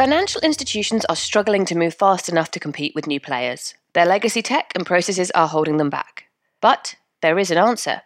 Financial 0.00 0.40
institutions 0.40 1.04
are 1.10 1.14
struggling 1.14 1.66
to 1.66 1.76
move 1.76 1.92
fast 1.92 2.30
enough 2.30 2.50
to 2.52 2.58
compete 2.58 2.94
with 2.94 3.06
new 3.06 3.20
players. 3.20 3.74
Their 3.92 4.06
legacy 4.06 4.40
tech 4.40 4.72
and 4.74 4.86
processes 4.86 5.30
are 5.32 5.46
holding 5.46 5.76
them 5.76 5.90
back. 5.90 6.24
But 6.62 6.94
there 7.20 7.38
is 7.38 7.50
an 7.50 7.58
answer. 7.58 8.00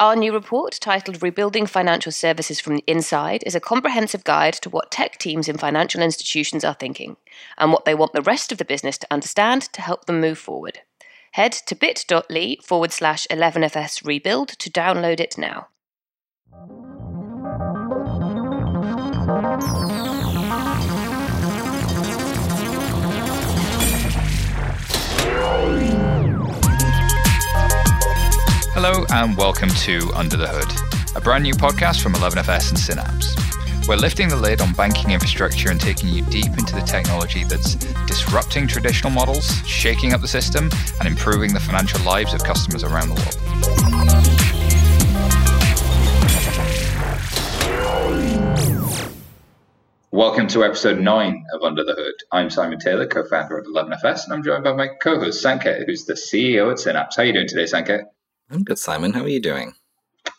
Our 0.00 0.16
new 0.16 0.32
report, 0.32 0.78
titled 0.80 1.22
Rebuilding 1.22 1.66
Financial 1.66 2.10
Services 2.10 2.60
from 2.60 2.76
the 2.76 2.84
Inside, 2.86 3.42
is 3.44 3.54
a 3.54 3.60
comprehensive 3.60 4.24
guide 4.24 4.54
to 4.54 4.70
what 4.70 4.90
tech 4.90 5.18
teams 5.18 5.46
in 5.46 5.58
financial 5.58 6.00
institutions 6.00 6.64
are 6.64 6.72
thinking 6.72 7.18
and 7.58 7.72
what 7.72 7.84
they 7.84 7.94
want 7.94 8.14
the 8.14 8.22
rest 8.22 8.50
of 8.50 8.56
the 8.56 8.64
business 8.64 8.96
to 8.96 9.06
understand 9.10 9.64
to 9.74 9.82
help 9.82 10.06
them 10.06 10.22
move 10.22 10.38
forward. 10.38 10.78
Head 11.32 11.52
to 11.66 11.74
bit.ly 11.74 12.56
forward 12.62 12.90
slash 12.90 13.26
11FS 13.30 14.06
rebuild 14.06 14.48
to 14.48 14.70
download 14.70 15.20
it 15.20 15.36
now. 15.36 15.68
Hello, 28.86 29.06
and 29.14 29.34
welcome 29.38 29.70
to 29.70 30.12
Under 30.14 30.36
the 30.36 30.46
Hood, 30.46 31.16
a 31.16 31.20
brand 31.22 31.44
new 31.44 31.54
podcast 31.54 32.02
from 32.02 32.12
11FS 32.12 32.68
and 32.68 32.78
Synapse. 32.78 33.34
We're 33.88 33.96
lifting 33.96 34.28
the 34.28 34.36
lid 34.36 34.60
on 34.60 34.74
banking 34.74 35.10
infrastructure 35.10 35.70
and 35.70 35.80
taking 35.80 36.10
you 36.10 36.22
deep 36.26 36.58
into 36.58 36.74
the 36.74 36.82
technology 36.82 37.44
that's 37.44 37.76
disrupting 38.04 38.66
traditional 38.66 39.10
models, 39.10 39.46
shaking 39.66 40.12
up 40.12 40.20
the 40.20 40.28
system, 40.28 40.68
and 40.98 41.08
improving 41.08 41.54
the 41.54 41.60
financial 41.60 41.98
lives 42.04 42.34
of 42.34 42.44
customers 42.44 42.84
around 42.84 43.08
the 43.08 43.14
world. 43.14 43.38
Welcome 50.10 50.46
to 50.48 50.62
episode 50.62 51.00
9 51.00 51.46
of 51.54 51.62
Under 51.62 51.84
the 51.84 51.94
Hood. 51.94 52.16
I'm 52.30 52.50
Simon 52.50 52.78
Taylor, 52.78 53.06
co 53.06 53.24
founder 53.24 53.56
of 53.56 53.64
11FS, 53.64 54.24
and 54.24 54.34
I'm 54.34 54.42
joined 54.42 54.64
by 54.64 54.74
my 54.74 54.88
co 54.88 55.18
host, 55.18 55.42
Sankaet, 55.42 55.86
who's 55.86 56.04
the 56.04 56.12
CEO 56.12 56.70
at 56.70 56.78
Synapse. 56.80 57.16
How 57.16 57.22
are 57.22 57.24
you 57.24 57.32
doing 57.32 57.48
today, 57.48 57.64
Sankaet? 57.64 58.04
I'm 58.50 58.62
good, 58.62 58.78
Simon. 58.78 59.12
How 59.12 59.22
are 59.22 59.28
you 59.28 59.40
doing? 59.40 59.74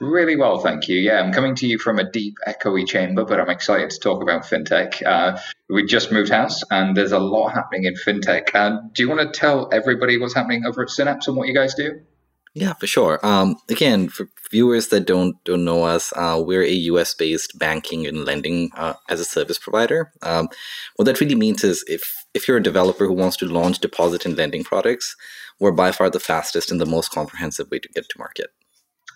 Really 0.02 0.36
well, 0.36 0.60
thank 0.60 0.88
you. 0.88 0.98
Yeah, 0.98 1.22
I'm 1.22 1.32
coming 1.32 1.56
to 1.56 1.68
you 1.68 1.80
from 1.80 2.00
a 2.00 2.10
deep, 2.10 2.36
echoey 2.48 2.86
chamber, 2.86 3.24
but 3.24 3.40
I'm 3.40 3.50
excited 3.50 3.90
to 3.92 4.00
talk 4.00 4.22
about 4.22 4.44
fintech. 4.44 5.02
Uh, 5.06 5.40
we 5.70 5.86
just 5.86 6.12
moved 6.12 6.32
house, 6.32 6.62
and 6.70 6.98
there's 6.98 7.14
a 7.14 7.20
lot 7.20 7.50
happening 7.50 7.86
in 7.86 7.94
fintech. 7.94 8.54
Uh, 8.54 8.82
do 8.92 9.04
you 9.04 9.10
want 9.10 9.22
to 9.22 9.40
tell 9.40 9.70
everybody 9.72 10.18
what's 10.18 10.34
happening 10.34 10.66
over 10.66 10.84
at 10.84 10.90
Synapse 10.90 11.28
and 11.28 11.38
what 11.38 11.48
you 11.48 11.54
guys 11.54 11.76
do? 11.76 12.02
Yeah, 12.56 12.74
for 12.74 12.88
sure. 12.88 13.20
Um, 13.22 13.58
again, 13.70 14.08
for 14.08 14.30
viewers 14.50 14.88
that 14.88 15.02
don't 15.02 15.42
don't 15.44 15.66
know 15.66 15.84
us, 15.84 16.14
uh, 16.16 16.42
we're 16.46 16.64
a 16.64 16.72
U.S. 16.92 17.14
based 17.14 17.60
banking 17.60 18.08
and 18.08 18.24
lending 18.24 18.72
uh, 18.76 18.94
as 19.10 19.20
a 19.20 19.26
service 19.26 19.58
provider. 19.58 20.14
Um, 20.22 20.48
what 20.96 21.06
that 21.06 21.20
really 21.20 21.36
means 21.36 21.66
is 21.66 21.84
if 21.88 22.26
if 22.34 22.48
you're 22.48 22.58
a 22.58 22.64
developer 22.64 23.06
who 23.06 23.14
wants 23.14 23.36
to 23.38 23.46
launch 23.46 23.80
deposit 23.80 24.26
and 24.26 24.38
lending 24.38 24.64
products, 24.64 25.18
we're 25.60 25.72
by 25.72 25.92
far 25.92 26.10
the 26.10 26.20
fastest 26.20 26.72
and 26.72 26.80
the 26.80 26.86
most 26.86 27.12
comprehensive 27.12 27.70
way 27.72 27.80
to 27.80 27.90
get 27.90 28.10
to 28.10 28.20
market. 28.20 28.48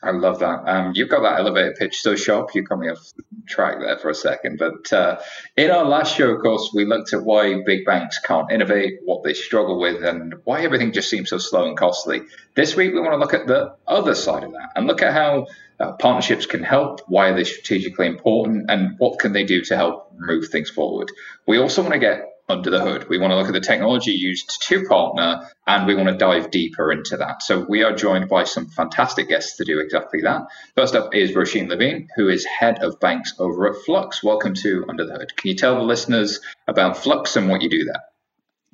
I 0.02 0.12
love 0.12 0.40
that. 0.40 0.64
Um, 0.66 0.94
you've 0.96 1.10
got 1.10 1.22
that 1.24 1.40
elevator 1.40 1.76
pitch 1.78 2.02
so 2.02 2.16
sharp. 2.16 2.56
You 2.56 2.64
caught 2.64 2.80
me 2.80 2.90
off 2.90 3.06
track 3.48 3.80
there 3.80 3.98
for 3.98 4.10
a 4.10 4.16
second. 4.16 4.58
But 4.58 4.94
uh, 4.94 5.20
in 5.58 5.72
our 5.72 5.84
last 5.84 6.16
show, 6.16 6.30
of 6.30 6.42
course, 6.42 6.72
we 6.74 6.86
looked 6.86 7.12
at 7.12 7.24
why 7.24 7.62
big 7.66 7.86
banks 7.86 8.18
can't 8.20 8.50
innovate, 8.50 9.00
what 9.04 9.24
they 9.24 9.34
struggle 9.34 9.78
with, 9.80 10.04
and 10.04 10.36
why 10.46 10.62
everything 10.62 10.94
just 10.94 11.10
seems 11.10 11.30
so 11.30 11.38
slow 11.38 11.68
and 11.68 11.78
costly. 11.78 12.22
This 12.56 12.78
week, 12.78 12.94
we 12.94 13.02
want 13.02 13.14
to 13.14 13.18
look 13.18 13.34
at 13.34 13.48
the 13.48 13.76
other 13.88 14.16
side 14.16 14.44
of 14.44 14.54
that 14.54 14.72
and 14.76 14.88
look 14.88 15.02
at 15.02 15.14
how 15.14 15.48
uh, 15.80 15.94
partnerships 15.94 16.46
can 16.46 16.64
help, 16.64 17.02
why 17.08 17.30
are 17.30 17.36
they 17.36 17.44
strategically 17.44 18.08
important, 18.08 18.70
and 18.70 18.96
what 19.00 19.20
can 19.20 19.34
they 19.34 19.44
do 19.44 19.62
to 19.66 19.76
help 19.76 20.14
move 20.18 20.48
things 20.48 20.70
forward. 20.70 21.12
We 21.46 21.58
also 21.58 21.82
want 21.82 21.94
to 21.94 22.00
get 22.00 22.26
under 22.50 22.72
the 22.72 22.82
hood. 22.82 23.08
We 23.08 23.20
want 23.20 23.32
to 23.32 23.38
look 23.38 23.48
at 23.48 23.54
the 23.54 23.62
technology 23.62 24.12
used 24.12 24.62
to 24.64 24.84
partner 24.86 25.48
and 25.68 25.86
we 25.86 25.94
want 25.96 26.10
to 26.10 26.18
dive 26.18 26.50
deeper 26.50 26.92
into 26.92 27.16
that. 27.18 27.44
So 27.44 27.66
we 27.70 27.84
are 27.84 27.96
joined 27.96 28.28
by 28.28 28.44
some 28.44 28.66
fantastic 28.66 29.30
guests 29.30 29.58
to 29.58 29.66
do 29.66 29.80
exactly 29.80 30.22
that. 30.24 30.48
First 30.76 30.96
up 30.96 31.14
is 31.14 31.32
Roisin 31.32 31.70
Levine, 31.70 32.10
who 32.16 32.28
is 32.28 32.46
head 32.46 32.84
of 32.84 33.00
banks 33.00 33.36
over 33.38 33.70
at 33.70 33.84
Flux. 33.86 34.24
Welcome 34.24 34.56
to 34.56 34.84
Under 34.90 35.06
the 35.06 35.14
Hood. 35.14 35.38
Can 35.38 35.50
you 35.50 35.56
tell 35.56 35.76
the 35.76 35.84
listeners 35.84 36.40
about 36.68 36.98
Flux 36.98 37.36
and 37.36 37.48
what 37.48 37.62
you 37.62 37.70
do 37.70 37.86
there? 37.86 38.02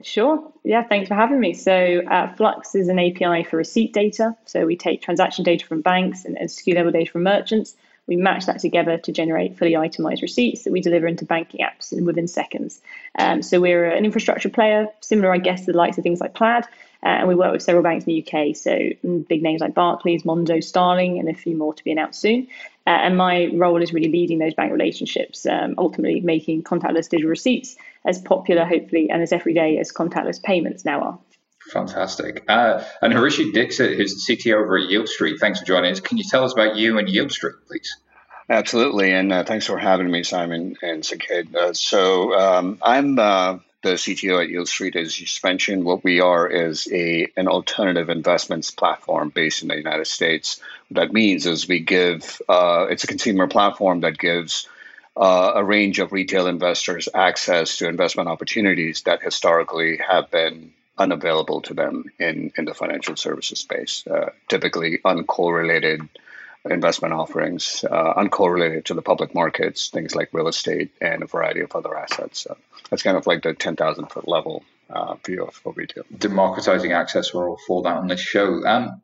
Sure. 0.03 0.51
Yeah, 0.63 0.83
thanks 0.87 1.07
for 1.07 1.15
having 1.15 1.39
me. 1.39 1.53
So, 1.53 2.01
uh, 2.09 2.33
Flux 2.35 2.75
is 2.75 2.89
an 2.89 2.99
API 2.99 3.43
for 3.43 3.55
receipt 3.55 3.93
data. 3.93 4.35
So, 4.43 4.65
we 4.65 4.75
take 4.75 5.01
transaction 5.01 5.45
data 5.45 5.65
from 5.65 5.81
banks 5.81 6.25
and, 6.25 6.37
and 6.37 6.49
SKU 6.49 6.75
level 6.75 6.91
data 6.91 7.09
from 7.09 7.23
merchants 7.23 7.77
we 8.07 8.15
match 8.15 8.45
that 8.45 8.59
together 8.59 8.97
to 8.97 9.11
generate 9.11 9.57
fully 9.57 9.75
itemized 9.75 10.21
receipts 10.21 10.63
that 10.63 10.73
we 10.73 10.81
deliver 10.81 11.07
into 11.07 11.25
banking 11.25 11.65
apps 11.65 11.91
in, 11.91 12.05
within 12.05 12.27
seconds. 12.27 12.79
Um, 13.17 13.41
so 13.41 13.59
we're 13.59 13.85
an 13.85 14.05
infrastructure 14.05 14.49
player, 14.49 14.87
similar, 15.01 15.33
I 15.33 15.37
guess, 15.37 15.65
to 15.65 15.71
the 15.71 15.77
likes 15.77 15.97
of 15.97 16.03
things 16.03 16.21
like 16.21 16.33
Plaid. 16.33 16.65
Uh, 17.03 17.09
and 17.09 17.27
we 17.27 17.35
work 17.35 17.51
with 17.51 17.61
several 17.61 17.83
banks 17.83 18.05
in 18.05 18.13
the 18.13 18.23
UK, 18.23 18.55
so 18.55 18.71
mm, 18.71 19.27
big 19.27 19.43
names 19.43 19.61
like 19.61 19.75
Barclays, 19.75 20.23
Monzo, 20.23 20.63
Starling, 20.63 21.19
and 21.19 21.29
a 21.29 21.35
few 21.35 21.55
more 21.55 21.73
to 21.73 21.83
be 21.83 21.91
announced 21.91 22.19
soon. 22.19 22.47
Uh, 22.87 22.91
and 22.91 23.15
my 23.15 23.47
role 23.53 23.81
is 23.81 23.93
really 23.93 24.11
leading 24.11 24.39
those 24.39 24.55
bank 24.55 24.71
relationships, 24.71 25.45
um, 25.45 25.75
ultimately 25.77 26.21
making 26.21 26.63
contactless 26.63 27.09
digital 27.09 27.29
receipts 27.29 27.75
as 28.05 28.19
popular, 28.21 28.65
hopefully, 28.65 29.09
and 29.11 29.21
as 29.21 29.31
everyday 29.31 29.77
as 29.77 29.91
contactless 29.91 30.41
payments 30.41 30.83
now 30.83 31.01
are. 31.01 31.19
Fantastic. 31.71 32.45
Uh, 32.47 32.83
and 33.01 33.13
Hrishi 33.13 33.51
Dixit, 33.51 33.97
who's 33.97 34.25
the 34.25 34.35
CTO 34.35 34.55
over 34.55 34.77
at 34.77 34.89
Yieldstreet, 34.89 35.39
thanks 35.39 35.59
for 35.59 35.65
joining 35.65 35.91
us. 35.91 35.99
Can 35.99 36.17
you 36.17 36.23
tell 36.23 36.43
us 36.43 36.53
about 36.53 36.75
you 36.75 36.97
and 36.97 37.07
Yieldstreet, 37.07 37.53
please? 37.67 37.97
Absolutely, 38.47 39.11
and 39.11 39.33
uh, 39.33 39.43
thanks 39.43 39.65
for 39.65 39.77
having 39.77 40.09
me, 40.09 40.21
Simon 40.21 40.75
and 40.83 41.01
Sankaet. 41.01 41.55
Uh, 41.55 41.73
so 41.73 42.37
um, 42.37 42.77
I'm 42.83 43.17
uh, 43.17 43.57
the 43.81 43.93
CTO 43.93 44.43
at 44.43 44.49
Yieldstreet. 44.49 44.95
As 44.95 45.19
you 45.19 45.25
mentioned, 45.43 45.83
what 45.83 46.03
we 46.03 46.19
are 46.19 46.47
is 46.47 46.87
a 46.91 47.27
an 47.37 47.47
alternative 47.47 48.09
investments 48.09 48.69
platform 48.69 49.29
based 49.29 49.63
in 49.63 49.69
the 49.69 49.77
United 49.77 50.05
States. 50.05 50.59
What 50.89 51.01
that 51.01 51.13
means 51.13 51.47
is 51.47 51.67
we 51.67 51.79
give 51.79 52.39
uh, 52.47 52.85
it's 52.89 53.03
a 53.03 53.07
consumer 53.07 53.47
platform 53.47 54.01
that 54.01 54.19
gives 54.19 54.67
uh, 55.17 55.53
a 55.55 55.63
range 55.63 55.99
of 55.99 56.11
retail 56.11 56.47
investors 56.47 57.09
access 57.13 57.77
to 57.77 57.87
investment 57.87 58.29
opportunities 58.29 59.01
that 59.03 59.23
historically 59.23 59.97
have 59.97 60.29
been 60.29 60.73
unavailable 60.97 61.61
to 61.61 61.73
them 61.73 62.05
in, 62.19 62.51
in 62.57 62.65
the 62.65 62.73
financial 62.73 63.15
services 63.15 63.59
space, 63.59 64.05
uh, 64.07 64.29
typically 64.47 64.99
uncorrelated 65.05 66.07
investment 66.69 67.13
offerings, 67.13 67.85
uh, 67.89 68.13
uncorrelated 68.15 68.85
to 68.85 68.93
the 68.93 69.01
public 69.01 69.35
markets, 69.35 69.89
things 69.89 70.15
like 70.15 70.29
real 70.33 70.47
estate 70.47 70.91
and 70.99 71.21
a 71.23 71.27
variety 71.27 71.61
of 71.61 71.75
other 71.75 71.95
assets. 71.95 72.39
So 72.41 72.57
that's 72.89 73.03
kind 73.03 73.17
of 73.17 73.27
like 73.27 73.43
the 73.43 73.53
10,000 73.53 74.07
foot 74.07 74.27
level 74.27 74.63
uh, 74.89 75.15
view 75.25 75.43
of 75.43 75.55
what 75.63 75.75
we 75.75 75.85
do. 75.85 76.03
Democratizing 76.17 76.91
access, 76.91 77.33
we're 77.33 77.49
all 77.49 77.59
for 77.67 77.83
that 77.83 77.97
on 77.97 78.07
this 78.07 78.19
show. 78.19 78.65
Um, 78.65 79.01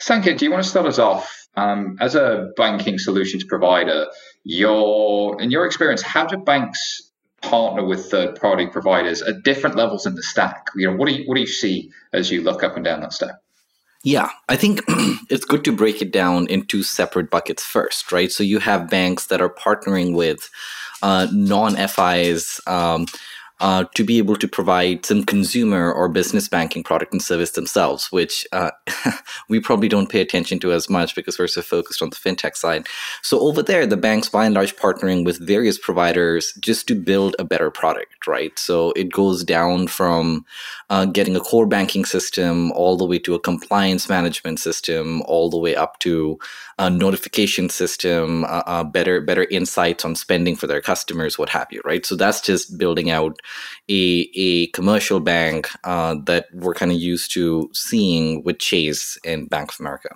Sankaet, 0.00 0.38
do 0.38 0.44
you 0.44 0.50
want 0.50 0.62
to 0.62 0.68
start 0.68 0.86
us 0.86 0.98
off? 0.98 1.46
Um, 1.56 1.98
as 2.00 2.14
a 2.16 2.50
banking 2.56 2.98
solutions 2.98 3.44
provider, 3.44 4.06
your 4.42 5.40
in 5.40 5.50
your 5.52 5.66
experience, 5.66 6.02
how 6.02 6.26
do 6.26 6.36
banks 6.36 7.03
partner 7.48 7.84
with 7.84 8.10
third 8.10 8.40
party 8.40 8.66
providers 8.66 9.22
at 9.22 9.42
different 9.42 9.76
levels 9.76 10.06
in 10.06 10.14
the 10.14 10.22
stack? 10.22 10.68
You 10.76 10.90
know, 10.90 10.96
what 10.96 11.08
do 11.08 11.14
you 11.14 11.24
what 11.26 11.34
do 11.34 11.40
you 11.40 11.46
see 11.46 11.90
as 12.12 12.30
you 12.30 12.42
look 12.42 12.62
up 12.62 12.76
and 12.76 12.84
down 12.84 13.00
that 13.00 13.12
stack? 13.12 13.36
Yeah, 14.02 14.30
I 14.48 14.56
think 14.56 14.82
it's 15.30 15.46
good 15.46 15.64
to 15.64 15.72
break 15.72 16.02
it 16.02 16.12
down 16.12 16.46
in 16.48 16.66
two 16.66 16.82
separate 16.82 17.30
buckets 17.30 17.64
first, 17.64 18.12
right? 18.12 18.30
So 18.30 18.42
you 18.42 18.58
have 18.58 18.90
banks 18.90 19.26
that 19.26 19.40
are 19.40 19.48
partnering 19.48 20.14
with 20.14 20.50
uh, 21.02 21.26
non 21.32 21.76
FIs. 21.76 22.60
Um, 22.66 23.06
uh, 23.60 23.84
to 23.94 24.02
be 24.02 24.18
able 24.18 24.36
to 24.36 24.48
provide 24.48 25.06
some 25.06 25.24
consumer 25.24 25.92
or 25.92 26.08
business 26.08 26.48
banking 26.48 26.82
product 26.82 27.12
and 27.12 27.22
service 27.22 27.52
themselves, 27.52 28.10
which 28.10 28.46
uh, 28.52 28.70
we 29.48 29.60
probably 29.60 29.88
don't 29.88 30.10
pay 30.10 30.20
attention 30.20 30.58
to 30.58 30.72
as 30.72 30.90
much 30.90 31.14
because 31.14 31.38
we're 31.38 31.46
so 31.46 31.62
focused 31.62 32.02
on 32.02 32.10
the 32.10 32.16
fintech 32.16 32.56
side. 32.56 32.86
So 33.22 33.40
over 33.40 33.62
there, 33.62 33.86
the 33.86 33.96
banks 33.96 34.28
by 34.28 34.44
and 34.44 34.54
large 34.54 34.74
partnering 34.76 35.24
with 35.24 35.38
various 35.38 35.78
providers 35.78 36.52
just 36.60 36.88
to 36.88 36.94
build 36.94 37.36
a 37.38 37.44
better 37.44 37.70
product, 37.70 38.26
right? 38.26 38.58
So 38.58 38.90
it 38.92 39.12
goes 39.12 39.44
down 39.44 39.86
from 39.86 40.44
uh, 40.90 41.06
getting 41.06 41.36
a 41.36 41.40
core 41.40 41.66
banking 41.66 42.04
system 42.04 42.72
all 42.72 42.96
the 42.96 43.06
way 43.06 43.18
to 43.20 43.34
a 43.34 43.40
compliance 43.40 44.08
management 44.08 44.58
system, 44.58 45.22
all 45.22 45.48
the 45.48 45.58
way 45.58 45.76
up 45.76 46.00
to 46.00 46.38
a 46.78 46.90
notification 46.90 47.68
system, 47.68 48.44
better 48.92 49.20
better 49.20 49.44
insights 49.44 50.04
on 50.04 50.16
spending 50.16 50.56
for 50.56 50.66
their 50.66 50.80
customers, 50.80 51.38
what 51.38 51.48
have 51.48 51.68
you, 51.70 51.80
right? 51.84 52.04
So 52.04 52.16
that's 52.16 52.40
just 52.40 52.76
building 52.76 53.10
out 53.10 53.40
a 53.88 54.30
a 54.34 54.66
commercial 54.68 55.20
bank 55.20 55.68
uh, 55.84 56.16
that 56.26 56.46
we're 56.52 56.74
kind 56.74 56.92
of 56.92 56.98
used 56.98 57.32
to 57.32 57.70
seeing 57.72 58.42
with 58.44 58.58
Chase 58.58 59.18
and 59.24 59.48
Bank 59.48 59.72
of 59.72 59.80
America. 59.80 60.10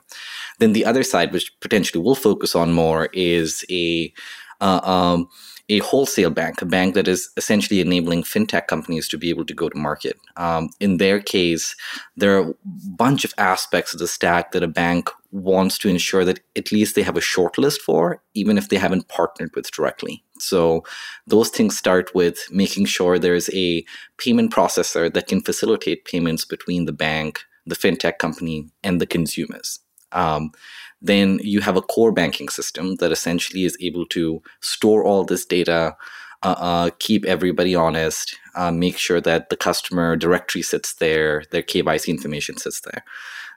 Then 0.59 0.73
the 0.73 0.85
other 0.85 1.03
side, 1.03 1.33
which 1.33 1.53
potentially 1.61 2.03
we'll 2.03 2.15
focus 2.15 2.55
on 2.55 2.73
more, 2.73 3.09
is 3.13 3.65
a 3.71 4.13
uh, 4.61 4.81
um, 4.83 5.29
a 5.69 5.79
wholesale 5.81 6.31
bank, 6.31 6.63
a 6.63 6.67
bank 6.67 6.95
that 6.95 7.07
is 7.07 7.31
essentially 7.37 7.81
enabling 7.81 8.23
fintech 8.23 8.67
companies 8.69 9.07
to 9.09 9.19
be 9.19 9.29
able 9.29 9.45
to 9.45 9.55
go 9.55 9.69
to 9.69 9.77
market. 9.77 10.17
Um, 10.37 10.71
in 10.81 10.97
their 10.97 11.21
case, 11.21 11.77
there 12.17 12.39
are 12.39 12.51
a 12.51 12.55
bunch 12.65 13.25
of 13.25 13.35
aspects 13.37 13.93
of 13.93 14.01
the 14.01 14.09
stack 14.09 14.53
that 14.53 14.63
a 14.63 14.69
bank 14.69 15.11
wants 15.31 15.77
to 15.79 15.89
ensure 15.89 16.25
that 16.25 16.41
at 16.57 16.73
least 16.73 16.95
they 16.95 17.03
have 17.03 17.17
a 17.17 17.21
short 17.21 17.59
list 17.59 17.83
for, 17.83 18.23
even 18.35 18.57
if 18.57 18.69
they 18.69 18.77
haven't 18.77 19.09
partnered 19.09 19.51
with 19.55 19.71
directly. 19.71 20.25
So 20.39 20.85
those 21.27 21.51
things 21.51 21.77
start 21.77 22.15
with 22.15 22.49
making 22.51 22.87
sure 22.87 23.19
there's 23.19 23.51
a 23.53 23.85
payment 24.17 24.53
processor 24.53 25.13
that 25.13 25.27
can 25.27 25.43
facilitate 25.43 26.07
payments 26.07 26.45
between 26.45 26.87
the 26.87 26.93
bank, 26.93 27.41
the 27.67 27.77
fintech 27.77 28.19
company, 28.19 28.69
and 28.83 29.01
the 29.01 29.07
consumers. 29.07 29.81
Um, 30.13 30.53
then 31.03 31.39
you 31.43 31.61
have 31.61 31.77
a 31.77 31.83
core 31.83 32.13
banking 32.13 32.49
system 32.49 32.97
that 32.97 33.13
essentially 33.13 33.65
is 33.65 33.77
able 33.81 34.07
to 34.07 34.43
store 34.61 35.05
all 35.05 35.25
this 35.25 35.45
data, 35.45 35.97
uh, 36.43 36.55
uh, 36.59 36.91
keep 36.99 37.25
everybody 37.25 37.75
honest, 37.75 38.37
uh, 38.55 38.71
make 38.71 38.97
sure 38.97 39.21
that 39.21 39.51
the 39.51 39.57
customer 39.57 40.17
directory 40.17 40.63
sits 40.63 40.95
there, 40.95 41.45
their 41.51 41.63
KYC 41.63 42.09
information 42.09 42.57
sits 42.57 42.81
there. 42.81 43.05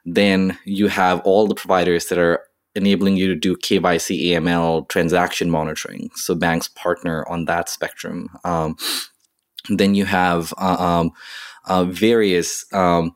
Then 0.05 0.57
you 0.65 0.87
have 0.87 1.21
all 1.21 1.47
the 1.47 1.55
providers 1.55 2.07
that 2.07 2.17
are 2.17 2.43
enabling 2.75 3.17
you 3.17 3.27
to 3.27 3.35
do 3.35 3.55
KYC 3.55 4.31
AML 4.31 4.87
transaction 4.87 5.49
monitoring. 5.49 6.09
So 6.15 6.35
banks 6.35 6.67
partner 6.69 7.27
on 7.27 7.45
that 7.45 7.69
spectrum. 7.69 8.29
Um, 8.43 8.77
then 9.69 9.93
you 9.93 10.05
have 10.05 10.53
uh, 10.57 10.77
um, 10.79 11.11
uh, 11.65 11.83
various 11.85 12.65
um, 12.73 13.13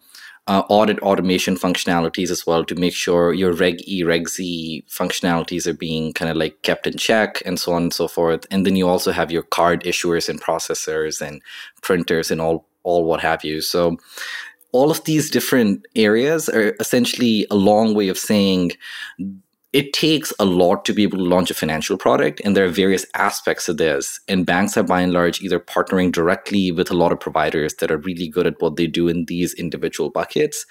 uh, 0.48 0.62
audit 0.70 1.00
automation 1.00 1.56
functionalities 1.56 2.30
as 2.30 2.46
well 2.46 2.64
to 2.64 2.76
make 2.76 2.94
sure 2.94 3.34
your 3.34 3.52
Reg 3.54 3.82
E, 3.88 4.04
Reg 4.04 4.30
Z 4.30 4.84
functionalities 4.88 5.66
are 5.66 5.74
being 5.74 6.14
kind 6.14 6.30
of 6.30 6.38
like 6.38 6.62
kept 6.62 6.86
in 6.86 6.98
check 6.98 7.42
and 7.46 7.60
so 7.60 7.74
on 7.74 7.84
and 7.84 7.94
so 7.94 8.08
forth. 8.08 8.46
And 8.52 8.66
then 8.66 8.76
you 8.76 8.88
also 8.88 9.12
have 9.12 9.32
your 9.32 9.42
card 9.42 9.84
issuers 9.84 10.30
and 10.30 10.42
processors 10.42 11.20
and 11.20 11.42
printers 11.82 12.30
and 12.30 12.42
all 12.42 12.68
all 12.84 13.04
what 13.06 13.22
have 13.22 13.44
you. 13.44 13.62
So 13.62 13.98
all 14.76 14.92
of 14.92 15.02
these 15.06 15.32
different 15.32 15.86
areas 15.96 16.50
are 16.50 16.76
essentially 16.82 17.48
a 17.50 17.56
long 17.56 17.96
way 17.96 18.10
of 18.10 18.18
saying 18.18 18.74
it 19.72 19.94
takes 19.94 20.34
a 20.38 20.44
lot 20.44 20.84
to 20.84 20.94
be 20.94 21.04
able 21.04 21.18
to 21.18 21.24
launch 21.24 21.50
a 21.50 21.54
financial 21.54 21.98
product 21.98 22.42
and 22.44 22.56
there 22.56 22.66
are 22.66 22.82
various 22.84 23.06
aspects 23.14 23.70
of 23.70 23.78
this. 23.78 24.20
And 24.28 24.46
banks 24.46 24.76
are 24.76 24.84
by 24.84 25.00
and 25.00 25.14
large 25.14 25.42
either 25.42 25.62
partnering 25.62 26.12
directly 26.12 26.74
with 26.74 26.92
a 26.92 26.94
lot 26.94 27.14
of 27.14 27.22
providers 27.22 27.76
that 27.76 27.90
are 27.90 27.98
really 28.10 28.28
good 28.28 28.48
at 28.48 28.62
what 28.62 28.76
they 28.76 28.88
do 28.88 29.08
in 29.08 29.26
these 29.26 29.54
individual 29.54 30.10
buckets 30.10 30.66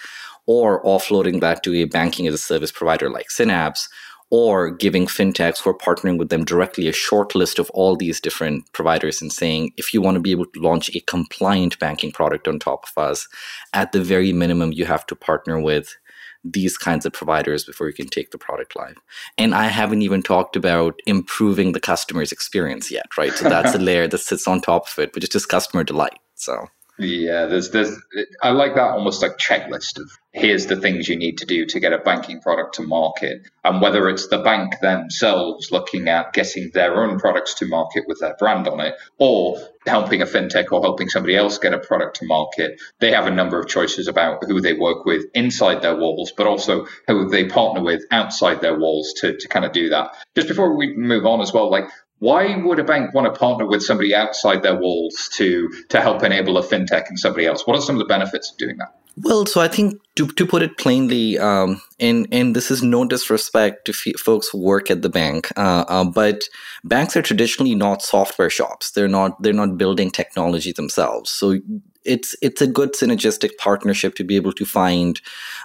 or 0.45 0.85
offloading 0.85 1.41
that 1.41 1.63
to 1.63 1.75
a 1.75 1.85
banking 1.85 2.27
as 2.27 2.35
a 2.35 2.39
service 2.39 2.73
provider 2.73 3.09
like 3.09 3.31
synapse 3.31 3.89
or 4.37 4.69
giving 4.69 5.07
fintechs 5.07 5.61
who 5.63 5.71
are 5.71 5.79
partnering 5.79 6.19
with 6.19 6.29
them 6.29 6.45
directly 6.45 6.89
a 6.89 6.93
short 6.93 7.37
list 7.37 7.61
of 7.61 7.71
all 7.71 7.95
these 7.95 8.21
different 8.21 8.65
providers 8.73 9.23
and 9.23 9.33
saying 9.33 9.73
if 9.77 9.95
you 9.95 10.03
want 10.03 10.17
to 10.17 10.21
be 10.21 10.33
able 10.33 10.47
to 10.47 10.61
launch 10.61 10.91
a 10.93 11.01
compliant 11.03 11.79
banking 11.79 12.11
product 12.11 12.49
on 12.49 12.59
top 12.59 12.85
of 12.85 13.01
us 13.01 13.29
at 13.75 13.93
the 13.93 14.03
very 14.03 14.33
minimum 14.33 14.73
you 14.73 14.87
have 14.87 15.07
to 15.07 15.15
partner 15.15 15.61
with 15.61 15.97
these 16.43 16.77
kinds 16.77 17.07
of 17.07 17.13
providers 17.13 17.65
before 17.65 17.87
you 17.87 17.95
can 17.95 18.09
take 18.09 18.33
the 18.33 18.39
product 18.39 18.75
live. 18.75 18.97
And 19.39 19.55
I 19.55 19.69
haven't 19.69 20.03
even 20.03 20.21
talked 20.21 20.57
about 20.57 20.99
improving 21.07 21.71
the 21.71 21.81
customer's 21.81 22.33
experience 22.33 22.91
yet, 22.91 23.07
right? 23.17 23.33
So 23.35 23.49
that's 23.49 23.73
a 23.73 23.79
layer 23.89 24.09
that 24.09 24.19
sits 24.19 24.49
on 24.49 24.61
top 24.61 24.89
of 24.89 24.99
it, 24.99 25.15
which 25.15 25.23
is 25.23 25.31
just 25.31 25.49
customer 25.49 25.85
delight. 25.85 26.19
So 26.35 26.67
yeah, 26.99 27.47
there's 27.47 27.71
there's 27.71 28.01
I 28.41 28.51
like 28.51 28.77
that 28.77 28.93
almost 28.93 29.21
like 29.21 29.37
checklist 29.37 29.99
of 29.99 30.11
here's 30.33 30.67
the 30.67 30.77
things 30.77 31.09
you 31.09 31.17
need 31.17 31.39
to 31.39 31.47
do 31.47 31.67
to 31.67 31.81
get 31.81 31.93
a 31.93 31.99
banking 31.99 32.41
product 32.41 32.77
to 32.77 32.83
market. 32.83 33.43
And 33.65 33.81
whether 33.81 34.09
it's 34.09 34.29
the 34.29 34.39
bank 34.39 34.75
themselves 34.81 35.73
looking 35.73 36.09
at 36.09 36.33
getting 36.33 36.71
their 36.73 37.03
own 37.03 37.19
products 37.19 37.55
to 37.55 37.67
market 37.67 38.05
with 38.07 38.21
their 38.21 38.37
brand 38.39 38.69
on 38.69 38.81
it, 38.81 38.95
or 39.19 39.59
helping 39.87 40.23
a 40.23 40.27
fintech 40.27 40.71
or 40.71 40.83
helping 40.83 41.09
somebody 41.09 41.37
else 41.37 41.59
get 41.59 41.75
a 41.75 41.79
product 41.79 42.17
to 42.17 42.27
market, 42.27 42.81
they 43.01 43.13
have 43.13 43.27
a 43.27 43.31
number 43.31 43.59
of 43.59 43.69
choices 43.69 44.09
about 44.09 44.45
who 44.45 44.61
they 44.61 44.73
work 44.73 45.05
with 45.05 45.25
inside 45.35 45.83
their 45.83 45.97
walls, 45.97 46.33
but 46.37 46.47
also 46.47 46.87
who 47.09 47.29
they 47.29 47.45
partner 47.47 47.83
with 47.83 48.03
outside 48.11 48.61
their 48.61 48.79
walls 48.79 49.15
to, 49.15 49.37
to 49.37 49.49
kind 49.49 49.65
of 49.65 49.73
do 49.73 49.89
that. 49.89 50.15
Just 50.35 50.49
before 50.49 50.77
we 50.77 50.97
move 50.97 51.27
on 51.27 51.41
as 51.41 51.53
well, 51.53 51.71
like 51.71 51.89
why 52.25 52.57
would 52.57 52.79
a 52.79 52.85
bank 52.85 53.13
want 53.13 53.27
to 53.33 53.39
partner 53.39 53.67
with 53.67 53.83
somebody 53.83 54.15
outside 54.15 54.63
their 54.63 54.77
walls 54.77 55.29
to 55.35 55.69
to 55.91 56.01
help 56.01 56.23
enable 56.23 56.57
a 56.57 56.63
fintech 56.63 57.07
and 57.09 57.19
somebody 57.19 57.45
else? 57.45 57.67
What 57.67 57.77
are 57.77 57.83
some 57.83 57.97
of 57.97 57.99
the 57.99 58.07
benefits 58.07 58.51
of 58.51 58.57
doing 58.57 58.79
that? 58.79 58.95
Well, 59.17 59.45
so 59.45 59.61
I 59.61 59.69
think 59.69 60.01
to, 60.17 60.27
to 60.27 60.47
put 60.47 60.63
it 60.63 60.79
plainly, 60.79 61.39
um, 61.39 61.83
and 62.01 62.27
and 62.33 62.57
this 62.57 62.71
is 62.71 62.83
no 62.83 63.05
disrespect 63.05 63.85
to 63.85 63.93
f- 63.93 64.19
folks 64.19 64.49
who 64.49 64.59
work 64.59 64.91
at 64.91 65.03
the 65.03 65.11
bank, 65.11 65.53
uh, 65.57 65.85
uh, 65.87 66.05
but 66.05 66.45
banks 66.83 67.15
are 67.15 67.23
traditionally 67.23 67.75
not 67.75 68.01
software 68.01 68.51
shops. 68.51 68.93
They're 68.93 69.07
not 69.07 69.41
they're 69.43 69.53
not 69.53 69.77
building 69.77 70.11
technology 70.11 70.73
themselves. 70.73 71.31
So 71.31 71.61
it's 72.05 72.35
it's 72.41 72.63
a 72.63 72.67
good 72.67 72.95
synergistic 72.95 73.57
partnership 73.59 74.15
to 74.15 74.25
be 74.25 74.37
able 74.37 74.53
to 74.55 74.65
find 74.65 75.21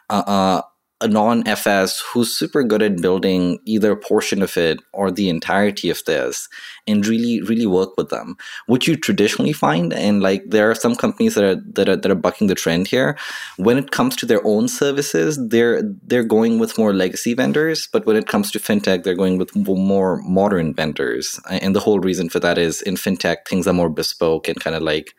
uh, 0.10 0.62
a 1.01 1.07
non-FS 1.07 2.01
who's 2.12 2.36
super 2.36 2.63
good 2.63 2.81
at 2.81 3.01
building 3.01 3.60
either 3.66 3.92
a 3.92 3.98
portion 3.98 4.42
of 4.42 4.57
it 4.57 4.81
or 4.92 5.10
the 5.10 5.30
entirety 5.30 5.90
of 5.90 6.04
this 6.06 6.50
and 6.88 7.07
really 7.07 7.42
really 7.42 7.66
work 7.66 7.96
with 7.98 8.10
them. 8.10 8.36
What 8.68 8.86
you 8.88 8.98
traditionally 8.98 9.54
find 9.54 9.94
and 9.94 10.22
like 10.22 10.44
there 10.48 10.69
are 10.69 10.75
some 10.75 10.96
companies 10.96 11.36
that 11.36 11.44
are 11.44 11.56
that 11.56 11.88
are, 11.88 11.96
that 11.96 12.12
are 12.12 12.16
bucking 12.16 12.48
the 12.48 12.56
trend 12.56 12.88
here 12.88 13.18
when 13.57 13.78
it 13.78 13.92
comes 13.92 14.16
to 14.18 14.25
their 14.25 14.46
own 14.46 14.68
services 14.68 15.40
they're 15.48 15.81
they're 16.06 16.24
going 16.24 16.60
with 16.60 16.78
more 16.78 16.94
legacy 16.94 17.34
vendors 17.34 17.88
but 17.92 18.06
when 18.06 18.18
it 18.18 18.28
comes 18.28 18.51
to 18.51 18.60
fintech 18.60 19.04
they're 19.04 19.16
going 19.16 19.38
with 19.38 19.56
more 19.56 20.22
modern 20.24 20.74
vendors. 20.74 21.40
And 21.50 21.75
the 21.75 21.80
whole 21.80 22.00
reason 22.00 22.30
for 22.30 22.40
that 22.42 22.57
is 22.57 22.81
in 22.81 22.96
fintech 22.96 23.48
things 23.48 23.68
are 23.68 23.74
more 23.74 23.90
bespoke 23.90 24.48
and 24.48 24.60
kind 24.60 24.75
of 24.75 24.84
like 24.84 25.16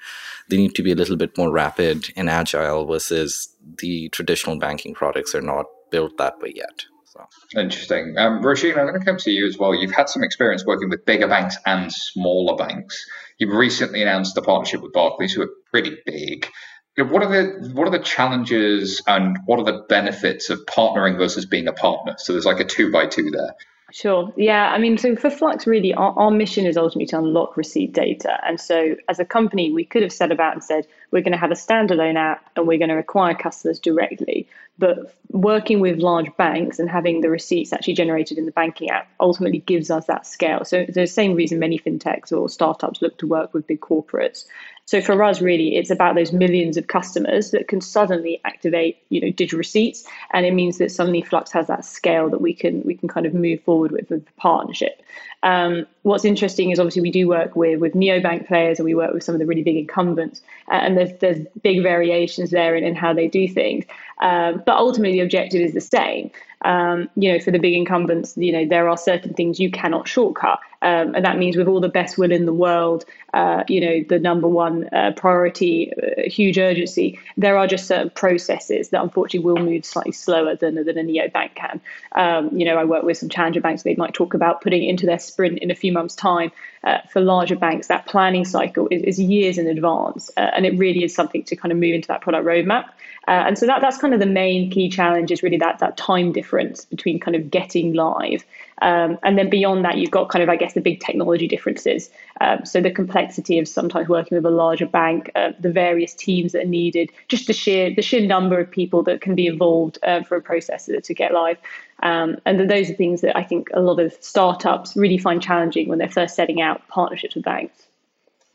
they 0.48 0.56
need 0.56 0.74
to 0.74 0.82
be 0.82 0.92
a 0.92 0.96
little 0.96 1.16
bit 1.16 1.38
more 1.38 1.50
rapid 1.50 2.12
and 2.16 2.28
agile 2.28 2.84
versus 2.84 3.49
the 3.78 4.08
traditional 4.10 4.58
banking 4.58 4.94
products 4.94 5.34
are 5.34 5.40
not 5.40 5.66
built 5.90 6.18
that 6.18 6.40
way 6.40 6.52
yet. 6.54 6.84
So. 7.06 7.26
Interesting. 7.60 8.14
Um, 8.16 8.40
Roisin, 8.40 8.78
I'm 8.78 8.86
going 8.86 8.98
to 8.98 9.04
come 9.04 9.16
to 9.16 9.30
you 9.30 9.46
as 9.46 9.58
well. 9.58 9.74
You've 9.74 9.90
had 9.90 10.08
some 10.08 10.22
experience 10.22 10.64
working 10.64 10.88
with 10.88 11.04
bigger 11.04 11.26
banks 11.26 11.56
and 11.66 11.92
smaller 11.92 12.56
banks. 12.56 13.04
You've 13.38 13.54
recently 13.54 14.02
announced 14.02 14.36
a 14.36 14.42
partnership 14.42 14.80
with 14.80 14.92
Barclays, 14.92 15.32
who 15.32 15.42
are 15.42 15.50
pretty 15.70 15.96
big. 16.06 16.48
What 16.96 17.22
are 17.22 17.28
the 17.30 17.70
what 17.72 17.88
are 17.88 17.90
the 17.90 18.04
challenges 18.04 19.02
and 19.06 19.38
what 19.46 19.58
are 19.58 19.64
the 19.64 19.84
benefits 19.88 20.50
of 20.50 20.66
partnering 20.66 21.16
versus 21.16 21.46
being 21.46 21.66
a 21.66 21.72
partner? 21.72 22.14
So 22.18 22.32
there's 22.32 22.44
like 22.44 22.60
a 22.60 22.64
two 22.64 22.92
by 22.92 23.06
two 23.06 23.30
there. 23.30 23.54
Sure. 23.92 24.32
Yeah. 24.36 24.70
I 24.70 24.78
mean, 24.78 24.98
so 24.98 25.16
for 25.16 25.30
Flux, 25.30 25.66
really, 25.66 25.92
our, 25.94 26.16
our 26.16 26.30
mission 26.30 26.66
is 26.66 26.76
ultimately 26.76 27.06
to 27.06 27.18
unlock 27.18 27.56
receipt 27.56 27.92
data. 27.92 28.38
And 28.46 28.60
so 28.60 28.96
as 29.08 29.18
a 29.18 29.24
company, 29.24 29.72
we 29.72 29.84
could 29.84 30.02
have 30.02 30.12
set 30.12 30.30
about 30.30 30.54
and 30.54 30.62
said, 30.62 30.86
we're 31.10 31.22
going 31.22 31.32
to 31.32 31.38
have 31.38 31.50
a 31.50 31.54
standalone 31.54 32.16
app 32.16 32.48
and 32.56 32.66
we're 32.66 32.78
going 32.78 32.90
to 32.90 32.98
acquire 32.98 33.34
customers 33.34 33.80
directly. 33.80 34.48
But 34.78 35.14
working 35.30 35.80
with 35.80 35.98
large 35.98 36.34
banks 36.36 36.78
and 36.78 36.88
having 36.88 37.20
the 37.20 37.30
receipts 37.30 37.72
actually 37.72 37.94
generated 37.94 38.38
in 38.38 38.46
the 38.46 38.52
banking 38.52 38.90
app 38.90 39.08
ultimately 39.18 39.58
gives 39.58 39.90
us 39.90 40.06
that 40.06 40.26
scale. 40.26 40.64
So 40.64 40.86
the 40.88 41.06
same 41.06 41.34
reason 41.34 41.58
many 41.58 41.78
fintechs 41.78 42.32
or 42.32 42.48
startups 42.48 43.02
look 43.02 43.18
to 43.18 43.26
work 43.26 43.52
with 43.52 43.66
big 43.66 43.80
corporates. 43.80 44.46
So 44.90 45.00
for 45.00 45.22
us, 45.22 45.40
really, 45.40 45.76
it's 45.76 45.88
about 45.88 46.16
those 46.16 46.32
millions 46.32 46.76
of 46.76 46.88
customers 46.88 47.52
that 47.52 47.68
can 47.68 47.80
suddenly 47.80 48.40
activate, 48.44 48.98
you 49.08 49.20
know, 49.20 49.30
digital 49.30 49.56
receipts, 49.58 50.02
and 50.32 50.44
it 50.44 50.52
means 50.52 50.78
that 50.78 50.90
suddenly 50.90 51.22
Flux 51.22 51.52
has 51.52 51.68
that 51.68 51.84
scale 51.84 52.28
that 52.28 52.40
we 52.40 52.52
can 52.52 52.82
we 52.82 52.96
can 52.96 53.08
kind 53.08 53.24
of 53.24 53.32
move 53.32 53.62
forward 53.62 53.92
with 53.92 54.08
the 54.08 54.20
partnership. 54.36 55.00
Um, 55.44 55.86
what's 56.02 56.24
interesting 56.24 56.72
is 56.72 56.80
obviously 56.80 57.02
we 57.02 57.12
do 57.12 57.28
work 57.28 57.54
with 57.54 57.78
with 57.78 57.94
neobank 57.94 58.48
players 58.48 58.80
and 58.80 58.84
we 58.84 58.96
work 58.96 59.14
with 59.14 59.22
some 59.22 59.32
of 59.32 59.38
the 59.38 59.46
really 59.46 59.62
big 59.62 59.76
incumbents, 59.76 60.42
and 60.68 60.98
there's 60.98 61.16
there's 61.20 61.46
big 61.62 61.84
variations 61.84 62.50
there 62.50 62.74
in, 62.74 62.82
in 62.82 62.96
how 62.96 63.12
they 63.12 63.28
do 63.28 63.46
things. 63.46 63.84
Um, 64.20 64.62
but 64.64 64.76
ultimately, 64.76 65.18
the 65.18 65.24
objective 65.24 65.60
is 65.60 65.74
the 65.74 65.80
same. 65.80 66.30
Um, 66.62 67.08
you 67.16 67.32
know, 67.32 67.38
for 67.38 67.50
the 67.50 67.58
big 67.58 67.72
incumbents, 67.72 68.36
you 68.36 68.52
know, 68.52 68.66
there 68.66 68.88
are 68.88 68.96
certain 68.96 69.32
things 69.32 69.58
you 69.58 69.70
cannot 69.70 70.06
shortcut. 70.06 70.58
Um, 70.82 71.14
and 71.14 71.24
that 71.24 71.38
means 71.38 71.56
with 71.56 71.68
all 71.68 71.80
the 71.80 71.88
best 71.88 72.18
will 72.18 72.32
in 72.32 72.46
the 72.46 72.52
world, 72.52 73.04
uh, 73.34 73.64
you 73.68 73.80
know, 73.80 74.04
the 74.08 74.18
number 74.18 74.48
one 74.48 74.88
uh, 74.94 75.12
priority, 75.16 75.92
uh, 75.92 76.22
huge 76.28 76.58
urgency, 76.58 77.18
there 77.36 77.56
are 77.56 77.66
just 77.66 77.86
certain 77.86 78.10
processes 78.10 78.90
that 78.90 79.02
unfortunately 79.02 79.40
will 79.40 79.62
move 79.62 79.84
slightly 79.84 80.12
slower 80.12 80.54
than, 80.54 80.74
than 80.74 80.98
a 80.98 81.02
neobank 81.02 81.54
can. 81.54 81.80
Um, 82.12 82.56
you 82.56 82.64
know, 82.64 82.76
I 82.76 82.84
work 82.84 83.04
with 83.04 83.18
some 83.18 83.28
challenger 83.28 83.60
banks, 83.60 83.82
they 83.82 83.94
might 83.94 84.14
talk 84.14 84.34
about 84.34 84.62
putting 84.62 84.84
into 84.84 85.06
their 85.06 85.18
sprint 85.18 85.58
in 85.58 85.70
a 85.70 85.74
few 85.74 85.92
months' 85.92 86.14
time. 86.14 86.50
Uh, 86.82 86.98
for 87.10 87.20
larger 87.20 87.56
banks, 87.56 87.88
that 87.88 88.06
planning 88.06 88.42
cycle 88.42 88.88
is, 88.90 89.02
is 89.02 89.20
years 89.20 89.58
in 89.58 89.66
advance. 89.66 90.30
Uh, 90.38 90.50
and 90.56 90.64
it 90.64 90.76
really 90.78 91.04
is 91.04 91.14
something 91.14 91.42
to 91.42 91.54
kind 91.54 91.72
of 91.72 91.78
move 91.78 91.94
into 91.94 92.08
that 92.08 92.22
product 92.22 92.46
roadmap. 92.46 92.86
Uh, 93.28 93.44
and 93.46 93.58
so 93.58 93.66
that, 93.66 93.82
that's 93.82 93.98
kind 93.98 94.14
of 94.14 94.20
the 94.20 94.26
main 94.26 94.70
key 94.70 94.88
challenge 94.88 95.30
is 95.30 95.42
really 95.42 95.58
that 95.58 95.78
that 95.78 95.96
time 95.98 96.32
difference 96.32 96.86
between 96.86 97.20
kind 97.20 97.36
of 97.36 97.50
getting 97.50 97.92
live. 97.92 98.44
Um, 98.82 99.18
and 99.22 99.36
then 99.36 99.50
beyond 99.50 99.84
that, 99.84 99.98
you've 99.98 100.10
got 100.10 100.30
kind 100.30 100.42
of, 100.42 100.48
I 100.48 100.56
guess, 100.56 100.72
the 100.72 100.80
big 100.80 101.00
technology 101.00 101.46
differences. 101.46 102.08
Um, 102.40 102.64
so 102.64 102.80
the 102.80 102.90
complexity 102.90 103.58
of 103.58 103.68
sometimes 103.68 104.08
working 104.08 104.36
with 104.36 104.46
a 104.46 104.50
larger 104.50 104.86
bank, 104.86 105.30
uh, 105.34 105.52
the 105.60 105.70
various 105.70 106.14
teams 106.14 106.52
that 106.52 106.62
are 106.62 106.68
needed, 106.68 107.12
just 107.28 107.46
the 107.46 107.52
sheer 107.52 107.94
the 107.94 108.02
sheer 108.02 108.26
number 108.26 108.58
of 108.58 108.70
people 108.70 109.02
that 109.02 109.20
can 109.20 109.34
be 109.34 109.46
involved 109.46 109.98
uh, 110.02 110.22
for 110.22 110.36
a 110.36 110.40
process 110.40 110.86
to 110.86 111.14
get 111.14 111.34
live. 111.34 111.58
Um, 112.02 112.38
and 112.46 112.68
those 112.68 112.90
are 112.90 112.94
things 112.94 113.20
that 113.20 113.36
I 113.36 113.44
think 113.44 113.68
a 113.74 113.80
lot 113.80 114.00
of 114.00 114.12
startups 114.20 114.96
really 114.96 115.18
find 115.18 115.42
challenging 115.42 115.88
when 115.88 115.98
they're 115.98 116.08
first 116.08 116.34
setting 116.34 116.60
out 116.60 116.86
partnerships 116.88 117.34
with 117.34 117.44
banks. 117.44 117.86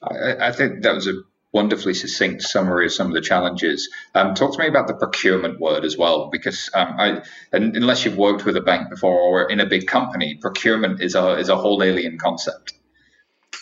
I, 0.02 0.48
I 0.48 0.52
think 0.52 0.84
that 0.84 0.94
was 0.94 1.08
a 1.08 1.14
wonderfully 1.56 1.94
succinct 1.94 2.42
summary 2.42 2.86
of 2.86 2.94
some 2.94 3.08
of 3.08 3.14
the 3.14 3.22
challenges. 3.22 3.90
Um, 4.14 4.34
talk 4.36 4.54
to 4.54 4.60
me 4.60 4.68
about 4.68 4.88
the 4.88 4.94
procurement 4.94 5.60
word 5.60 5.86
as 5.86 5.98
well, 5.98 6.30
because 6.30 6.70
um, 6.74 6.96
I, 7.00 7.22
unless 7.54 8.04
you've 8.04 8.18
worked 8.18 8.46
with 8.46 8.58
a 8.58 8.62
bank 8.62 8.90
before 8.90 9.18
or 9.18 9.50
in 9.50 9.62
a 9.62 9.66
big 9.66 9.88
company, 9.88 10.36
procurement 10.36 11.02
is 11.02 11.16
a 11.16 11.38
is 11.38 11.48
a 11.48 11.56
whole 11.56 11.82
alien 11.82 12.18
concept. 12.18 12.74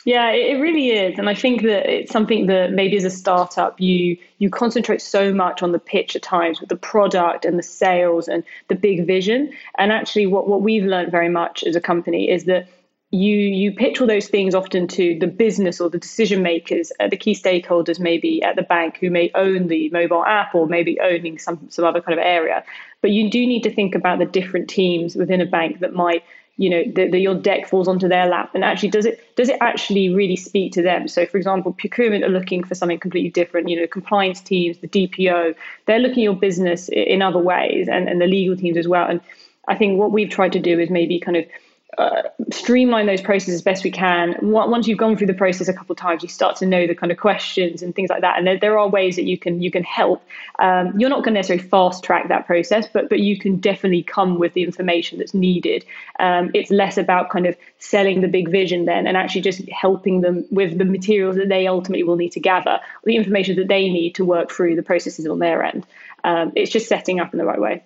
Yeah, 0.06 0.32
it 0.32 0.60
really 0.60 0.90
is, 0.90 1.18
and 1.18 1.30
I 1.30 1.34
think 1.34 1.62
that 1.62 1.90
it's 1.90 2.12
something 2.12 2.48
that 2.48 2.72
maybe 2.74 2.98
as 2.98 3.06
a 3.06 3.10
startup 3.10 3.80
you 3.80 4.18
you 4.38 4.50
concentrate 4.50 5.02
so 5.02 5.34
much 5.34 5.64
on 5.64 5.72
the 5.72 5.80
pitch 5.80 6.16
at 6.18 6.22
times 6.22 6.60
with 6.60 6.68
the 6.68 6.76
product 6.76 7.46
and 7.46 7.58
the 7.58 7.64
sales 7.64 8.28
and 8.28 8.44
the 8.68 8.76
big 8.76 9.08
vision. 9.08 9.54
And 9.78 9.94
actually, 9.94 10.28
what 10.28 10.48
what 10.48 10.62
we've 10.62 10.84
learned 10.84 11.10
very 11.12 11.30
much 11.30 11.64
as 11.64 11.78
a 11.78 11.82
company 11.82 12.30
is 12.30 12.44
that 12.46 12.68
you 13.12 13.38
you 13.38 13.72
pitch 13.72 14.02
all 14.02 14.08
those 14.08 14.28
things 14.28 14.54
often 14.54 14.88
to 14.90 15.18
the 15.20 15.28
business 15.28 15.80
or 15.80 15.90
the 15.90 16.00
decision 16.00 16.44
makers, 16.44 16.92
uh, 17.00 17.08
the 17.08 17.16
key 17.16 17.34
stakeholders, 17.34 17.98
maybe 17.98 18.44
at 18.44 18.58
the 18.58 18.64
bank 18.64 18.98
who 18.98 19.10
may 19.10 19.32
own 19.36 19.68
the 19.68 19.90
mobile 19.92 20.26
app 20.26 20.54
or 20.54 20.68
maybe 20.68 21.00
owning 21.00 21.40
some 21.40 21.66
some 21.70 21.86
other 21.86 22.02
kind 22.02 22.20
of 22.20 22.26
area. 22.26 22.66
But 23.02 23.12
you 23.12 23.30
do 23.30 23.40
need 23.48 23.64
to 23.64 23.74
think 23.74 23.96
about 23.96 24.20
the 24.20 24.26
different 24.26 24.70
teams 24.70 25.16
within 25.16 25.40
a 25.40 25.46
bank 25.46 25.80
that 25.80 25.94
might 25.94 26.24
you 26.58 26.70
know 26.70 26.84
the, 27.10 27.18
your 27.18 27.36
deck 27.36 27.68
falls 27.68 27.88
onto 27.88 28.08
their 28.08 28.28
lap 28.28 28.52
and 28.54 28.64
actually 28.64 28.90
does 28.90 29.06
it 29.06 29.20
does 29.36 29.50
it 29.50 29.58
actually 29.60 30.14
really 30.14 30.36
speak 30.36 30.72
to 30.74 30.82
them? 30.82 31.08
So 31.08 31.26
for 31.26 31.38
example 31.38 31.74
procurement 31.74 32.24
are 32.24 32.30
looking 32.30 32.64
for 32.64 32.76
something 32.76 33.00
completely 33.00 33.32
different 33.32 33.70
you 33.70 33.80
know 33.80 33.88
compliance 33.88 34.40
teams 34.42 34.78
the 34.78 34.88
dpo 34.88 35.56
they're 35.86 36.00
looking 36.00 36.20
at 36.20 36.24
your 36.24 36.36
business 36.36 36.90
in 36.90 37.22
other 37.22 37.40
ways 37.40 37.88
and, 37.88 38.08
and 38.08 38.22
the 38.22 38.28
legal 38.28 38.56
teams 38.56 38.78
as 38.78 38.88
well 38.88 39.08
and 39.08 39.22
i 39.68 39.76
think 39.76 39.98
what 39.98 40.12
we've 40.12 40.30
tried 40.30 40.54
to 40.54 40.60
do 40.60 40.80
is 40.80 40.90
maybe 40.90 41.20
kind 41.20 41.38
of 41.38 41.46
uh, 41.98 42.24
streamline 42.52 43.06
those 43.06 43.22
processes 43.22 43.56
as 43.56 43.62
best 43.62 43.84
we 43.84 43.92
can. 43.92 44.36
Once 44.42 44.88
you've 44.88 44.98
gone 44.98 45.18
through 45.18 45.28
the 45.28 45.34
process 45.34 45.68
a 45.68 45.74
couple 45.74 45.94
of 45.94 45.98
times, 45.98 46.24
you 46.24 46.30
start 46.30 46.56
to 46.58 46.66
know 46.66 46.88
the 46.88 46.96
kind 46.96 47.12
of 47.12 47.18
questions 47.18 47.82
and 47.82 47.96
things 47.96 48.10
like 48.10 48.22
that. 48.22 48.38
And 48.38 48.48
there, 48.48 48.60
there 48.60 48.80
are 48.80 48.88
ways 48.88 49.16
that 49.16 49.26
you 49.26 49.38
can 49.38 49.62
you 49.62 49.72
can 49.72 49.84
help. 49.84 50.24
Um, 50.60 51.00
you're 51.00 51.10
not 51.10 51.24
going 51.24 51.34
to 51.34 51.40
necessarily 51.40 51.68
fast 51.68 52.04
track 52.04 52.28
that 52.30 52.46
process, 52.46 52.88
but 52.92 53.10
but 53.10 53.20
you 53.20 53.38
can 53.38 53.58
definitely 53.58 54.04
come 54.04 54.40
with 54.40 54.54
the 54.54 54.64
information 54.64 55.20
that's 55.20 55.34
needed. 55.34 55.86
Um, 56.20 56.52
it's 56.54 56.72
less 56.72 56.98
about 56.98 57.30
kind 57.30 57.46
of 57.46 57.56
selling 57.80 58.22
the 58.22 58.28
big 58.28 58.50
vision 58.50 58.86
then, 58.86 59.08
and 59.08 59.18
actually 59.18 59.42
just 59.42 59.68
helping 59.70 60.22
them 60.22 60.46
with 60.52 60.78
the 60.78 60.86
materials 60.86 61.36
that 61.36 61.50
they 61.50 61.68
ultimately 61.68 62.04
will 62.04 62.16
need 62.16 62.32
to 62.34 62.40
gather, 62.40 62.80
the 63.04 63.16
information 63.16 63.56
that 63.58 63.68
they 63.68 63.90
need 63.90 64.16
to 64.16 64.26
work 64.26 64.52
through 64.52 64.76
the 64.76 64.84
processes 64.84 65.28
on 65.28 65.40
their 65.40 65.64
end. 65.64 65.86
Um, 66.24 66.54
it's 66.56 66.72
just 66.72 66.88
setting 66.88 67.20
up 67.20 67.34
in 67.34 67.38
the 67.38 67.46
right 67.46 67.60
way. 67.60 67.84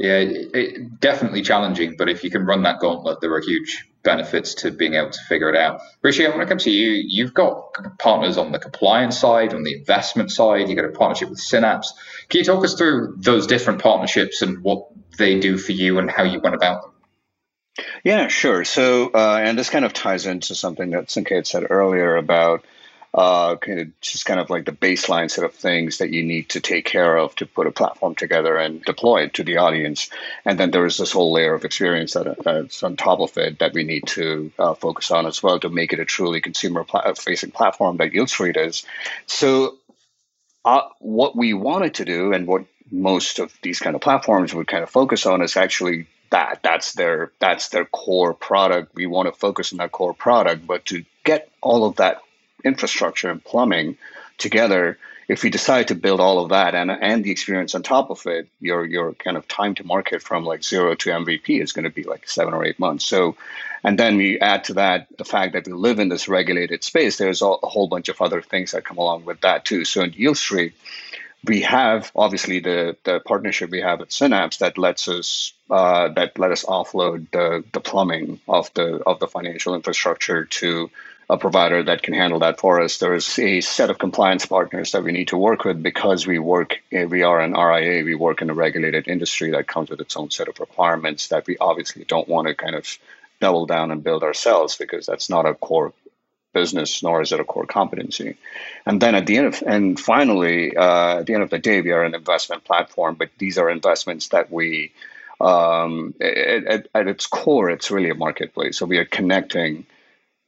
Yeah, 0.00 0.20
it, 0.20 0.98
definitely 0.98 1.42
challenging, 1.42 1.96
but 1.98 2.08
if 2.08 2.24
you 2.24 2.30
can 2.30 2.46
run 2.46 2.62
that 2.62 2.80
gauntlet, 2.80 3.20
there 3.20 3.34
are 3.34 3.40
huge 3.42 3.86
benefits 4.02 4.54
to 4.54 4.70
being 4.70 4.94
able 4.94 5.10
to 5.10 5.20
figure 5.28 5.50
it 5.50 5.56
out. 5.56 5.82
Hrishi, 6.02 6.26
when 6.26 6.40
it 6.40 6.48
comes 6.48 6.64
to 6.64 6.70
you, 6.70 7.04
you've 7.06 7.34
got 7.34 7.74
partners 7.98 8.38
on 8.38 8.50
the 8.50 8.58
compliance 8.58 9.18
side, 9.18 9.52
on 9.52 9.62
the 9.62 9.74
investment 9.74 10.30
side, 10.30 10.70
you've 10.70 10.76
got 10.76 10.86
a 10.86 10.92
partnership 10.92 11.28
with 11.28 11.38
Synapse. 11.38 11.92
Can 12.30 12.38
you 12.38 12.44
talk 12.44 12.64
us 12.64 12.74
through 12.76 13.16
those 13.18 13.46
different 13.46 13.82
partnerships 13.82 14.40
and 14.40 14.62
what 14.62 14.86
they 15.18 15.38
do 15.38 15.58
for 15.58 15.72
you 15.72 15.98
and 15.98 16.10
how 16.10 16.22
you 16.22 16.40
went 16.40 16.54
about 16.54 16.80
them? 16.80 17.86
Yeah, 18.02 18.28
sure. 18.28 18.64
So, 18.64 19.10
uh, 19.12 19.40
and 19.42 19.58
this 19.58 19.68
kind 19.68 19.84
of 19.84 19.92
ties 19.92 20.24
into 20.24 20.54
something 20.54 20.92
that 20.92 21.08
Sankaet 21.08 21.46
said 21.46 21.66
earlier 21.68 22.16
about 22.16 22.64
uh, 23.12 23.56
kind 23.56 23.80
of 23.80 24.00
just 24.00 24.24
kind 24.24 24.38
of 24.38 24.50
like 24.50 24.64
the 24.64 24.72
baseline 24.72 25.30
set 25.30 25.44
of 25.44 25.52
things 25.54 25.98
that 25.98 26.10
you 26.10 26.22
need 26.22 26.48
to 26.50 26.60
take 26.60 26.84
care 26.84 27.16
of 27.16 27.34
to 27.34 27.46
put 27.46 27.66
a 27.66 27.72
platform 27.72 28.14
together 28.14 28.56
and 28.56 28.84
deploy 28.84 29.22
it 29.22 29.34
to 29.34 29.42
the 29.42 29.56
audience. 29.56 30.10
And 30.44 30.58
then 30.60 30.70
there 30.70 30.86
is 30.86 30.96
this 30.96 31.10
whole 31.10 31.32
layer 31.32 31.54
of 31.54 31.64
experience 31.64 32.12
that, 32.12 32.36
that's 32.44 32.82
on 32.84 32.96
top 32.96 33.18
of 33.18 33.36
it 33.36 33.58
that 33.58 33.74
we 33.74 33.82
need 33.82 34.06
to 34.08 34.52
uh, 34.58 34.74
focus 34.74 35.10
on 35.10 35.26
as 35.26 35.42
well 35.42 35.58
to 35.58 35.68
make 35.68 35.92
it 35.92 35.98
a 35.98 36.04
truly 36.04 36.40
consumer 36.40 36.84
facing 37.16 37.50
platform 37.50 37.96
that 37.96 38.12
YieldStreet 38.12 38.56
is. 38.56 38.84
So, 39.26 39.76
uh, 40.64 40.82
what 41.00 41.34
we 41.34 41.54
wanted 41.54 41.94
to 41.94 42.04
do 42.04 42.32
and 42.32 42.46
what 42.46 42.66
most 42.92 43.38
of 43.38 43.56
these 43.62 43.80
kind 43.80 43.96
of 43.96 44.02
platforms 44.02 44.54
would 44.54 44.68
kind 44.68 44.82
of 44.82 44.90
focus 44.90 45.26
on 45.26 45.42
is 45.42 45.56
actually 45.56 46.06
that 46.30 46.60
that's 46.62 46.92
their 46.92 47.32
that's 47.38 47.68
their 47.68 47.84
core 47.84 48.34
product 48.34 48.94
we 48.94 49.06
want 49.06 49.32
to 49.32 49.38
focus 49.38 49.72
on 49.72 49.78
that 49.78 49.92
core 49.92 50.14
product 50.14 50.66
but 50.66 50.84
to 50.84 51.04
get 51.24 51.50
all 51.60 51.84
of 51.84 51.96
that 51.96 52.20
infrastructure 52.64 53.30
and 53.30 53.42
plumbing 53.42 53.96
together, 54.38 54.98
if 55.30 55.44
we 55.44 55.50
decide 55.50 55.88
to 55.88 55.94
build 55.94 56.18
all 56.18 56.42
of 56.42 56.48
that 56.48 56.74
and 56.74 56.90
and 56.90 57.22
the 57.22 57.30
experience 57.30 57.76
on 57.76 57.84
top 57.84 58.10
of 58.10 58.26
it, 58.26 58.48
your 58.60 58.84
your 58.84 59.12
kind 59.12 59.36
of 59.36 59.46
time 59.46 59.76
to 59.76 59.84
market 59.84 60.22
from 60.22 60.44
like 60.44 60.64
zero 60.64 60.96
to 60.96 61.10
MVP 61.10 61.62
is 61.62 61.72
going 61.72 61.84
to 61.84 61.90
be 61.90 62.02
like 62.02 62.28
seven 62.28 62.52
or 62.52 62.64
eight 62.64 62.80
months. 62.80 63.04
So, 63.04 63.36
and 63.84 63.96
then 63.96 64.16
we 64.16 64.40
add 64.40 64.64
to 64.64 64.74
that 64.74 65.06
the 65.18 65.24
fact 65.24 65.52
that 65.52 65.66
we 65.66 65.72
live 65.72 66.00
in 66.00 66.08
this 66.08 66.28
regulated 66.28 66.82
space. 66.82 67.16
There's 67.16 67.42
a, 67.42 67.52
whole 67.62 67.86
bunch 67.86 68.08
of 68.08 68.20
other 68.20 68.42
things 68.42 68.72
that 68.72 68.84
come 68.84 68.98
along 68.98 69.24
with 69.24 69.40
that 69.42 69.64
too. 69.64 69.84
So 69.84 70.02
in 70.02 70.10
Yieldstreet, 70.10 70.72
we 71.44 71.60
have 71.60 72.10
obviously 72.16 72.58
the 72.58 72.96
the 73.04 73.20
partnership 73.20 73.70
we 73.70 73.82
have 73.82 74.00
at 74.00 74.12
Synapse 74.12 74.56
that 74.56 74.78
lets 74.78 75.06
us 75.06 75.52
uh, 75.70 76.08
that 76.08 76.40
let 76.40 76.50
us 76.50 76.64
offload 76.64 77.30
the 77.30 77.62
the 77.72 77.80
plumbing 77.80 78.40
of 78.48 78.68
the 78.74 79.00
of 79.06 79.20
the 79.20 79.28
financial 79.28 79.76
infrastructure 79.76 80.44
to 80.46 80.90
a 81.30 81.38
provider 81.38 81.84
that 81.84 82.02
can 82.02 82.12
handle 82.12 82.40
that 82.40 82.58
for 82.58 82.82
us. 82.82 82.98
There's 82.98 83.38
a 83.38 83.60
set 83.60 83.88
of 83.88 83.98
compliance 83.98 84.46
partners 84.46 84.90
that 84.92 85.04
we 85.04 85.12
need 85.12 85.28
to 85.28 85.38
work 85.38 85.64
with 85.64 85.80
because 85.80 86.26
we 86.26 86.40
work, 86.40 86.80
eh, 86.90 87.04
we 87.04 87.22
are 87.22 87.40
an 87.40 87.52
RIA, 87.52 88.04
we 88.04 88.16
work 88.16 88.42
in 88.42 88.50
a 88.50 88.54
regulated 88.54 89.06
industry 89.06 89.52
that 89.52 89.68
comes 89.68 89.90
with 89.90 90.00
its 90.00 90.16
own 90.16 90.30
set 90.30 90.48
of 90.48 90.58
requirements 90.58 91.28
that 91.28 91.46
we 91.46 91.56
obviously 91.58 92.04
don't 92.04 92.26
want 92.26 92.48
to 92.48 92.54
kind 92.54 92.74
of 92.74 92.98
double 93.40 93.64
down 93.64 93.92
and 93.92 94.02
build 94.02 94.24
ourselves 94.24 94.76
because 94.76 95.06
that's 95.06 95.30
not 95.30 95.46
a 95.46 95.54
core 95.54 95.92
business 96.52 97.00
nor 97.00 97.22
is 97.22 97.30
it 97.30 97.38
a 97.38 97.44
core 97.44 97.64
competency. 97.64 98.36
And 98.84 99.00
then 99.00 99.14
at 99.14 99.26
the 99.26 99.36
end 99.36 99.46
of 99.46 99.62
and 99.64 100.00
finally 100.00 100.76
uh, 100.76 101.20
at 101.20 101.26
the 101.26 101.34
end 101.34 101.44
of 101.44 101.50
the 101.50 101.60
day 101.60 101.80
we 101.80 101.92
are 101.92 102.02
an 102.02 102.16
investment 102.16 102.64
platform 102.64 103.14
but 103.14 103.30
these 103.38 103.56
are 103.56 103.70
investments 103.70 104.28
that 104.28 104.50
we 104.50 104.90
um, 105.40 106.12
at, 106.20 106.88
at, 106.92 107.06
its 107.06 107.28
core 107.28 107.70
it's 107.70 107.92
really 107.92 108.10
a 108.10 108.16
marketplace. 108.16 108.76
So 108.78 108.84
we 108.84 108.98
are 108.98 109.04
connecting 109.04 109.86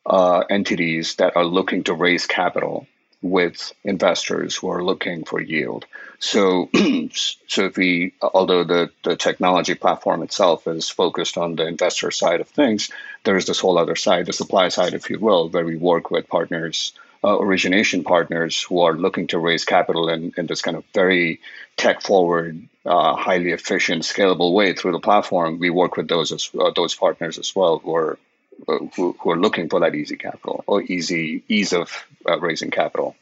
uh, 0.07 0.45
entities 0.51 1.17
that 1.17 1.37
are 1.37 1.45
looking 1.45 1.85
to 1.85 1.95
raise 1.95 2.27
capital 2.27 2.87
with 3.23 3.73
investors 3.85 4.57
who 4.57 4.69
are 4.69 4.85
looking 4.85 5.25
for 5.25 5.41
yield. 5.41 5.87
So, 6.19 6.69
so 7.47 7.67
if 7.67 7.77
we, 7.77 8.15
although 8.21 8.65
the, 8.65 8.91
the 9.05 9.17
technology 9.17 9.75
platform 9.75 10.23
itself 10.23 10.67
is 10.67 10.91
focused 10.91 11.39
on 11.39 11.55
the 11.55 11.67
investor 11.67 12.11
side 12.11 12.41
of 12.41 12.49
things, 12.49 12.91
there's 13.23 13.47
this 13.47 13.61
whole 13.61 13.79
other 13.79 13.97
side, 13.97 14.27
the 14.27 14.33
supply 14.33 14.69
side, 14.69 14.95
if 14.95 15.09
you 15.09 15.21
will, 15.21 15.49
where 15.49 15.65
we 15.65 15.77
work 15.77 16.11
with 16.11 16.29
partners, 16.29 16.93
uh, 17.23 17.39
origination 17.39 18.03
partners 18.03 18.61
who 18.61 18.81
are 18.81 18.95
looking 18.95 19.29
to 19.29 19.39
raise 19.39 19.65
capital 19.65 20.09
in, 20.09 20.33
in 20.37 20.47
this 20.47 20.63
kind 20.63 20.77
of 20.77 20.85
very 20.93 21.41
tech 21.77 22.03
forward, 22.03 22.69
uh, 22.85 23.15
highly 23.15 23.53
efficient, 23.53 24.03
scalable 24.03 24.53
way 24.53 24.73
through 24.73 24.93
the 24.93 24.99
platform. 24.99 25.61
We 25.61 25.71
work 25.71 25.97
with 25.97 26.09
those 26.09 26.33
as, 26.33 26.51
uh, 26.59 26.73
those 26.75 26.97
partners 26.97 27.39
as 27.39 27.55
well 27.55 27.79
who 27.79 27.95
are 27.95 28.19
who, 28.67 29.17
who, 29.21 29.31
are 29.31 29.39
looking 29.39 29.69
for 29.69 29.81
that 29.81 29.95
easy 29.95 30.17
capital 30.17 30.65
or 30.67 30.83
easy 30.83 31.43
ease 31.49 31.73
of 31.73 31.91
uh, 32.29 32.39
raising 32.39 32.71
capital, 32.71 33.17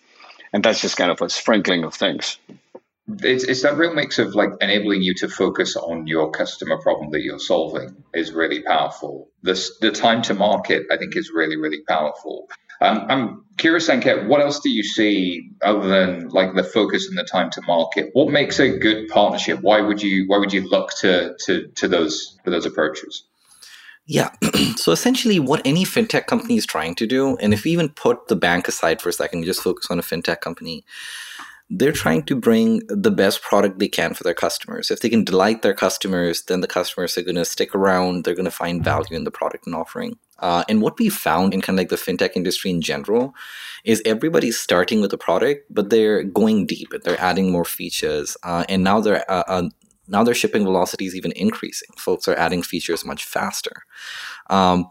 and 0.53 0.63
that's 0.63 0.81
just 0.81 0.97
kind 0.97 1.11
of 1.11 1.21
a 1.23 1.29
sprinkling 1.29 1.85
of 1.85 1.95
things. 1.95 2.39
It's, 3.09 3.45
it's 3.45 3.63
that 3.63 3.77
real 3.77 3.93
mix 3.93 4.19
of 4.19 4.35
like 4.35 4.51
enabling 4.61 5.03
you 5.03 5.15
to 5.15 5.29
focus 5.29 5.75
on 5.77 6.07
your 6.07 6.31
customer 6.31 6.79
problem 6.79 7.11
that 7.11 7.23
you're 7.23 7.41
solving 7.41 8.05
is 8.15 8.33
really 8.33 8.63
powerful. 8.63 9.29
This 9.43 9.79
the 9.81 9.91
time 9.91 10.23
to 10.23 10.35
market 10.35 10.87
I 10.91 10.97
think 10.97 11.17
is 11.17 11.31
really 11.35 11.57
really 11.57 11.83
powerful. 11.89 12.49
Um, 12.83 13.07
I'm 13.11 13.45
curious, 13.59 13.91
Sankaet, 13.91 14.27
what 14.27 14.41
else 14.41 14.61
do 14.61 14.71
you 14.71 14.83
see 14.83 15.51
other 15.63 15.87
than 15.87 16.29
like 16.29 16.55
the 16.55 16.65
focus 16.65 17.09
and 17.09 17.19
the 17.19 17.25
time 17.25 17.51
to 17.51 17.63
market? 17.67 18.09
What 18.15 18.31
makes 18.31 18.59
a 18.59 18.79
good 18.79 19.09
partnership? 19.09 19.61
Why 19.61 19.83
would 19.83 20.01
you 20.01 20.25
why 20.29 20.39
would 20.39 20.53
you 20.53 20.67
look 20.69 20.91
to 21.01 21.37
to 21.47 21.69
to 21.77 21.89
those 21.89 22.39
to 22.45 22.51
those 22.51 22.65
approaches? 22.65 23.25
Yeah. 24.11 24.31
so 24.77 24.91
essentially, 24.91 25.39
what 25.39 25.63
any 25.65 25.85
fintech 25.85 26.27
company 26.27 26.57
is 26.57 26.67
trying 26.67 26.97
to 26.97 27.07
do, 27.07 27.37
and 27.37 27.55
if 27.55 27.63
we 27.63 27.71
even 27.71 27.91
put 27.91 28.27
the 28.27 28.35
bank 28.35 28.67
aside 28.67 29.01
for 29.01 29.09
a 29.09 29.13
second, 29.13 29.45
just 29.45 29.63
focus 29.63 29.87
on 29.89 30.01
a 30.01 30.03
fintech 30.03 30.41
company, 30.41 30.85
they're 31.71 31.93
trying 31.93 32.25
to 32.25 32.35
bring 32.35 32.83
the 32.89 33.13
best 33.13 33.41
product 33.41 33.79
they 33.79 33.87
can 33.87 34.15
for 34.15 34.25
their 34.25 34.35
customers. 34.35 34.91
If 34.91 34.99
they 34.99 35.09
can 35.09 35.23
delight 35.23 35.63
their 35.63 35.75
customers, 35.75 36.43
then 36.43 36.61
the 36.61 36.67
customers 36.67 37.17
are 37.17 37.23
going 37.23 37.37
to 37.37 37.45
stick 37.45 37.73
around. 37.73 38.25
They're 38.25 38.35
going 38.35 38.47
to 38.47 38.51
find 38.51 38.83
value 38.83 39.15
in 39.15 39.23
the 39.23 39.31
product 39.31 39.67
and 39.67 39.77
offering. 39.77 40.19
Uh, 40.41 40.65
and 40.69 40.83
what 40.83 40.99
we 40.99 41.09
found 41.09 41.55
in 41.55 41.61
kind 41.61 41.79
of 41.79 41.83
like 41.83 41.91
the 41.91 41.95
fintech 41.95 42.33
industry 42.35 42.73
in 42.73 42.81
general 42.81 43.33
is 43.85 44.03
everybody's 44.05 44.59
starting 44.59 45.01
with 45.01 45.13
a 45.13 45.19
product, 45.19 45.73
but 45.73 45.91
they're 45.91 46.25
going 46.25 46.67
deep. 46.67 46.93
They're 47.05 47.21
adding 47.21 47.53
more 47.53 47.65
features, 47.65 48.37
uh, 48.43 48.65
and 48.69 48.83
now 48.83 49.01
they're 49.01 49.31
uh, 49.31 49.45
uh 49.47 49.69
now 50.11 50.25
their 50.25 50.35
shipping 50.35 50.65
velocity 50.65 51.07
is 51.07 51.15
even 51.15 51.33
increasing. 51.33 51.89
Folks 51.97 52.29
are 52.29 52.37
adding 52.37 52.63
features 52.63 53.05
much 53.05 53.25
faster. 53.25 53.85
Um, 54.51 54.91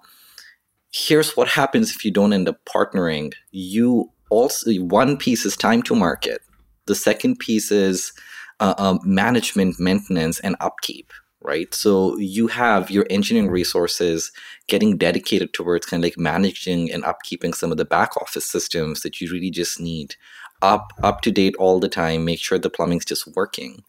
here's 0.91 1.35
what 1.35 1.49
happens 1.49 1.91
if 1.91 2.03
you 2.03 2.11
don't 2.11 2.33
end 2.33 2.49
up 2.49 2.63
partnering. 2.65 3.33
You 3.51 4.11
also 4.29 4.73
one 4.75 5.17
piece 5.17 5.45
is 5.45 5.57
time 5.57 5.83
to 5.83 5.95
market. 5.95 6.41
The 6.85 6.95
second 6.95 7.39
piece 7.39 7.71
is 7.71 8.13
uh, 8.59 8.73
um, 8.77 8.99
management, 9.03 9.79
maintenance, 9.79 10.39
and 10.39 10.55
upkeep. 10.59 11.13
Right, 11.41 11.73
so 11.73 12.17
you 12.17 12.47
have 12.47 12.91
your 12.91 13.07
engineering 13.09 13.49
resources 13.49 14.29
getting 14.67 14.97
dedicated 14.97 15.53
towards 15.53 15.85
kind 15.85 16.03
of 16.03 16.05
like 16.05 16.17
managing 16.17 16.91
and 16.91 17.01
upkeeping 17.05 17.55
some 17.55 17.71
of 17.71 17.77
the 17.77 17.85
back 17.85 18.17
office 18.17 18.45
systems 18.45 19.01
that 19.01 19.21
you 19.21 19.31
really 19.31 19.49
just 19.49 19.79
need 19.79 20.15
up 20.61 20.91
up 21.01 21.21
to 21.21 21.31
date 21.31 21.55
all 21.57 21.79
the 21.79 21.87
time 21.87 22.25
make 22.25 22.39
sure 22.39 22.59
the 22.59 22.69
plumbing's 22.69 23.05
just 23.05 23.25
working 23.35 23.83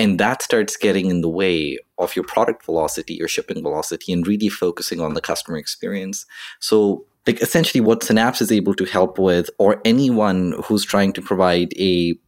and 0.00 0.18
that 0.18 0.42
starts 0.42 0.76
getting 0.76 1.10
in 1.10 1.20
the 1.20 1.28
way 1.28 1.78
of 1.98 2.16
your 2.16 2.24
product 2.24 2.64
velocity 2.64 3.14
your 3.14 3.28
shipping 3.28 3.62
velocity 3.62 4.12
and 4.12 4.26
really 4.26 4.48
focusing 4.48 5.00
on 5.00 5.14
the 5.14 5.20
customer 5.20 5.58
experience 5.58 6.26
so 6.58 7.04
like 7.26 7.40
essentially 7.42 7.82
what 7.82 8.02
synapse 8.02 8.40
is 8.40 8.50
able 8.50 8.74
to 8.74 8.86
help 8.86 9.18
with 9.18 9.50
or 9.58 9.80
anyone 9.84 10.54
who's 10.64 10.84
trying 10.84 11.12
to 11.12 11.22
provide 11.22 11.72
a 11.78 12.18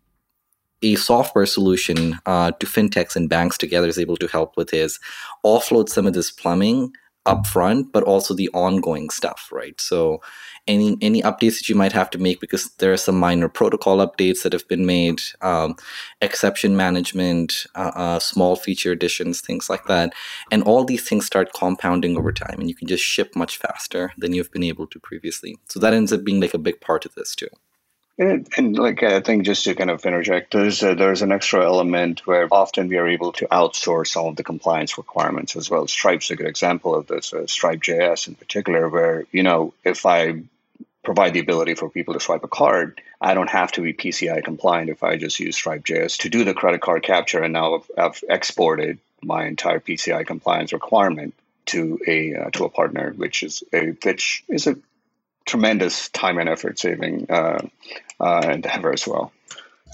a 0.85 0.97
software 0.97 1.47
solution 1.47 2.19
uh, 2.27 2.51
to 2.59 2.67
fintechs 2.67 3.15
and 3.15 3.29
banks 3.29 3.57
together 3.57 3.87
is 3.87 3.99
able 3.99 4.17
to 4.17 4.27
help 4.27 4.57
with 4.57 4.75
is 4.75 4.99
offload 5.45 5.89
some 5.89 6.07
of 6.07 6.13
this 6.13 6.31
plumbing 6.31 6.93
upfront, 7.27 7.93
but 7.93 8.03
also 8.03 8.35
the 8.35 8.51
ongoing 8.53 9.11
stuff, 9.11 9.49
right? 9.53 9.81
So 9.81 10.21
any 10.67 10.97
any 11.01 11.23
updates 11.23 11.59
that 11.59 11.69
you 11.69 11.75
might 11.75 11.93
have 11.93 12.11
to 12.11 12.19
make 12.19 12.41
because 12.41 12.71
there 12.79 12.93
are 12.93 12.97
some 12.97 13.19
minor 13.19 13.49
protocol 13.49 13.99
updates 13.99 14.43
that 14.43 14.53
have 14.53 14.67
been 14.69 14.87
made, 14.87 15.21
um, 15.41 15.77
exception 16.21 16.77
management, 16.77 17.67
uh, 17.75 17.93
uh, 17.95 18.19
small 18.19 18.57
feature 18.57 18.93
additions, 18.93 19.41
things 19.41 19.69
like 19.69 19.85
that, 19.87 20.13
and 20.51 20.63
all 20.63 20.85
these 20.85 21.09
things 21.09 21.27
start 21.27 21.53
compounding 21.53 22.17
over 22.17 22.33
time, 22.33 22.61
and 22.61 22.69
you 22.69 22.75
can 22.75 22.89
just 22.89 23.05
ship 23.05 23.35
much 23.35 23.57
faster 23.57 24.13
than 24.19 24.33
you've 24.33 24.53
been 24.53 24.63
able 24.63 24.87
to 24.87 25.01
previously. 25.01 25.59
So 25.69 25.81
that 25.81 25.95
ends 25.95 26.13
up 26.13 26.25
being 26.25 26.41
like 26.41 26.55
a 26.55 26.59
big 26.59 26.81
part 26.81 27.05
of 27.05 27.15
this 27.15 27.35
too. 27.35 27.49
And, 28.19 28.47
and, 28.59 28.79
like 28.79 29.03
I 29.03 29.21
think 29.21 29.47
just 29.47 29.65
to 29.65 29.75
kind 29.75 29.91
of 29.91 30.05
interject, 30.05 30.53
there's 30.53 30.83
a, 30.83 30.95
there's 30.95 31.23
an 31.23 31.33
extra 31.33 31.65
element 31.65 32.27
where 32.27 32.47
often 32.53 32.89
we 32.89 32.99
are 32.99 33.09
able 33.09 33.33
to 33.33 33.47
outsource 33.47 34.09
some 34.09 34.27
of 34.27 34.37
the 34.37 34.45
compliance 34.45 34.99
requirements 34.99 35.57
as 35.57 35.71
well. 35.71 35.87
Stripe's 35.87 36.31
a 36.31 36.37
good 36.37 36.47
example 36.47 36.95
of 36.95 37.07
this. 37.07 37.33
Uh, 37.33 37.47
Stripe 37.47 37.81
JS 37.81 38.29
in 38.29 38.35
particular, 38.35 38.89
where 38.91 39.25
you 39.33 39.43
know 39.43 39.73
if 39.83 40.05
I 40.05 40.43
provide 41.03 41.35
the 41.35 41.41
ability 41.41 41.75
for 41.75 41.89
people 41.89 42.15
to 42.15 42.21
swipe 42.21 42.45
a 42.45 42.49
card, 42.49 43.01
I 43.21 43.35
don't 43.35 43.51
have 43.51 43.73
to 43.73 43.81
be 43.81 43.93
PCI 43.93 44.45
compliant 44.45 44.91
if 44.91 45.03
I 45.03 45.17
just 45.17 45.39
use 45.41 45.57
Stripe 45.57 45.85
JS 45.85 46.19
to 46.21 46.29
do 46.29 46.45
the 46.45 46.55
credit 46.55 46.81
card 46.81 47.03
capture, 47.03 47.43
and 47.43 47.53
now 47.53 47.77
I've, 47.77 47.91
I've 47.99 48.25
exported 48.29 48.99
my 49.23 49.47
entire 49.47 49.81
PCI 49.81 50.27
compliance 50.27 50.73
requirement 50.73 51.35
to 51.67 51.99
a 52.07 52.35
uh, 52.35 52.51
to 52.51 52.65
a 52.65 52.69
partner, 52.69 53.13
which 53.17 53.43
is 53.43 53.63
a 53.73 53.93
which 54.03 54.45
is 54.49 54.67
a 54.67 54.77
tremendous 55.45 56.09
time 56.09 56.39
and 56.39 56.49
effort 56.49 56.79
saving 56.79 57.27
uh, 57.31 57.67
uh, 58.21 58.49
endeavor 58.51 58.93
as 58.93 59.07
well. 59.07 59.33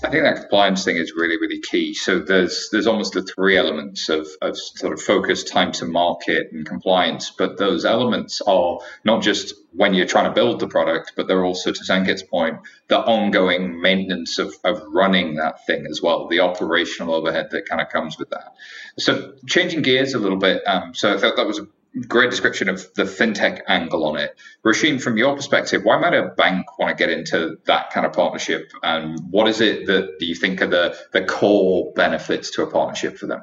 I 0.02 0.10
think 0.10 0.22
that 0.22 0.36
compliance 0.36 0.84
thing 0.84 0.96
is 0.96 1.12
really, 1.16 1.38
really 1.38 1.60
key. 1.60 1.92
So 1.92 2.20
there's 2.20 2.68
there's 2.70 2.86
almost 2.86 3.14
the 3.14 3.22
three 3.22 3.56
elements 3.56 4.08
of, 4.08 4.28
of 4.40 4.56
sort 4.56 4.92
of 4.92 5.02
focus, 5.02 5.42
time 5.42 5.72
to 5.72 5.86
market, 5.86 6.52
and 6.52 6.64
compliance. 6.64 7.30
But 7.30 7.58
those 7.58 7.84
elements 7.84 8.40
are 8.40 8.78
not 9.04 9.22
just 9.22 9.54
when 9.72 9.94
you're 9.94 10.06
trying 10.06 10.26
to 10.26 10.32
build 10.32 10.60
the 10.60 10.68
product, 10.68 11.12
but 11.16 11.26
they're 11.26 11.44
also, 11.44 11.72
to 11.72 11.84
Sankaet's 11.84 12.22
point, 12.22 12.58
the 12.86 12.98
ongoing 12.98 13.80
maintenance 13.80 14.38
of, 14.38 14.54
of 14.64 14.82
running 14.88 15.36
that 15.36 15.66
thing 15.66 15.86
as 15.90 16.00
well, 16.00 16.28
the 16.28 16.40
operational 16.40 17.14
overhead 17.14 17.48
that 17.50 17.68
kind 17.68 17.80
of 17.80 17.88
comes 17.88 18.18
with 18.18 18.30
that. 18.30 18.54
So 18.98 19.34
changing 19.46 19.82
gears 19.82 20.14
a 20.14 20.18
little 20.18 20.38
bit. 20.38 20.62
Um, 20.66 20.94
so 20.94 21.12
I 21.12 21.18
thought 21.18 21.36
that 21.36 21.46
was 21.46 21.58
a 21.58 21.66
great 22.06 22.30
description 22.30 22.68
of 22.68 22.92
the 22.94 23.04
fintech 23.04 23.62
angle 23.66 24.04
on 24.04 24.16
it. 24.16 24.36
Roisin, 24.64 25.00
from 25.00 25.16
your 25.16 25.34
perspective, 25.34 25.82
why 25.84 25.98
might 25.98 26.14
a 26.14 26.28
bank 26.36 26.78
want 26.78 26.96
to 26.96 26.96
get 26.96 27.12
into 27.12 27.58
that 27.66 27.90
kind 27.90 28.06
of 28.06 28.12
partnership? 28.12 28.70
And 28.82 29.20
what 29.30 29.48
is 29.48 29.60
it 29.60 29.86
that 29.86 30.18
do 30.18 30.26
you 30.26 30.34
think 30.34 30.62
are 30.62 30.66
the, 30.66 30.96
the 31.12 31.24
core 31.24 31.92
benefits 31.94 32.50
to 32.52 32.62
a 32.62 32.70
partnership 32.70 33.18
for 33.18 33.26
them? 33.26 33.42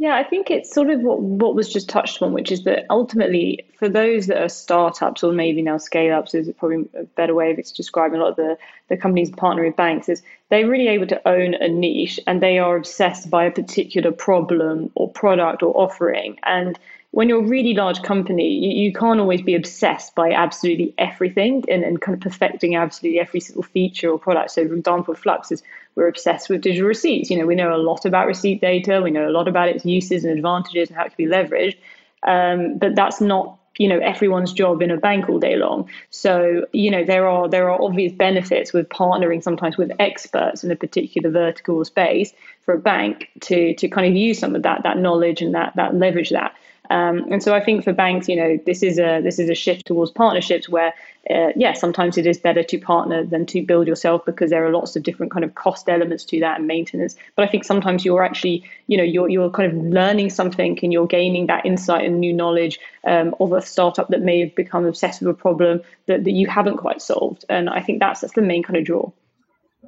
Yeah, 0.00 0.14
I 0.14 0.22
think 0.22 0.48
it's 0.48 0.72
sort 0.72 0.90
of 0.90 1.00
what, 1.00 1.20
what 1.20 1.56
was 1.56 1.72
just 1.72 1.88
touched 1.88 2.22
on, 2.22 2.32
which 2.32 2.52
is 2.52 2.62
that 2.62 2.86
ultimately, 2.88 3.66
for 3.80 3.88
those 3.88 4.28
that 4.28 4.40
are 4.40 4.48
startups 4.48 5.24
or 5.24 5.32
maybe 5.32 5.60
now 5.60 5.76
scale 5.78 6.16
ups, 6.16 6.34
is 6.34 6.48
probably 6.56 6.88
a 6.94 7.02
better 7.02 7.34
way 7.34 7.50
of 7.50 7.56
describing 7.74 8.20
a 8.20 8.22
lot 8.22 8.30
of 8.30 8.36
the, 8.36 8.58
the 8.88 8.96
companies 8.96 9.28
partnering 9.32 9.66
with 9.66 9.76
banks, 9.76 10.08
is 10.08 10.22
they're 10.50 10.68
really 10.68 10.86
able 10.86 11.08
to 11.08 11.28
own 11.28 11.54
a 11.54 11.66
niche 11.66 12.20
and 12.28 12.40
they 12.40 12.60
are 12.60 12.76
obsessed 12.76 13.28
by 13.28 13.44
a 13.46 13.50
particular 13.50 14.12
problem 14.12 14.92
or 14.94 15.10
product 15.10 15.64
or 15.64 15.76
offering. 15.76 16.38
And 16.44 16.78
when 17.10 17.28
you're 17.28 17.42
a 17.42 17.46
really 17.46 17.74
large 17.74 18.02
company, 18.02 18.48
you, 18.48 18.84
you 18.84 18.92
can't 18.92 19.18
always 19.18 19.40
be 19.40 19.54
obsessed 19.54 20.14
by 20.14 20.30
absolutely 20.30 20.94
everything 20.98 21.64
and, 21.68 21.82
and 21.82 22.00
kind 22.00 22.14
of 22.14 22.20
perfecting 22.20 22.76
absolutely 22.76 23.18
every 23.18 23.40
single 23.40 23.62
feature 23.62 24.10
or 24.10 24.18
product. 24.18 24.50
So, 24.50 24.66
for 24.68 24.74
example, 24.74 25.14
Flux 25.14 25.50
is 25.50 25.62
we're 25.94 26.08
obsessed 26.08 26.48
with 26.48 26.60
digital 26.60 26.86
receipts. 26.86 27.30
You 27.30 27.38
know, 27.38 27.46
we 27.46 27.54
know 27.54 27.74
a 27.74 27.78
lot 27.78 28.04
about 28.04 28.26
receipt 28.26 28.60
data, 28.60 29.00
we 29.02 29.10
know 29.10 29.28
a 29.28 29.32
lot 29.32 29.48
about 29.48 29.68
its 29.68 29.84
uses 29.84 30.24
and 30.24 30.36
advantages 30.36 30.90
and 30.90 30.96
how 30.98 31.04
it 31.06 31.16
can 31.16 31.26
be 31.26 31.32
leveraged. 31.32 31.76
Um, 32.22 32.78
but 32.78 32.94
that's 32.94 33.20
not 33.20 33.58
you 33.78 33.88
know 33.88 33.98
everyone's 34.00 34.52
job 34.52 34.82
in 34.82 34.90
a 34.90 34.96
bank 34.96 35.28
all 35.28 35.38
day 35.38 35.54
long 35.54 35.88
so 36.10 36.66
you 36.72 36.90
know 36.90 37.04
there 37.04 37.28
are 37.28 37.48
there 37.48 37.70
are 37.70 37.80
obvious 37.80 38.12
benefits 38.12 38.72
with 38.72 38.88
partnering 38.88 39.40
sometimes 39.40 39.76
with 39.76 39.92
experts 40.00 40.64
in 40.64 40.72
a 40.72 40.76
particular 40.76 41.30
vertical 41.30 41.84
space 41.84 42.32
for 42.62 42.74
a 42.74 42.78
bank 42.78 43.28
to 43.40 43.74
to 43.74 43.88
kind 43.88 44.06
of 44.06 44.16
use 44.16 44.38
some 44.38 44.56
of 44.56 44.62
that 44.64 44.82
that 44.82 44.98
knowledge 44.98 45.40
and 45.40 45.54
that 45.54 45.72
that 45.76 45.94
leverage 45.94 46.30
that 46.30 46.54
um, 46.90 47.30
and 47.30 47.42
so 47.42 47.54
I 47.54 47.60
think 47.60 47.84
for 47.84 47.92
banks, 47.92 48.28
you 48.28 48.36
know, 48.36 48.58
this 48.64 48.82
is 48.82 48.98
a 48.98 49.20
this 49.20 49.38
is 49.38 49.50
a 49.50 49.54
shift 49.54 49.86
towards 49.86 50.10
partnerships 50.10 50.68
where, 50.68 50.94
uh, 51.30 51.52
yeah, 51.54 51.74
sometimes 51.74 52.16
it 52.16 52.26
is 52.26 52.38
better 52.38 52.62
to 52.62 52.78
partner 52.78 53.24
than 53.24 53.44
to 53.46 53.62
build 53.62 53.86
yourself 53.86 54.24
because 54.24 54.50
there 54.50 54.64
are 54.66 54.70
lots 54.70 54.96
of 54.96 55.02
different 55.02 55.30
kind 55.30 55.44
of 55.44 55.54
cost 55.54 55.88
elements 55.88 56.24
to 56.24 56.40
that 56.40 56.58
and 56.58 56.66
maintenance. 56.66 57.14
But 57.36 57.46
I 57.46 57.50
think 57.50 57.64
sometimes 57.64 58.04
you're 58.04 58.22
actually, 58.22 58.64
you 58.86 58.96
know, 58.96 59.02
you're 59.02 59.28
you're 59.28 59.50
kind 59.50 59.70
of 59.70 59.84
learning 59.84 60.30
something 60.30 60.78
and 60.82 60.92
you're 60.92 61.06
gaining 61.06 61.46
that 61.48 61.66
insight 61.66 62.06
and 62.06 62.20
new 62.20 62.32
knowledge 62.32 62.80
um, 63.04 63.34
of 63.38 63.52
a 63.52 63.60
startup 63.60 64.08
that 64.08 64.22
may 64.22 64.40
have 64.40 64.54
become 64.54 64.86
obsessed 64.86 65.20
with 65.20 65.30
a 65.30 65.38
problem 65.38 65.82
that, 66.06 66.24
that 66.24 66.32
you 66.32 66.46
haven't 66.46 66.78
quite 66.78 67.02
solved. 67.02 67.44
And 67.48 67.68
I 67.68 67.80
think 67.80 68.00
that's 68.00 68.22
that's 68.22 68.34
the 68.34 68.42
main 68.42 68.62
kind 68.62 68.76
of 68.76 68.84
draw 68.84 69.10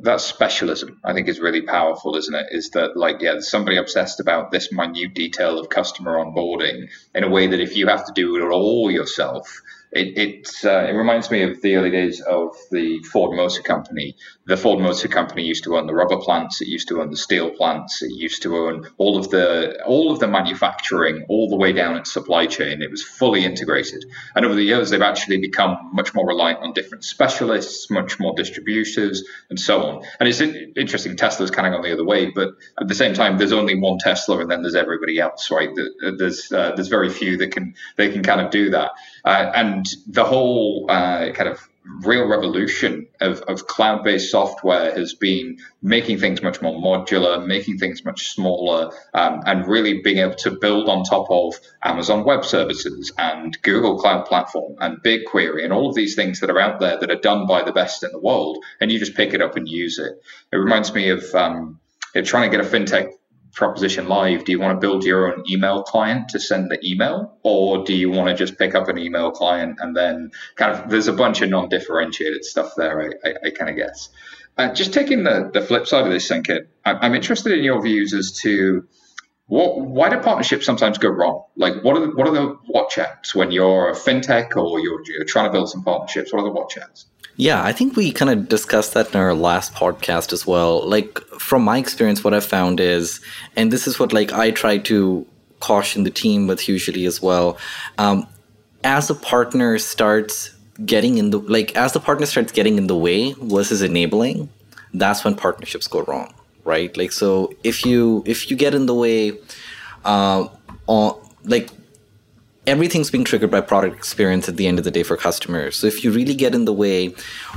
that 0.02 0.20
specialism 0.20 1.00
i 1.04 1.12
think 1.12 1.28
is 1.28 1.40
really 1.40 1.62
powerful 1.62 2.16
isn't 2.16 2.34
it? 2.34 2.46
Is 2.50 2.70
that 2.70 2.96
like 2.96 3.20
yeah 3.20 3.32
there's 3.32 3.50
somebody 3.50 3.76
obsessed 3.76 4.20
about 4.20 4.50
this 4.50 4.72
minute 4.72 5.14
detail 5.14 5.58
of 5.58 5.68
customer 5.68 6.16
onboarding 6.16 6.88
in 7.14 7.24
a 7.24 7.28
way 7.28 7.46
that 7.48 7.60
if 7.60 7.76
you 7.76 7.86
have 7.88 8.06
to 8.06 8.12
do 8.12 8.36
it 8.36 8.52
all 8.52 8.90
yourself 8.90 9.60
it 9.92 10.18
it, 10.18 10.64
uh, 10.64 10.86
it 10.88 10.92
reminds 10.92 11.30
me 11.30 11.42
of 11.42 11.60
the 11.62 11.76
early 11.76 11.90
days 11.90 12.20
of 12.20 12.56
the 12.70 13.00
Ford 13.10 13.36
Motor 13.36 13.62
Company. 13.62 14.16
The 14.46 14.56
Ford 14.56 14.80
Motor 14.80 15.08
Company 15.08 15.44
used 15.44 15.64
to 15.64 15.76
own 15.76 15.86
the 15.86 15.94
rubber 15.94 16.18
plants. 16.18 16.60
It 16.60 16.68
used 16.68 16.88
to 16.88 17.00
own 17.00 17.10
the 17.10 17.16
steel 17.16 17.50
plants. 17.50 18.02
It 18.02 18.12
used 18.12 18.42
to 18.42 18.56
own 18.56 18.88
all 18.98 19.18
of 19.18 19.30
the 19.30 19.82
all 19.84 20.12
of 20.12 20.20
the 20.20 20.28
manufacturing, 20.28 21.26
all 21.28 21.48
the 21.48 21.56
way 21.56 21.72
down 21.72 21.96
its 21.96 22.12
supply 22.12 22.46
chain. 22.46 22.82
It 22.82 22.90
was 22.90 23.02
fully 23.02 23.44
integrated. 23.44 24.04
And 24.34 24.44
over 24.44 24.54
the 24.54 24.62
years, 24.62 24.90
they've 24.90 25.02
actually 25.02 25.38
become 25.38 25.90
much 25.92 26.14
more 26.14 26.26
reliant 26.26 26.60
on 26.60 26.72
different 26.72 27.04
specialists, 27.04 27.90
much 27.90 28.20
more 28.20 28.34
distributors, 28.36 29.24
and 29.48 29.58
so 29.58 29.82
on. 29.82 30.04
And 30.20 30.28
it's 30.28 30.40
interesting. 30.40 31.16
Tesla's 31.16 31.50
kind 31.50 31.66
of 31.66 31.72
gone 31.72 31.82
the 31.82 31.92
other 31.92 32.04
way, 32.04 32.30
but 32.30 32.50
at 32.80 32.88
the 32.88 32.94
same 32.94 33.14
time, 33.14 33.38
there's 33.38 33.52
only 33.52 33.78
one 33.78 33.98
Tesla, 33.98 34.38
and 34.38 34.50
then 34.50 34.62
there's 34.62 34.74
everybody 34.76 35.18
else, 35.18 35.50
right? 35.50 35.70
There's 36.18 36.52
uh, 36.52 36.72
there's 36.76 36.88
very 36.88 37.10
few 37.10 37.38
that 37.38 37.52
can 37.52 37.74
they 37.96 38.10
can 38.10 38.22
kind 38.22 38.40
of 38.40 38.50
do 38.50 38.70
that. 38.70 38.92
Uh, 39.24 39.50
and 39.54 39.86
the 40.06 40.24
whole 40.24 40.86
uh, 40.88 41.32
kind 41.32 41.48
of 41.48 41.60
real 42.02 42.26
revolution 42.26 43.06
of, 43.20 43.40
of 43.42 43.66
cloud 43.66 44.04
based 44.04 44.30
software 44.30 44.92
has 44.92 45.14
been 45.14 45.58
making 45.82 46.18
things 46.18 46.42
much 46.42 46.60
more 46.60 46.74
modular, 46.74 47.44
making 47.44 47.78
things 47.78 48.04
much 48.04 48.28
smaller, 48.28 48.92
um, 49.14 49.42
and 49.46 49.66
really 49.66 50.00
being 50.02 50.18
able 50.18 50.34
to 50.34 50.50
build 50.50 50.88
on 50.88 51.04
top 51.04 51.30
of 51.30 51.58
Amazon 51.82 52.24
Web 52.24 52.44
Services 52.44 53.12
and 53.18 53.60
Google 53.62 53.98
Cloud 53.98 54.26
Platform 54.26 54.76
and 54.80 55.02
BigQuery 55.02 55.64
and 55.64 55.72
all 55.72 55.88
of 55.88 55.94
these 55.94 56.14
things 56.14 56.40
that 56.40 56.50
are 56.50 56.60
out 56.60 56.80
there 56.80 56.98
that 56.98 57.10
are 57.10 57.20
done 57.20 57.46
by 57.46 57.62
the 57.62 57.72
best 57.72 58.02
in 58.02 58.12
the 58.12 58.20
world. 58.20 58.58
And 58.80 58.92
you 58.92 58.98
just 58.98 59.14
pick 59.14 59.34
it 59.34 59.42
up 59.42 59.56
and 59.56 59.68
use 59.68 59.98
it. 59.98 60.20
It 60.52 60.56
reminds 60.56 60.92
me 60.94 61.10
of 61.10 61.34
um, 61.34 61.80
trying 62.24 62.50
to 62.50 62.56
get 62.56 62.64
a 62.64 62.68
fintech 62.68 63.10
proposition 63.52 64.08
live 64.08 64.44
do 64.44 64.52
you 64.52 64.60
want 64.60 64.80
to 64.80 64.86
build 64.86 65.04
your 65.04 65.32
own 65.32 65.44
email 65.50 65.82
client 65.82 66.28
to 66.30 66.40
send 66.40 66.70
the 66.70 66.78
email? 66.88 67.36
Or 67.42 67.84
do 67.84 67.94
you 67.94 68.10
want 68.10 68.28
to 68.28 68.34
just 68.34 68.58
pick 68.58 68.74
up 68.74 68.88
an 68.88 68.98
email 68.98 69.30
client 69.30 69.78
and 69.80 69.96
then 69.96 70.30
kind 70.56 70.72
of 70.72 70.90
there's 70.90 71.08
a 71.08 71.12
bunch 71.12 71.42
of 71.42 71.50
non-differentiated 71.50 72.44
stuff 72.44 72.72
there 72.76 73.02
i, 73.02 73.28
I, 73.28 73.34
I 73.46 73.50
kind 73.50 73.70
of 73.70 73.76
guess. 73.76 74.08
Uh, 74.56 74.72
just 74.74 74.92
taking 74.92 75.24
the, 75.24 75.50
the 75.52 75.62
flip 75.62 75.86
side 75.86 76.06
of 76.06 76.12
this 76.12 76.28
Sankaet, 76.28 76.66
I'm 76.84 77.14
interested 77.14 77.52
in 77.56 77.64
your 77.64 77.80
views 77.82 78.12
as 78.12 78.32
to 78.42 78.86
what, 79.50 79.80
why 79.80 80.08
do 80.08 80.16
partnerships 80.18 80.64
sometimes 80.64 80.96
go 80.96 81.08
wrong? 81.08 81.44
Like, 81.56 81.82
what 81.82 81.96
are 81.96 82.06
the, 82.06 82.14
what 82.14 82.28
are 82.28 82.32
the 82.32 82.56
watch 82.68 82.98
outs 82.98 83.34
when 83.34 83.50
you're 83.50 83.90
a 83.90 83.94
fintech 83.94 84.56
or 84.56 84.78
you're, 84.78 85.02
you're 85.06 85.24
trying 85.24 85.46
to 85.46 85.52
build 85.52 85.68
some 85.68 85.82
partnerships? 85.82 86.32
What 86.32 86.40
are 86.40 86.44
the 86.44 86.52
watch 86.52 86.78
outs? 86.78 87.06
Yeah, 87.34 87.64
I 87.64 87.72
think 87.72 87.96
we 87.96 88.12
kind 88.12 88.30
of 88.30 88.48
discussed 88.48 88.94
that 88.94 89.12
in 89.12 89.18
our 89.18 89.34
last 89.34 89.74
podcast 89.74 90.32
as 90.32 90.46
well. 90.46 90.88
Like 90.88 91.18
from 91.40 91.64
my 91.64 91.78
experience, 91.78 92.22
what 92.22 92.32
I've 92.32 92.44
found 92.44 92.78
is, 92.78 93.20
and 93.56 93.72
this 93.72 93.88
is 93.88 93.98
what 93.98 94.12
like 94.12 94.32
I 94.32 94.52
try 94.52 94.78
to 94.78 95.26
caution 95.58 96.04
the 96.04 96.10
team 96.10 96.46
with 96.46 96.68
usually 96.68 97.04
as 97.06 97.20
well. 97.20 97.58
Um, 97.98 98.28
as 98.84 99.10
a 99.10 99.16
partner 99.16 99.78
starts 99.78 100.54
getting 100.86 101.18
in 101.18 101.30
the 101.30 101.38
like 101.38 101.76
as 101.76 101.92
the 101.92 102.00
partner 102.00 102.26
starts 102.26 102.52
getting 102.52 102.78
in 102.78 102.86
the 102.86 102.96
way 102.96 103.34
versus 103.40 103.82
enabling, 103.82 104.48
that's 104.94 105.24
when 105.24 105.34
partnerships 105.34 105.88
go 105.88 106.02
wrong, 106.02 106.32
right? 106.74 106.96
Like 106.96 107.12
so, 107.12 107.52
if 107.64 107.84
you 107.84 108.22
if 108.26 108.50
you 108.50 108.56
get 108.56 108.72
in 108.78 108.86
the 108.86 108.94
way, 108.94 109.20
uh, 110.04 110.48
on 110.86 111.20
like 111.44 111.68
everything's 112.66 113.10
being 113.10 113.24
triggered 113.24 113.50
by 113.50 113.60
product 113.60 113.96
experience 113.96 114.48
at 114.48 114.56
the 114.56 114.66
end 114.66 114.78
of 114.78 114.84
the 114.84 114.90
day 114.90 115.02
for 115.02 115.16
customers. 115.16 115.76
So 115.76 115.86
if 115.86 116.04
you 116.04 116.10
really 116.12 116.34
get 116.34 116.54
in 116.54 116.64
the 116.64 116.72
way 116.72 117.14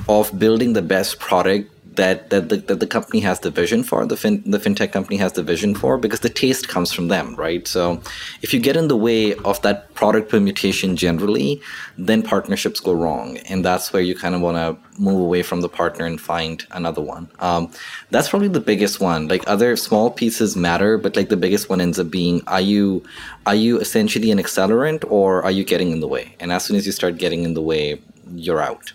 of 0.07 0.37
building 0.39 0.73
the 0.73 0.81
best 0.81 1.19
product 1.19 1.69
that 1.95 2.29
that 2.29 2.49
the, 2.49 2.57
that 2.57 2.79
the 2.79 2.87
company 2.87 3.19
has 3.19 3.39
the 3.41 3.51
vision 3.51 3.83
for 3.83 4.05
the 4.05 4.17
fin, 4.17 4.43
the 4.45 4.57
fintech 4.57 4.91
company 4.91 5.17
has 5.17 5.33
the 5.33 5.43
vision 5.43 5.75
for 5.75 5.97
because 5.97 6.21
the 6.21 6.29
taste 6.29 6.67
comes 6.67 6.91
from 6.91 7.07
them 7.07 7.35
right? 7.35 7.67
So 7.67 8.01
if 8.41 8.53
you 8.53 8.59
get 8.59 8.75
in 8.75 8.87
the 8.87 8.97
way 8.97 9.35
of 9.35 9.61
that 9.61 9.93
product 9.93 10.29
permutation 10.29 10.95
generally 10.95 11.61
then 11.97 12.21
partnerships 12.23 12.79
go 12.79 12.93
wrong. 12.93 13.37
And 13.49 13.63
that's 13.63 13.93
where 13.93 14.01
you 14.01 14.15
kind 14.15 14.35
of 14.35 14.41
want 14.41 14.57
to 14.57 15.01
move 15.01 15.19
away 15.19 15.43
from 15.43 15.61
the 15.61 15.69
partner 15.69 16.05
and 16.05 16.19
find 16.19 16.65
another 16.71 17.01
one. 17.01 17.29
Um, 17.39 17.71
that's 18.09 18.29
probably 18.29 18.47
the 18.47 18.59
biggest 18.59 18.99
one. 18.99 19.27
Like 19.27 19.43
other 19.47 19.75
small 19.75 20.09
pieces 20.11 20.55
matter 20.55 20.97
but 20.97 21.15
like 21.15 21.29
the 21.29 21.37
biggest 21.37 21.69
one 21.69 21.81
ends 21.81 21.99
up 21.99 22.09
being 22.09 22.41
are 22.47 22.61
you 22.61 23.03
are 23.45 23.55
you 23.55 23.79
essentially 23.79 24.31
an 24.31 24.39
accelerant 24.39 25.03
or 25.09 25.43
are 25.43 25.51
you 25.51 25.63
getting 25.63 25.91
in 25.91 25.99
the 25.99 26.07
way? 26.07 26.35
And 26.39 26.51
as 26.51 26.65
soon 26.65 26.77
as 26.77 26.85
you 26.85 26.91
start 26.91 27.17
getting 27.17 27.43
in 27.43 27.53
the 27.53 27.61
way 27.61 28.01
you're 28.33 28.61
out 28.61 28.93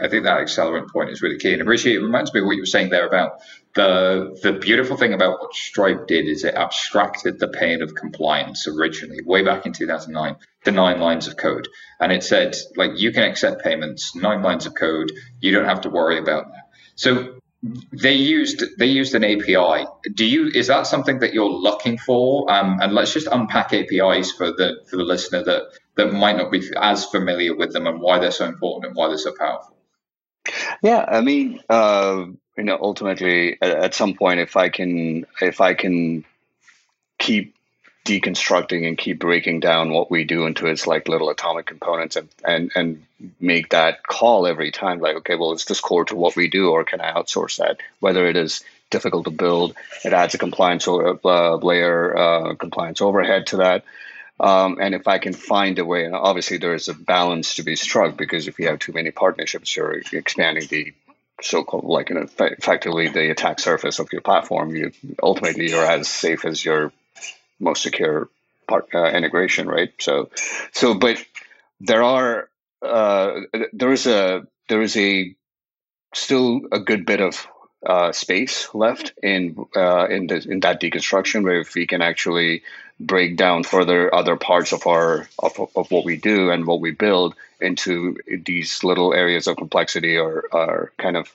I 0.00 0.08
think 0.08 0.24
that 0.24 0.38
accelerant 0.38 0.90
point 0.90 1.10
is 1.10 1.22
really 1.22 1.38
key. 1.38 1.54
And 1.54 1.62
Hrishi, 1.62 1.94
it 1.94 2.00
reminds 2.00 2.32
me 2.32 2.40
of 2.40 2.46
what 2.46 2.56
you 2.56 2.62
were 2.62 2.66
saying 2.66 2.90
there 2.90 3.06
about 3.06 3.40
the 3.74 4.38
the 4.42 4.52
beautiful 4.52 4.96
thing 4.96 5.12
about 5.12 5.40
what 5.40 5.54
Stripe 5.54 6.06
did 6.06 6.26
is 6.26 6.44
it 6.44 6.54
abstracted 6.54 7.38
the 7.38 7.48
pain 7.48 7.82
of 7.82 7.94
compliance 7.94 8.66
originally, 8.66 9.20
way 9.24 9.42
back 9.42 9.66
in 9.66 9.72
2009, 9.72 10.36
to 10.64 10.70
nine 10.72 11.00
lines 11.00 11.28
of 11.28 11.36
code. 11.36 11.68
And 12.00 12.12
it 12.12 12.22
said, 12.22 12.56
like, 12.76 12.92
you 12.96 13.12
can 13.12 13.22
accept 13.24 13.62
payments, 13.62 14.14
nine 14.16 14.42
lines 14.42 14.66
of 14.66 14.74
code, 14.74 15.12
you 15.40 15.52
don't 15.52 15.66
have 15.66 15.82
to 15.82 15.90
worry 15.90 16.18
about 16.18 16.48
that. 16.48 16.62
So 16.96 17.38
they 17.92 18.14
used 18.14 18.62
they 18.78 18.86
used 18.86 19.14
an 19.14 19.24
API. 19.24 19.86
Do 20.14 20.24
you 20.24 20.50
is 20.54 20.68
that 20.68 20.86
something 20.86 21.20
that 21.20 21.34
you're 21.34 21.50
looking 21.50 21.98
for? 21.98 22.50
Um, 22.50 22.78
and 22.80 22.92
let's 22.92 23.12
just 23.12 23.26
unpack 23.26 23.72
APIs 23.72 24.32
for 24.32 24.52
the 24.52 24.84
for 24.88 24.96
the 24.96 25.04
listener 25.04 25.42
that 25.44 25.62
that 25.96 26.12
might 26.12 26.36
not 26.36 26.50
be 26.52 26.62
as 26.76 27.06
familiar 27.06 27.56
with 27.56 27.72
them 27.72 27.86
and 27.86 28.00
why 28.00 28.18
they're 28.18 28.30
so 28.30 28.46
important 28.46 28.86
and 28.86 28.96
why 28.96 29.08
they're 29.08 29.18
so 29.18 29.34
powerful. 29.38 29.75
Yeah, 30.82 31.04
I 31.06 31.20
mean, 31.20 31.60
uh, 31.68 32.26
you 32.56 32.64
know, 32.64 32.78
ultimately, 32.80 33.58
at, 33.60 33.70
at, 33.70 33.94
some 33.94 34.14
point, 34.14 34.40
if 34.40 34.56
I 34.56 34.68
can, 34.68 35.26
if 35.40 35.60
I 35.60 35.74
can 35.74 36.24
keep 37.18 37.54
deconstructing 38.04 38.86
and 38.86 38.96
keep 38.96 39.18
breaking 39.18 39.60
down 39.60 39.90
what 39.90 40.10
we 40.10 40.24
do 40.24 40.46
into 40.46 40.66
its 40.66 40.86
like 40.86 41.08
little 41.08 41.28
atomic 41.28 41.66
components 41.66 42.14
and 42.14 42.28
and 42.44 42.70
and 42.76 43.02
make 43.40 43.70
that 43.70 44.06
call 44.06 44.46
every 44.46 44.70
time, 44.70 45.00
like, 45.00 45.16
okay, 45.16 45.34
well, 45.34 45.52
is 45.52 45.64
this 45.64 45.80
core 45.80 46.04
to 46.06 46.16
what 46.16 46.36
we 46.36 46.48
do, 46.48 46.70
or 46.70 46.84
can 46.84 47.00
I 47.00 47.12
outsource 47.12 47.58
that? 47.58 47.78
Whether 48.00 48.26
it 48.26 48.36
is 48.36 48.62
difficult 48.90 49.24
to 49.24 49.30
build, 49.30 49.74
it 50.04 50.12
adds 50.12 50.34
a 50.34 50.38
compliance 50.38 50.86
uh, 50.86 51.56
layer, 51.56 52.16
uh, 52.16 52.54
compliance 52.54 53.00
overhead 53.00 53.48
to 53.48 53.58
that. 53.58 53.84
Um, 54.38 54.78
and 54.80 54.94
if 54.94 55.08
I 55.08 55.18
can 55.18 55.32
find 55.32 55.78
a 55.78 55.84
way, 55.84 56.04
and 56.04 56.14
obviously 56.14 56.58
there 56.58 56.74
is 56.74 56.88
a 56.88 56.94
balance 56.94 57.54
to 57.54 57.62
be 57.62 57.76
struck 57.76 58.16
because 58.16 58.48
if 58.48 58.58
you 58.58 58.68
have 58.68 58.78
too 58.78 58.92
many 58.92 59.10
partnerships, 59.10 59.74
you're 59.74 60.02
expanding 60.12 60.66
the 60.68 60.92
so-called 61.42 61.84
like 61.84 62.10
you 62.10 62.16
know, 62.16 62.26
effectively 62.38 63.08
the 63.08 63.30
attack 63.30 63.60
surface 63.60 63.98
of 63.98 64.12
your 64.12 64.20
platform. 64.20 64.74
You 64.74 64.92
ultimately 65.22 65.70
you're 65.70 65.84
as 65.84 66.08
safe 66.08 66.44
as 66.44 66.64
your 66.64 66.92
most 67.58 67.82
secure 67.82 68.28
part 68.68 68.88
uh, 68.94 69.06
integration, 69.06 69.68
right? 69.68 69.92
So, 69.98 70.30
so 70.72 70.94
but 70.94 71.24
there 71.80 72.02
are 72.02 72.48
uh, 72.82 73.40
there 73.72 73.92
is 73.92 74.06
a 74.06 74.46
there 74.68 74.82
is 74.82 74.96
a 74.96 75.34
still 76.14 76.62
a 76.72 76.80
good 76.80 77.06
bit 77.06 77.20
of 77.20 77.46
uh, 77.84 78.12
space 78.12 78.68
left 78.74 79.12
in 79.22 79.56
uh, 79.74 80.06
in 80.08 80.26
the, 80.26 80.46
in 80.48 80.60
that 80.60 80.80
deconstruction 80.80 81.44
where 81.44 81.60
if 81.60 81.74
we 81.74 81.86
can 81.86 82.02
actually 82.02 82.62
break 82.98 83.36
down 83.36 83.62
further 83.62 84.14
other 84.14 84.36
parts 84.36 84.72
of 84.72 84.86
our 84.86 85.28
of, 85.38 85.70
of 85.76 85.90
what 85.90 86.04
we 86.04 86.16
do 86.16 86.50
and 86.50 86.66
what 86.66 86.80
we 86.80 86.90
build 86.90 87.34
into 87.60 88.16
these 88.44 88.82
little 88.84 89.12
areas 89.14 89.46
of 89.46 89.56
complexity 89.56 90.16
or, 90.16 90.44
or 90.52 90.92
kind 90.98 91.16
of 91.16 91.34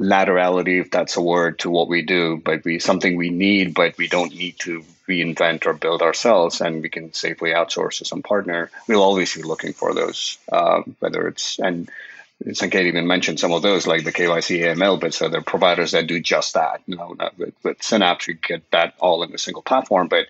laterality 0.00 0.80
if 0.80 0.90
that's 0.92 1.16
a 1.16 1.20
word 1.20 1.58
to 1.58 1.70
what 1.70 1.88
we 1.88 2.02
do 2.02 2.40
but 2.44 2.64
we 2.64 2.78
something 2.78 3.16
we 3.16 3.30
need 3.30 3.74
but 3.74 3.98
we 3.98 4.06
don't 4.06 4.32
need 4.32 4.56
to 4.56 4.84
reinvent 5.08 5.66
or 5.66 5.72
build 5.72 6.02
ourselves 6.02 6.60
and 6.60 6.82
we 6.82 6.88
can 6.88 7.12
safely 7.12 7.50
outsource 7.50 7.98
to 7.98 8.04
some 8.04 8.22
partner 8.22 8.70
we'll 8.86 9.02
always 9.02 9.34
be 9.34 9.42
looking 9.42 9.72
for 9.72 9.92
those 9.94 10.38
uh, 10.52 10.82
whether 11.00 11.26
it's 11.26 11.58
and 11.58 11.90
Sankaet 12.44 12.86
even 12.86 13.06
mentioned 13.06 13.40
some 13.40 13.52
of 13.52 13.62
those, 13.62 13.86
like 13.86 14.04
the 14.04 14.12
KYC 14.12 14.60
AML 14.60 15.00
bits. 15.00 15.18
So 15.18 15.28
there 15.28 15.40
are 15.40 15.44
providers 15.44 15.92
that 15.92 16.06
do 16.06 16.20
just 16.20 16.54
that. 16.54 16.82
You 16.86 16.96
know, 16.96 17.16
with, 17.36 17.54
with 17.64 17.82
Synapse, 17.82 18.28
you 18.28 18.34
get 18.34 18.70
that 18.70 18.94
all 19.00 19.24
in 19.24 19.34
a 19.34 19.38
single 19.38 19.62
platform. 19.62 20.06
But 20.06 20.26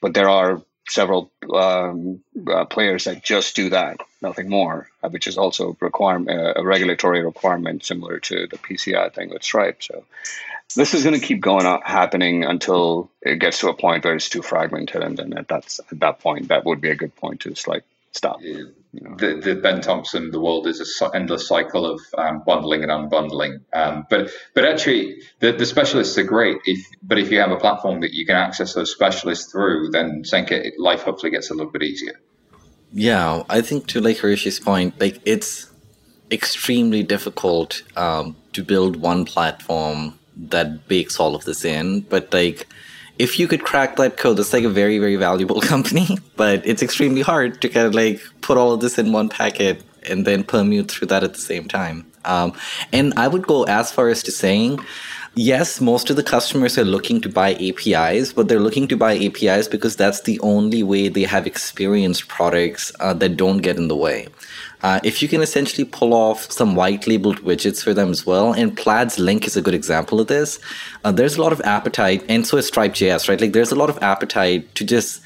but 0.00 0.14
there 0.14 0.28
are 0.28 0.62
several 0.88 1.32
um, 1.52 2.22
uh, 2.48 2.64
players 2.64 3.04
that 3.04 3.22
just 3.22 3.56
do 3.56 3.70
that, 3.70 3.98
nothing 4.22 4.48
more, 4.48 4.88
uh, 5.02 5.08
which 5.08 5.26
is 5.26 5.36
also 5.36 5.76
requirement, 5.80 6.30
uh, 6.30 6.54
a 6.56 6.64
regulatory 6.64 7.24
requirement 7.24 7.84
similar 7.84 8.20
to 8.20 8.46
the 8.46 8.56
PCI 8.58 9.12
thing 9.12 9.30
with 9.30 9.42
Stripe. 9.42 9.82
So 9.82 10.04
this 10.76 10.94
is 10.94 11.02
going 11.02 11.18
to 11.18 11.26
keep 11.26 11.40
going 11.40 11.66
on 11.66 11.80
happening 11.82 12.44
until 12.44 13.10
it 13.22 13.40
gets 13.40 13.60
to 13.60 13.68
a 13.68 13.74
point 13.74 14.04
where 14.04 14.14
it's 14.14 14.28
too 14.28 14.42
fragmented, 14.42 15.02
and 15.02 15.16
then 15.16 15.36
at 15.36 15.48
that 15.48 15.78
at 15.90 16.00
that 16.00 16.20
point, 16.20 16.48
that 16.48 16.64
would 16.64 16.80
be 16.80 16.90
a 16.90 16.96
good 16.96 17.14
point 17.16 17.40
to 17.40 17.54
like 17.66 17.84
stop. 18.16 18.38
Yeah 18.40 18.62
the, 19.00 19.40
the, 19.42 19.54
Ben 19.56 19.80
Thompson, 19.80 20.30
the 20.30 20.40
world 20.40 20.66
is 20.66 21.00
an 21.00 21.10
endless 21.14 21.46
cycle 21.46 21.86
of 21.86 22.00
um, 22.16 22.42
bundling 22.46 22.82
and 22.82 22.90
unbundling. 22.90 23.60
Um, 23.72 24.06
but 24.08 24.30
but 24.54 24.64
actually, 24.64 25.22
the, 25.40 25.52
the 25.52 25.66
specialists 25.66 26.16
are 26.18 26.24
great. 26.24 26.58
If 26.64 26.86
but 27.02 27.18
if 27.18 27.30
you 27.30 27.40
have 27.40 27.50
a 27.50 27.56
platform 27.56 28.00
that 28.00 28.12
you 28.12 28.26
can 28.26 28.36
access 28.36 28.74
those 28.74 28.92
specialists 28.92 29.50
through, 29.50 29.90
then 29.90 30.22
Sankaet 30.22 30.72
life 30.78 31.02
hopefully 31.02 31.30
gets 31.30 31.50
a 31.50 31.54
little 31.54 31.72
bit 31.72 31.82
easier. 31.82 32.20
Yeah, 32.92 33.42
I 33.48 33.60
think 33.60 33.86
to 33.88 34.00
like 34.00 34.18
Hrishi's 34.18 34.60
point, 34.60 34.98
like 35.00 35.20
it's 35.24 35.70
extremely 36.30 37.02
difficult 37.02 37.82
um, 37.96 38.36
to 38.52 38.62
build 38.62 38.96
one 38.96 39.24
platform 39.24 40.18
that 40.36 40.86
bakes 40.88 41.18
all 41.18 41.34
of 41.34 41.44
this 41.44 41.64
in, 41.64 42.00
but 42.00 42.32
like 42.32 42.66
if 43.18 43.38
you 43.38 43.48
could 43.48 43.62
crack 43.62 43.96
that 43.96 44.16
code, 44.16 44.38
it's 44.38 44.52
like 44.52 44.64
a 44.64 44.68
very, 44.68 44.98
very 44.98 45.16
valuable 45.16 45.60
company, 45.72 46.18
but 46.36 46.66
it's 46.66 46.82
extremely 46.82 47.22
hard 47.22 47.60
to 47.62 47.68
kind 47.68 47.86
of 47.86 47.94
like 47.94 48.20
put 48.40 48.58
all 48.58 48.72
of 48.72 48.80
this 48.80 48.98
in 48.98 49.12
one 49.12 49.28
packet 49.28 49.82
and 50.08 50.24
then 50.24 50.44
permute 50.44 50.88
through 50.88 51.08
that 51.08 51.24
at 51.24 51.34
the 51.34 51.40
same 51.40 51.66
time. 51.66 52.06
Um, 52.24 52.52
and 52.92 53.12
I 53.16 53.28
would 53.28 53.46
go 53.46 53.64
as 53.64 53.90
far 53.90 54.08
as 54.08 54.22
to 54.24 54.32
saying, 54.32 54.80
yes, 55.36 55.80
most 55.80 56.10
of 56.10 56.16
the 56.16 56.22
customers 56.22 56.76
are 56.76 56.84
looking 56.84 57.20
to 57.20 57.28
buy 57.28 57.54
APIs, 57.54 58.32
but 58.32 58.48
they're 58.48 58.58
looking 58.58 58.88
to 58.88 58.96
buy 58.96 59.16
APIs 59.16 59.68
because 59.68 59.94
that's 59.94 60.22
the 60.22 60.40
only 60.40 60.82
way 60.82 61.08
they 61.08 61.22
have 61.22 61.46
experienced 61.46 62.26
products 62.28 62.90
uh, 63.00 63.14
that 63.14 63.36
don't 63.36 63.58
get 63.58 63.76
in 63.76 63.88
the 63.88 63.96
way. 63.96 64.26
Uh, 64.82 65.00
if 65.04 65.22
you 65.22 65.28
can 65.28 65.42
essentially 65.42 65.84
pull 65.84 66.12
off 66.12 66.50
some 66.50 66.74
white 66.74 67.06
labeled 67.06 67.40
widgets 67.42 67.82
for 67.82 67.94
them 67.94 68.10
as 68.10 68.26
well, 68.26 68.52
and 68.52 68.76
Plaid's 68.76 69.18
link 69.18 69.46
is 69.46 69.56
a 69.56 69.62
good 69.62 69.74
example 69.74 70.20
of 70.20 70.26
this, 70.26 70.58
uh, 71.04 71.12
there's 71.12 71.36
a 71.36 71.42
lot 71.42 71.52
of 71.52 71.60
appetite, 71.62 72.24
and 72.28 72.46
so 72.46 72.56
is 72.56 72.66
Stripe.js, 72.66 73.28
right? 73.28 73.40
Like 73.40 73.52
there's 73.52 73.72
a 73.72 73.76
lot 73.76 73.90
of 73.90 74.02
appetite 74.02 74.74
to 74.74 74.84
just 74.84 75.22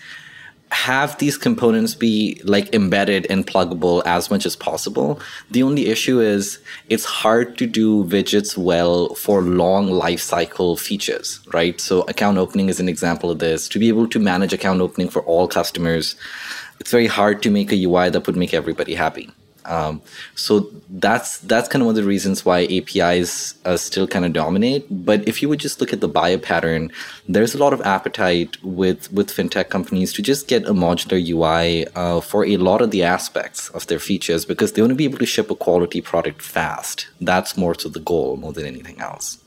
have 0.72 1.18
these 1.18 1.36
components 1.36 1.94
be 1.94 2.40
like 2.44 2.72
embedded 2.74 3.26
and 3.28 3.46
pluggable 3.46 4.02
as 4.06 4.30
much 4.30 4.46
as 4.46 4.54
possible. 4.54 5.20
The 5.50 5.62
only 5.62 5.88
issue 5.88 6.20
is 6.20 6.58
it's 6.88 7.04
hard 7.04 7.58
to 7.58 7.66
do 7.66 8.04
widgets 8.04 8.56
well 8.56 9.14
for 9.14 9.42
long 9.42 9.88
lifecycle 9.88 10.78
features, 10.78 11.40
right? 11.52 11.80
So 11.80 12.02
account 12.02 12.38
opening 12.38 12.68
is 12.68 12.78
an 12.78 12.88
example 12.88 13.30
of 13.30 13.40
this. 13.40 13.68
To 13.68 13.78
be 13.78 13.88
able 13.88 14.06
to 14.08 14.18
manage 14.20 14.52
account 14.52 14.80
opening 14.80 15.08
for 15.08 15.22
all 15.22 15.48
customers, 15.48 16.14
it's 16.78 16.90
very 16.90 17.08
hard 17.08 17.42
to 17.42 17.50
make 17.50 17.72
a 17.72 17.84
UI 17.84 18.10
that 18.10 18.26
would 18.26 18.36
make 18.36 18.54
everybody 18.54 18.94
happy. 18.94 19.30
Um, 19.64 20.02
so 20.34 20.70
that's 20.88 21.38
that's 21.38 21.68
kind 21.68 21.82
of 21.82 21.86
one 21.86 21.96
of 21.96 22.02
the 22.02 22.08
reasons 22.08 22.44
why 22.44 22.66
APIs 22.66 23.54
uh, 23.64 23.76
still 23.76 24.06
kind 24.06 24.24
of 24.24 24.32
dominate. 24.32 24.86
But 24.90 25.26
if 25.28 25.42
you 25.42 25.48
would 25.48 25.60
just 25.60 25.80
look 25.80 25.92
at 25.92 26.00
the 26.00 26.08
buyer 26.08 26.38
pattern, 26.38 26.92
there's 27.28 27.54
a 27.54 27.58
lot 27.58 27.72
of 27.72 27.80
appetite 27.82 28.62
with 28.62 29.12
with 29.12 29.28
fintech 29.30 29.68
companies 29.68 30.12
to 30.14 30.22
just 30.22 30.48
get 30.48 30.66
a 30.66 30.72
modular 30.72 31.20
UI 31.20 31.86
uh, 31.94 32.20
for 32.20 32.44
a 32.44 32.56
lot 32.56 32.82
of 32.82 32.90
the 32.90 33.02
aspects 33.02 33.68
of 33.70 33.86
their 33.88 33.98
features 33.98 34.44
because 34.44 34.72
they 34.72 34.82
want 34.82 34.90
to 34.90 34.96
be 34.96 35.04
able 35.04 35.18
to 35.18 35.26
ship 35.26 35.50
a 35.50 35.54
quality 35.54 36.00
product 36.00 36.42
fast. 36.42 37.08
That's 37.20 37.56
more 37.56 37.74
to 37.76 37.88
the 37.88 38.00
goal 38.00 38.36
more 38.36 38.52
than 38.52 38.66
anything 38.66 39.00
else 39.00 39.39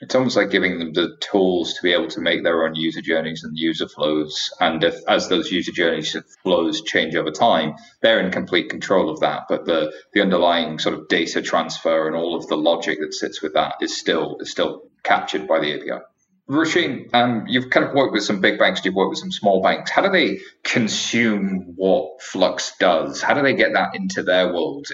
it's 0.00 0.14
almost 0.14 0.36
like 0.36 0.50
giving 0.50 0.78
them 0.78 0.92
the 0.92 1.16
tools 1.20 1.74
to 1.74 1.82
be 1.82 1.92
able 1.92 2.08
to 2.08 2.20
make 2.20 2.42
their 2.42 2.64
own 2.64 2.74
user 2.74 3.00
journeys 3.00 3.44
and 3.44 3.56
user 3.56 3.88
flows. 3.88 4.52
And 4.60 4.82
if, 4.82 4.96
as 5.08 5.28
those 5.28 5.52
user 5.52 5.72
journeys 5.72 6.16
flows 6.42 6.82
change 6.82 7.14
over 7.14 7.30
time, 7.30 7.74
they're 8.00 8.20
in 8.20 8.32
complete 8.32 8.70
control 8.70 9.08
of 9.08 9.20
that. 9.20 9.42
But 9.48 9.66
the, 9.66 9.92
the 10.12 10.20
underlying 10.20 10.78
sort 10.80 10.96
of 10.96 11.08
data 11.08 11.42
transfer 11.42 12.08
and 12.08 12.16
all 12.16 12.34
of 12.34 12.48
the 12.48 12.56
logic 12.56 12.98
that 13.00 13.14
sits 13.14 13.40
with 13.40 13.54
that 13.54 13.76
is 13.80 13.96
still 13.96 14.38
is 14.40 14.50
still 14.50 14.82
captured 15.04 15.46
by 15.46 15.60
the 15.60 15.74
API. 15.74 16.02
Roisin, 16.48 17.08
um, 17.14 17.46
you've 17.48 17.70
kind 17.70 17.86
of 17.86 17.94
worked 17.94 18.12
with 18.12 18.22
some 18.22 18.40
big 18.40 18.58
banks, 18.58 18.84
you've 18.84 18.94
worked 18.94 19.10
with 19.10 19.18
some 19.18 19.32
small 19.32 19.62
banks. 19.62 19.90
How 19.90 20.02
do 20.02 20.10
they 20.10 20.40
consume 20.62 21.72
what 21.76 22.20
Flux 22.20 22.76
does? 22.78 23.22
How 23.22 23.32
do 23.32 23.40
they 23.40 23.54
get 23.54 23.72
that 23.72 23.94
into 23.94 24.22
their 24.22 24.52
world? 24.52 24.86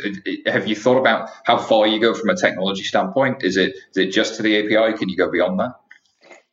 Have 0.47 0.69
you 0.69 0.77
thought 0.77 0.99
about 0.99 1.29
how 1.45 1.59
far 1.59 1.89
you 1.89 2.01
go 2.01 2.15
from 2.15 2.29
a 2.29 2.37
technology 2.37 2.85
standpoint? 2.85 3.43
Is 3.43 3.57
it 3.57 3.75
is 3.91 3.97
it 3.97 4.13
just 4.13 4.37
to 4.37 4.43
the 4.43 4.59
API? 4.59 4.97
Can 4.97 5.09
you 5.09 5.17
go 5.17 5.31
beyond 5.31 5.59
that? 5.59 5.73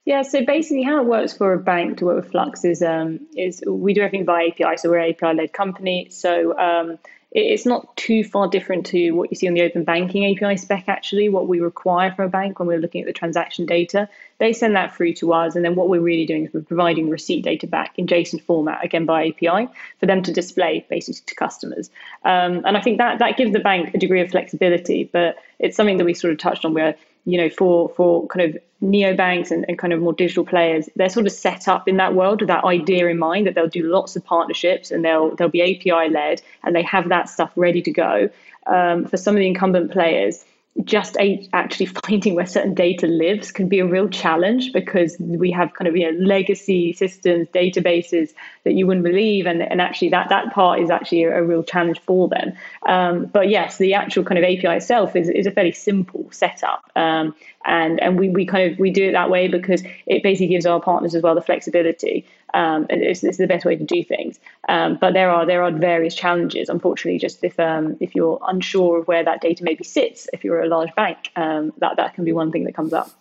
Yeah, 0.04 0.24
so 0.24 0.44
basically, 0.44 0.84
how 0.84 1.02
it 1.02 1.06
works 1.06 1.34
for 1.34 1.54
a 1.54 1.60
bank 1.60 1.98
to 1.98 2.06
work 2.06 2.24
with 2.24 2.32
Flux 2.32 2.66
is 2.66 2.82
um, 2.82 3.28
is 3.36 3.62
we 3.68 3.94
do 3.94 4.02
everything 4.02 4.26
by 4.26 4.48
API. 4.48 4.78
So 4.78 4.90
we're 4.90 5.00
an 5.00 5.14
API 5.14 5.38
led 5.38 5.54
company. 5.54 6.08
So 6.10 6.58
um, 6.58 6.98
it's 7.32 7.66
not 7.66 7.96
too 7.98 8.24
far 8.24 8.48
different 8.48 8.86
to 8.88 9.12
what 9.12 9.30
you 9.30 9.36
see 9.36 9.48
on 9.48 9.54
the 9.54 9.62
open 9.62 9.84
banking 9.84 10.26
API 10.26 10.56
spec, 10.56 10.86
actually, 10.88 11.28
what 11.28 11.48
we 11.48 11.60
require 11.60 12.14
from 12.14 12.26
a 12.26 12.30
bank 12.30 12.58
when 12.58 12.68
we're 12.68 12.80
looking 12.80 13.02
at 13.02 13.08
the 13.08 13.14
transaction 13.14 13.66
data. 13.66 14.08
They 14.38 14.54
send 14.54 14.78
that 14.78 14.96
through 14.96 15.14
to 15.16 15.34
us. 15.34 15.56
And 15.56 15.66
then 15.66 15.76
what 15.76 15.90
we're 15.90 16.02
really 16.02 16.26
doing 16.26 16.46
is 16.46 16.54
we're 16.54 16.62
providing 16.62 17.10
receipt 17.10 17.44
data 17.44 17.68
back 17.68 17.94
in 17.98 18.08
JSON 18.08 18.42
format, 18.44 18.84
again 18.84 19.06
by 19.06 19.28
API, 19.28 19.68
for 20.00 20.06
them 20.06 20.24
to 20.24 20.32
display 20.32 20.86
basically 20.90 21.22
to 21.26 21.36
customers. 21.36 21.90
Um, 22.24 22.64
and 22.66 22.78
I 22.78 22.82
think 22.82 23.00
that, 23.00 23.20
that 23.20 23.36
gives 23.36 23.52
the 23.52 23.60
bank 23.60 23.94
a 23.94 23.98
degree 23.98 24.22
of 24.22 24.32
flexibility, 24.32 25.04
but 25.04 25.36
it's 25.60 25.76
something 25.76 25.98
that 25.98 26.06
we 26.06 26.14
sort 26.14 26.32
of 26.32 26.40
touched 26.40 26.64
on 26.64 26.74
where 26.74 26.96
you 27.28 27.38
know, 27.38 27.50
for 27.50 27.90
for 27.90 28.26
kind 28.28 28.50
of 28.50 28.62
neobanks 28.82 29.52
and, 29.52 29.66
and 29.68 29.78
kind 29.78 29.92
of 29.92 30.00
more 30.00 30.14
digital 30.14 30.46
players, 30.46 30.88
they're 30.96 31.10
sort 31.10 31.26
of 31.26 31.34
set 31.34 31.68
up 31.68 31.86
in 31.88 31.98
that 31.98 32.16
world 32.16 32.40
with 32.40 32.48
that 32.48 32.64
idea 32.64 33.08
in 33.08 33.20
mind 33.20 33.46
that 33.46 33.54
they'll 33.54 33.68
do 33.68 33.84
lots 33.84 34.16
of 34.16 34.24
partnerships 34.24 34.92
and 34.92 35.04
they'll 35.04 35.36
they'll 35.36 35.50
be 35.50 35.62
API 35.62 36.10
led 36.10 36.42
and 36.64 36.74
they 36.74 36.84
have 36.84 37.10
that 37.10 37.28
stuff 37.30 37.52
ready 37.58 37.82
to 37.82 37.92
go. 37.92 38.30
Um, 38.66 39.06
for 39.06 39.18
some 39.18 39.36
of 39.36 39.40
the 39.40 39.48
incumbent 39.48 39.92
players, 39.92 40.46
just 40.84 41.18
actually 41.54 41.86
finding 42.06 42.36
where 42.36 42.46
certain 42.46 42.74
data 42.74 43.08
lives 43.08 43.52
can 43.52 43.68
be 43.68 43.80
a 43.80 43.86
real 43.86 44.08
challenge 44.08 44.74
because 44.74 45.16
we 45.20 45.52
have 45.52 45.74
kind 45.74 45.88
of 45.88 45.96
you 45.96 46.12
know 46.12 46.18
legacy 46.20 46.94
systems 46.94 47.48
databases 47.50 48.34
that 48.64 48.74
you 48.74 48.88
wouldn't 48.88 49.06
believe. 49.06 49.46
And, 49.46 49.62
and 49.62 49.82
actually 49.82 50.10
that 50.10 50.30
that 50.30 50.54
part 50.54 50.80
is 50.80 50.90
actually 50.90 51.24
a, 51.24 51.40
a 51.40 51.44
real 51.44 51.64
challenge 51.64 52.00
for 52.02 52.28
them. 52.28 52.54
Um, 52.88 53.26
but 53.26 53.50
yes 53.50 53.78
the 53.78 53.94
actual 53.94 54.24
kind 54.24 54.38
of 54.38 54.44
api 54.44 54.68
itself 54.68 55.16
is, 55.16 55.30
is 55.30 55.48
a 55.48 55.52
fairly 55.52 55.72
simple 55.72 56.28
setup. 56.32 56.90
Um, 56.96 57.36
and 57.66 58.00
and 58.00 58.18
we, 58.18 58.30
we 58.30 58.46
kind 58.46 58.72
of 58.72 58.80
we 58.80 58.92
do 58.92 59.10
it 59.10 59.12
that 59.12 59.30
way 59.30 59.48
because 59.48 59.84
it 60.06 60.24
basically 60.24 60.48
gives 60.48 60.66
our 60.66 60.80
partners 60.80 61.16
as 61.16 61.22
well 61.22 61.36
the 61.36 61.42
flexibility 61.42 62.26
um, 62.54 62.88
it's, 62.90 63.22
the 63.38 63.48
best 63.48 63.66
way 63.66 63.76
to 63.76 63.84
do 63.84 64.04
things. 64.04 64.40
Um, 64.70 64.98
but 65.00 65.14
there 65.14 65.30
are 65.30 65.46
there 65.46 65.64
are 65.64 65.72
various 65.72 66.16
challenges. 66.16 66.70
Unfortunately, 66.70 67.20
just 67.20 67.44
if 67.44 67.60
um, 67.60 67.98
if 68.00 68.16
you're 68.16 68.40
unsure 68.48 69.00
of 69.00 69.08
where 69.08 69.24
that 69.24 69.42
data 69.42 69.64
maybe 69.64 69.84
sits, 69.84 70.28
if 70.34 70.44
you're 70.44 70.62
a 70.62 70.68
large 70.68 70.94
bank, 70.96 71.32
um, 71.36 71.74
that 71.78 71.98
that 71.98 72.14
can 72.14 72.24
be 72.24 72.34
one 72.34 72.52
thing 72.52 72.64
that 72.66 72.76
comes 72.76 72.94
up. 72.94 73.12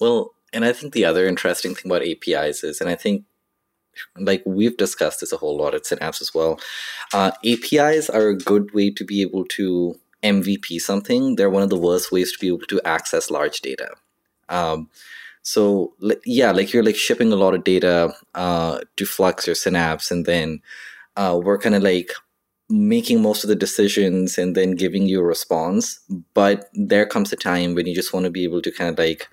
Well, 0.00 0.34
and 0.52 0.64
I 0.64 0.72
think 0.72 0.92
the 0.92 1.04
other 1.04 1.26
interesting 1.26 1.74
thing 1.74 1.90
about 1.90 2.06
APIs 2.06 2.64
is, 2.64 2.80
and 2.80 2.90
I 2.90 2.96
think 2.96 3.24
like 4.16 4.42
we've 4.46 4.76
discussed 4.76 5.20
this 5.20 5.32
a 5.32 5.36
whole 5.36 5.56
lot 5.56 5.74
at 5.74 5.86
Synapse 5.86 6.20
as 6.20 6.34
well. 6.34 6.60
Uh, 7.12 7.32
APIs 7.44 8.08
are 8.08 8.28
a 8.28 8.36
good 8.36 8.72
way 8.72 8.90
to 8.90 9.04
be 9.04 9.22
able 9.22 9.44
to 9.46 9.98
MVP 10.22 10.80
something. 10.80 11.36
They're 11.36 11.50
one 11.50 11.62
of 11.62 11.70
the 11.70 11.78
worst 11.78 12.12
ways 12.12 12.32
to 12.32 12.38
be 12.38 12.48
able 12.48 12.66
to 12.66 12.80
access 12.84 13.30
large 13.30 13.60
data. 13.60 13.90
Um, 14.48 14.88
so 15.42 15.94
yeah, 16.24 16.52
like 16.52 16.72
you're 16.72 16.84
like 16.84 16.96
shipping 16.96 17.32
a 17.32 17.36
lot 17.36 17.54
of 17.54 17.64
data 17.64 18.12
uh, 18.34 18.80
to 18.96 19.06
Flux 19.06 19.48
or 19.48 19.54
Synapse, 19.54 20.10
and 20.10 20.26
then 20.26 20.60
uh, 21.16 21.38
we're 21.42 21.58
kind 21.58 21.74
of 21.74 21.82
like 21.82 22.12
making 22.68 23.20
most 23.20 23.42
of 23.42 23.48
the 23.48 23.56
decisions 23.56 24.38
and 24.38 24.54
then 24.54 24.72
giving 24.72 25.06
you 25.06 25.20
a 25.20 25.24
response. 25.24 25.98
But 26.34 26.68
there 26.74 27.06
comes 27.06 27.32
a 27.32 27.36
time 27.36 27.74
when 27.74 27.86
you 27.86 27.94
just 27.94 28.12
want 28.12 28.24
to 28.24 28.30
be 28.30 28.44
able 28.44 28.62
to 28.62 28.70
kind 28.70 28.90
of 28.90 28.98
like 28.98 29.28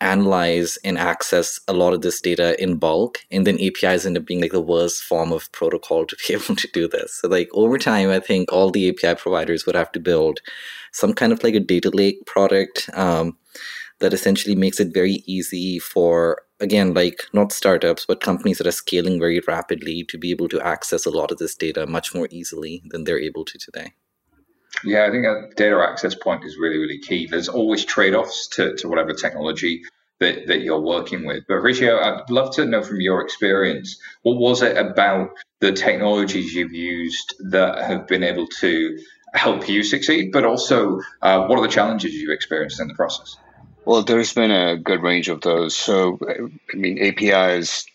analyze 0.00 0.78
and 0.82 0.96
access 0.96 1.60
a 1.68 1.72
lot 1.72 1.92
of 1.92 2.00
this 2.00 2.20
data 2.20 2.60
in 2.62 2.76
bulk 2.76 3.18
and 3.30 3.46
then 3.46 3.58
apis 3.60 4.06
end 4.06 4.16
up 4.16 4.24
being 4.24 4.40
like 4.40 4.52
the 4.52 4.60
worst 4.60 5.02
form 5.02 5.30
of 5.30 5.52
protocol 5.52 6.06
to 6.06 6.16
be 6.26 6.32
able 6.32 6.56
to 6.56 6.68
do 6.72 6.88
this 6.88 7.20
so 7.20 7.28
like 7.28 7.50
over 7.52 7.76
time 7.76 8.08
i 8.08 8.18
think 8.18 8.50
all 8.50 8.70
the 8.70 8.88
api 8.88 9.14
providers 9.16 9.66
would 9.66 9.74
have 9.74 9.92
to 9.92 10.00
build 10.00 10.40
some 10.92 11.12
kind 11.12 11.32
of 11.32 11.44
like 11.44 11.54
a 11.54 11.60
data 11.60 11.90
lake 11.90 12.24
product 12.24 12.88
um, 12.94 13.36
that 14.00 14.12
essentially 14.12 14.54
makes 14.54 14.80
it 14.80 14.92
very 14.92 15.22
easy 15.26 15.78
for 15.78 16.42
again 16.58 16.92
like 16.92 17.24
not 17.32 17.52
startups 17.52 18.04
but 18.06 18.20
companies 18.20 18.58
that 18.58 18.66
are 18.66 18.72
scaling 18.72 19.18
very 19.18 19.40
rapidly 19.46 20.04
to 20.08 20.18
be 20.18 20.30
able 20.30 20.48
to 20.48 20.60
access 20.60 21.06
a 21.06 21.10
lot 21.10 21.30
of 21.30 21.38
this 21.38 21.54
data 21.54 21.86
much 21.86 22.14
more 22.14 22.28
easily 22.30 22.82
than 22.90 23.04
they're 23.04 23.20
able 23.20 23.44
to 23.44 23.58
today. 23.58 23.92
Yeah 24.84 25.06
i 25.06 25.10
think 25.10 25.24
that 25.24 25.52
data 25.56 25.76
access 25.88 26.14
point 26.14 26.44
is 26.44 26.58
really 26.58 26.78
really 26.78 26.98
key. 26.98 27.26
There's 27.26 27.48
always 27.48 27.84
trade-offs 27.84 28.48
to, 28.48 28.74
to 28.76 28.88
whatever 28.88 29.12
technology 29.12 29.82
that, 30.18 30.48
that 30.48 30.60
you're 30.60 30.80
working 30.80 31.24
with. 31.24 31.44
But 31.48 31.62
Hrishi, 31.62 31.88
i'd 31.88 32.30
love 32.30 32.54
to 32.56 32.64
know 32.64 32.82
from 32.82 33.00
your 33.00 33.22
experience 33.22 33.98
what 34.22 34.36
was 34.36 34.62
it 34.62 34.76
about 34.76 35.30
the 35.60 35.72
technologies 35.72 36.54
you've 36.54 36.74
used 36.74 37.34
that 37.50 37.82
have 37.82 38.06
been 38.06 38.22
able 38.22 38.46
to 38.46 38.98
help 39.34 39.68
you 39.68 39.82
succeed 39.84 40.32
but 40.32 40.44
also 40.44 41.00
uh, 41.22 41.46
what 41.46 41.58
are 41.58 41.62
the 41.62 41.72
challenges 41.72 42.12
you've 42.14 42.32
experienced 42.32 42.80
in 42.80 42.88
the 42.88 42.94
process 42.94 43.36
well, 43.84 44.02
there's 44.02 44.32
been 44.32 44.50
a 44.50 44.76
good 44.76 45.02
range 45.02 45.28
of 45.28 45.40
those. 45.40 45.76
So, 45.76 46.18
I 46.72 46.76
mean, 46.76 46.98
APIs, 46.98 47.86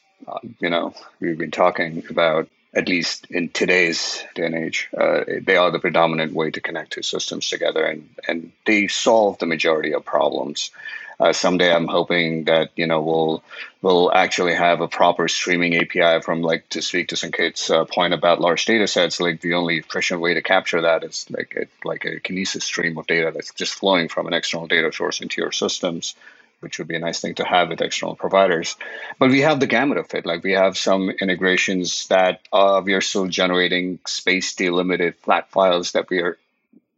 you 0.59 0.69
know, 0.69 0.93
we've 1.19 1.37
been 1.37 1.51
talking 1.51 2.03
about, 2.09 2.49
at 2.73 2.89
least 2.89 3.27
in 3.29 3.49
today's 3.49 4.23
day 4.35 4.45
and 4.45 4.55
age, 4.55 4.89
uh, 4.97 5.23
they 5.41 5.57
are 5.57 5.71
the 5.71 5.79
predominant 5.79 6.33
way 6.33 6.51
to 6.51 6.61
connect 6.61 6.91
two 6.91 7.01
systems 7.01 7.49
together 7.49 7.85
and, 7.85 8.09
and 8.27 8.51
they 8.65 8.87
solve 8.87 9.37
the 9.37 9.45
majority 9.45 9.93
of 9.93 10.03
problems. 10.03 10.71
Uh, 11.19 11.33
someday 11.33 11.73
I'm 11.73 11.87
hoping 11.87 12.45
that 12.45 12.71
you 12.75 12.87
know 12.87 13.01
we'll 13.01 13.43
we'll 13.81 14.11
actually 14.11 14.53
have 14.53 14.81
a 14.81 14.87
proper 14.87 15.27
streaming 15.27 15.75
API 15.75 16.21
from 16.21 16.41
like 16.41 16.67
to 16.69 16.81
speak 16.81 17.09
to 17.09 17.15
Sankaet's 17.15 17.69
uh, 17.69 17.85
point 17.85 18.13
about 18.13 18.41
large 18.41 18.65
data 18.65 18.87
sets. 18.87 19.19
Like 19.19 19.41
the 19.41 19.53
only 19.53 19.77
efficient 19.77 20.21
way 20.21 20.33
to 20.33 20.41
capture 20.41 20.81
that 20.81 21.03
is 21.03 21.25
like 21.29 21.55
a, 21.55 21.87
like 21.87 22.05
a 22.05 22.19
kinesis 22.19 22.63
stream 22.63 22.97
of 22.97 23.07
data 23.07 23.31
that's 23.33 23.53
just 23.53 23.75
flowing 23.75 24.09
from 24.09 24.27
an 24.27 24.33
external 24.33 24.67
data 24.67 24.91
source 24.91 25.21
into 25.21 25.41
your 25.41 25.51
systems 25.51 26.15
which 26.61 26.79
would 26.79 26.87
be 26.87 26.95
a 26.95 26.99
nice 26.99 27.19
thing 27.19 27.35
to 27.35 27.45
have 27.45 27.69
with 27.69 27.81
external 27.81 28.15
providers. 28.15 28.75
But 29.19 29.29
we 29.29 29.41
have 29.41 29.59
the 29.59 29.67
gamut 29.67 29.99
of 29.99 30.11
it. 30.15 30.25
Like 30.25 30.43
we 30.43 30.53
have 30.53 30.77
some 30.77 31.09
integrations 31.09 32.07
that 32.07 32.41
uh, 32.51 32.81
we 32.83 32.93
are 32.93 33.01
still 33.01 33.27
generating 33.27 33.99
space 34.07 34.55
delimited 34.55 35.15
flat 35.17 35.51
files 35.51 35.91
that 35.91 36.09
we 36.09 36.19
are 36.19 36.39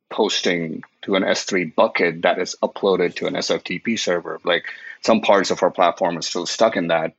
posting 0.10 0.84
to 1.04 1.16
an 1.16 1.24
S3 1.24 1.74
bucket 1.76 2.22
that 2.24 2.40
is 2.40 2.56
uploaded 2.62 3.16
to 3.16 3.28
an 3.28 3.34
SFTP 3.34 4.00
server. 4.00 4.40
Like 4.44 4.66
some 5.02 5.22
parts 5.22 5.52
of 5.52 5.62
our 5.64 5.72
platform 5.72 6.18
is 6.18 6.28
still 6.28 6.46
stuck 6.46 6.76
in 6.78 6.88
that. 6.88 7.14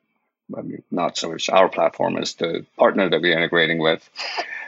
I 0.57 0.63
mean, 0.63 0.83
not 0.91 1.19
so 1.19 1.31
much 1.31 1.51
our 1.51 1.69
platform 1.69 2.17
as 2.17 2.35
the 2.35 2.65
partner 2.79 3.09
that 3.11 3.21
we're 3.21 3.37
integrating 3.37 3.79
with. 3.79 4.09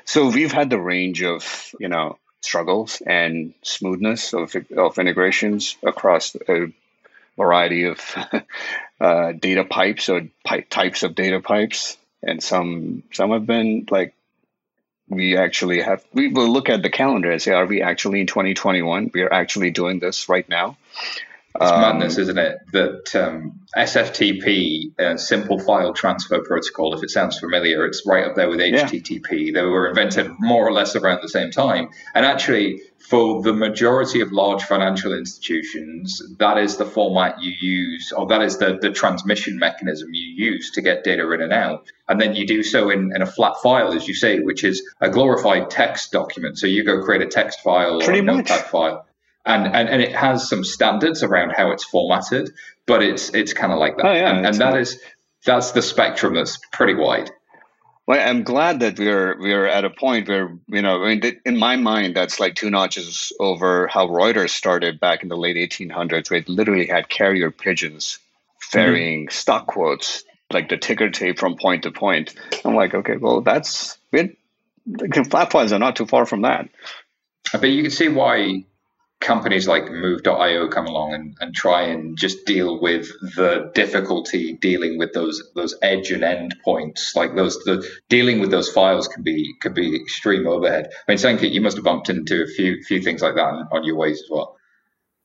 So 0.04 0.28
we've 0.28 0.52
had 0.52 0.68
the 0.70 0.80
range 0.80 1.22
of, 1.22 1.74
you 1.78 1.88
know, 1.88 2.18
struggles 2.42 3.02
and 3.06 3.54
smoothness 3.62 4.34
of, 4.34 4.54
of 4.76 4.98
integrations 4.98 5.76
across 5.82 6.34
a 6.48 6.72
variety 7.36 7.84
of 7.84 7.98
uh, 9.00 9.32
data 9.32 9.64
pipes 9.64 10.08
or 10.08 10.28
types 10.68 11.02
of 11.02 11.14
data 11.14 11.40
pipes. 11.40 11.96
And 12.22 12.42
some 12.42 13.02
some 13.12 13.30
have 13.30 13.46
been 13.46 13.86
like 13.90 14.14
we 15.10 15.36
actually 15.36 15.80
have 15.82 16.02
we 16.12 16.28
will 16.28 16.48
look 16.48 16.68
at 16.68 16.82
the 16.82 16.88
calendar 16.88 17.30
and 17.30 17.42
say 17.42 17.52
are 17.52 17.66
we 17.66 17.82
actually 17.82 18.20
in 18.20 18.26
2021 18.26 19.10
we 19.12 19.22
are 19.22 19.32
actually 19.32 19.70
doing 19.70 19.98
this 19.98 20.28
right 20.28 20.48
now 20.48 20.76
it's 21.54 21.70
um, 21.70 21.80
madness 21.80 22.18
isn't 22.18 22.38
it 22.38 22.58
that 22.72 23.16
um, 23.16 23.60
sftp 23.76 24.98
uh, 24.98 25.16
simple 25.16 25.58
file 25.58 25.92
transfer 25.92 26.40
protocol 26.42 26.94
if 26.94 27.02
it 27.02 27.10
sounds 27.10 27.38
familiar 27.38 27.84
it's 27.86 28.02
right 28.06 28.24
up 28.24 28.36
there 28.36 28.48
with 28.48 28.60
http 28.60 29.28
yeah. 29.30 29.52
they 29.54 29.62
were 29.62 29.88
invented 29.88 30.30
more 30.38 30.66
or 30.66 30.72
less 30.72 30.96
around 30.96 31.20
the 31.22 31.28
same 31.28 31.50
time 31.50 31.88
and 32.14 32.24
actually 32.24 32.80
for 33.10 33.42
the 33.42 33.52
majority 33.52 34.20
of 34.20 34.30
large 34.30 34.62
financial 34.62 35.12
institutions, 35.12 36.22
that 36.38 36.58
is 36.58 36.76
the 36.76 36.84
format 36.84 37.42
you 37.42 37.52
use, 37.60 38.12
or 38.12 38.28
that 38.28 38.40
is 38.40 38.58
the, 38.58 38.78
the 38.80 38.92
transmission 38.92 39.58
mechanism 39.58 40.10
you 40.12 40.50
use 40.52 40.70
to 40.72 40.80
get 40.80 41.02
data 41.02 41.28
in 41.32 41.42
and 41.42 41.52
out. 41.52 41.90
And 42.08 42.20
then 42.20 42.36
you 42.36 42.46
do 42.46 42.62
so 42.62 42.88
in, 42.88 43.10
in 43.12 43.20
a 43.20 43.26
flat 43.26 43.54
file, 43.62 43.92
as 43.94 44.06
you 44.06 44.14
say, 44.14 44.38
which 44.38 44.62
is 44.62 44.88
a 45.00 45.10
glorified 45.10 45.70
text 45.70 46.12
document. 46.12 46.58
So 46.58 46.68
you 46.68 46.84
go 46.84 47.02
create 47.02 47.22
a 47.22 47.26
text 47.26 47.60
file 47.62 48.00
Pretty 48.00 48.20
or 48.20 48.22
a 48.22 48.26
much. 48.26 48.48
notepad 48.48 48.66
file. 48.66 49.06
And, 49.46 49.66
and, 49.74 49.88
and 49.88 50.02
it 50.02 50.14
has 50.14 50.48
some 50.48 50.64
standards 50.64 51.22
around 51.22 51.50
how 51.50 51.70
it's 51.70 51.84
formatted, 51.84 52.50
but 52.86 53.02
it's 53.02 53.32
it's 53.34 53.52
kind 53.52 53.72
of 53.72 53.78
like 53.78 53.96
that. 53.96 54.06
Oh, 54.06 54.12
yeah, 54.12 54.36
and, 54.36 54.46
and 54.46 54.56
that 54.56 54.76
is 54.76 55.00
that's 55.44 55.72
the 55.72 55.82
spectrum 55.82 56.34
that's 56.34 56.58
pretty 56.72 56.94
wide. 56.94 57.30
Well, 58.06 58.28
I'm 58.28 58.42
glad 58.42 58.80
that 58.80 58.98
we're 58.98 59.38
we're 59.38 59.66
at 59.66 59.84
a 59.84 59.90
point 59.90 60.28
where 60.28 60.58
you 60.68 60.82
know, 60.82 61.04
I 61.04 61.14
mean, 61.14 61.40
in 61.46 61.56
my 61.56 61.76
mind, 61.76 62.16
that's 62.16 62.40
like 62.40 62.54
two 62.54 62.68
notches 62.68 63.32
over 63.38 63.86
how 63.86 64.08
Reuters 64.08 64.50
started 64.50 64.98
back 65.00 65.22
in 65.22 65.28
the 65.28 65.36
late 65.36 65.56
1800s, 65.56 66.30
where 66.30 66.40
it 66.40 66.48
literally 66.48 66.86
had 66.86 67.08
carrier 67.08 67.50
pigeons 67.50 68.18
ferrying 68.58 69.26
mm-hmm. 69.26 69.32
stock 69.32 69.66
quotes, 69.66 70.24
like 70.52 70.68
the 70.68 70.76
ticker 70.76 71.10
tape 71.10 71.38
from 71.38 71.56
point 71.56 71.84
to 71.84 71.90
point. 71.90 72.34
I'm 72.64 72.74
like, 72.74 72.94
okay, 72.94 73.16
well, 73.16 73.42
that's 73.42 73.96
it. 74.12 74.36
Flat 75.30 75.52
files 75.52 75.72
are 75.72 75.78
not 75.78 75.96
too 75.96 76.06
far 76.06 76.26
from 76.26 76.42
that. 76.42 76.68
But 77.52 77.70
you 77.70 77.82
can 77.82 77.90
see 77.90 78.08
why 78.08 78.64
companies 79.20 79.68
like 79.68 79.84
moov.io 79.84 80.68
come 80.68 80.86
along 80.86 81.12
and, 81.14 81.36
and 81.40 81.54
try 81.54 81.82
and 81.82 82.16
just 82.16 82.46
deal 82.46 82.80
with 82.80 83.08
the 83.36 83.70
difficulty 83.74 84.54
dealing 84.54 84.98
with 84.98 85.12
those 85.12 85.42
those 85.54 85.74
edge 85.82 86.10
and 86.10 86.24
end 86.24 86.56
points. 86.64 87.14
Like 87.14 87.36
those 87.36 87.58
the 87.64 87.86
dealing 88.08 88.40
with 88.40 88.50
those 88.50 88.70
files 88.70 89.08
can 89.08 89.22
be 89.22 89.54
could 89.60 89.74
be 89.74 89.94
extreme 89.94 90.46
overhead. 90.46 90.88
I 91.06 91.12
mean 91.12 91.18
Sankaet, 91.18 91.52
you 91.52 91.60
must 91.60 91.76
have 91.76 91.84
bumped 91.84 92.08
into 92.08 92.42
a 92.42 92.46
few 92.46 92.82
few 92.82 93.02
things 93.02 93.20
like 93.20 93.34
that 93.34 93.44
on, 93.44 93.68
on 93.70 93.84
your 93.84 93.96
ways 93.96 94.22
as 94.22 94.30
well. 94.30 94.56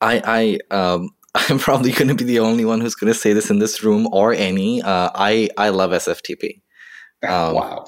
I 0.00 0.58
i 0.70 0.74
um 0.76 1.10
i'm 1.34 1.58
probably 1.58 1.92
going 1.92 2.08
to 2.08 2.14
be 2.14 2.24
the 2.24 2.40
only 2.40 2.64
one 2.64 2.80
who's 2.80 2.94
going 2.94 3.12
to 3.12 3.18
say 3.18 3.32
this 3.32 3.50
in 3.50 3.58
this 3.58 3.82
room 3.82 4.08
or 4.12 4.32
any. 4.32 4.82
Uh, 4.82 5.10
i 5.14 5.48
i 5.56 5.70
love 5.70 5.90
sftp 5.92 6.60
um, 7.28 7.54
wow. 7.54 7.86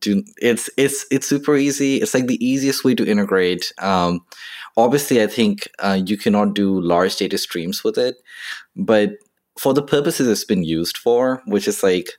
do 0.00 0.22
it's 0.40 0.70
it's 0.76 1.04
it's 1.10 1.26
super 1.26 1.56
easy. 1.56 1.96
It's 1.96 2.14
like 2.14 2.28
the 2.28 2.44
easiest 2.44 2.84
way 2.84 2.94
to 2.94 3.04
integrate. 3.04 3.72
Um, 3.78 4.20
obviously, 4.76 5.22
I 5.22 5.26
think 5.26 5.68
uh, 5.78 5.98
you 6.04 6.16
cannot 6.16 6.54
do 6.54 6.80
large 6.80 7.16
data 7.16 7.38
streams 7.38 7.82
with 7.82 7.98
it, 7.98 8.16
but 8.74 9.12
for 9.58 9.72
the 9.72 9.82
purposes 9.82 10.28
it's 10.28 10.44
been 10.44 10.62
used 10.62 10.98
for, 10.98 11.42
which 11.46 11.66
is 11.66 11.82
like 11.82 12.10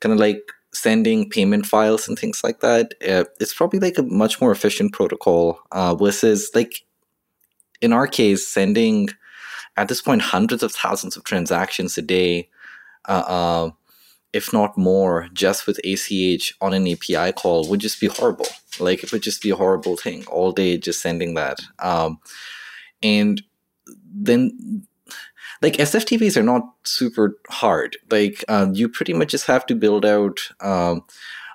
kind 0.00 0.12
of 0.12 0.18
like 0.18 0.42
sending 0.72 1.28
payment 1.28 1.66
files 1.66 2.08
and 2.08 2.18
things 2.18 2.42
like 2.42 2.60
that, 2.60 2.94
uh, 3.08 3.24
it's 3.38 3.54
probably 3.54 3.78
like 3.78 3.98
a 3.98 4.02
much 4.02 4.40
more 4.40 4.52
efficient 4.52 4.92
protocol 4.92 5.60
uh, 5.72 5.94
versus 5.94 6.50
like 6.54 6.84
in 7.80 7.92
our 7.92 8.06
case 8.06 8.46
sending 8.46 9.08
at 9.76 9.88
this 9.88 10.02
point 10.02 10.22
hundreds 10.22 10.62
of 10.62 10.72
thousands 10.72 11.16
of 11.16 11.24
transactions 11.24 11.96
a 11.96 12.02
day. 12.02 12.48
Uh, 13.08 13.24
uh 13.26 13.70
if 14.32 14.52
not 14.52 14.78
more, 14.78 15.28
just 15.32 15.66
with 15.66 15.80
ACH 15.84 16.54
on 16.60 16.72
an 16.72 16.86
API 16.86 17.32
call 17.32 17.68
would 17.68 17.80
just 17.80 18.00
be 18.00 18.06
horrible. 18.06 18.46
Like 18.78 19.02
it 19.02 19.12
would 19.12 19.22
just 19.22 19.42
be 19.42 19.50
a 19.50 19.56
horrible 19.56 19.96
thing 19.96 20.24
all 20.26 20.52
day, 20.52 20.78
just 20.78 21.02
sending 21.02 21.34
that. 21.34 21.60
Um, 21.78 22.20
and 23.02 23.42
then, 24.12 24.86
like 25.62 25.74
SFTPs 25.74 26.36
are 26.36 26.42
not 26.42 26.62
super 26.84 27.36
hard. 27.48 27.96
Like 28.10 28.44
uh, 28.48 28.68
you 28.72 28.88
pretty 28.88 29.12
much 29.12 29.30
just 29.30 29.46
have 29.46 29.66
to 29.66 29.74
build 29.74 30.04
out 30.06 30.38
um, 30.60 31.04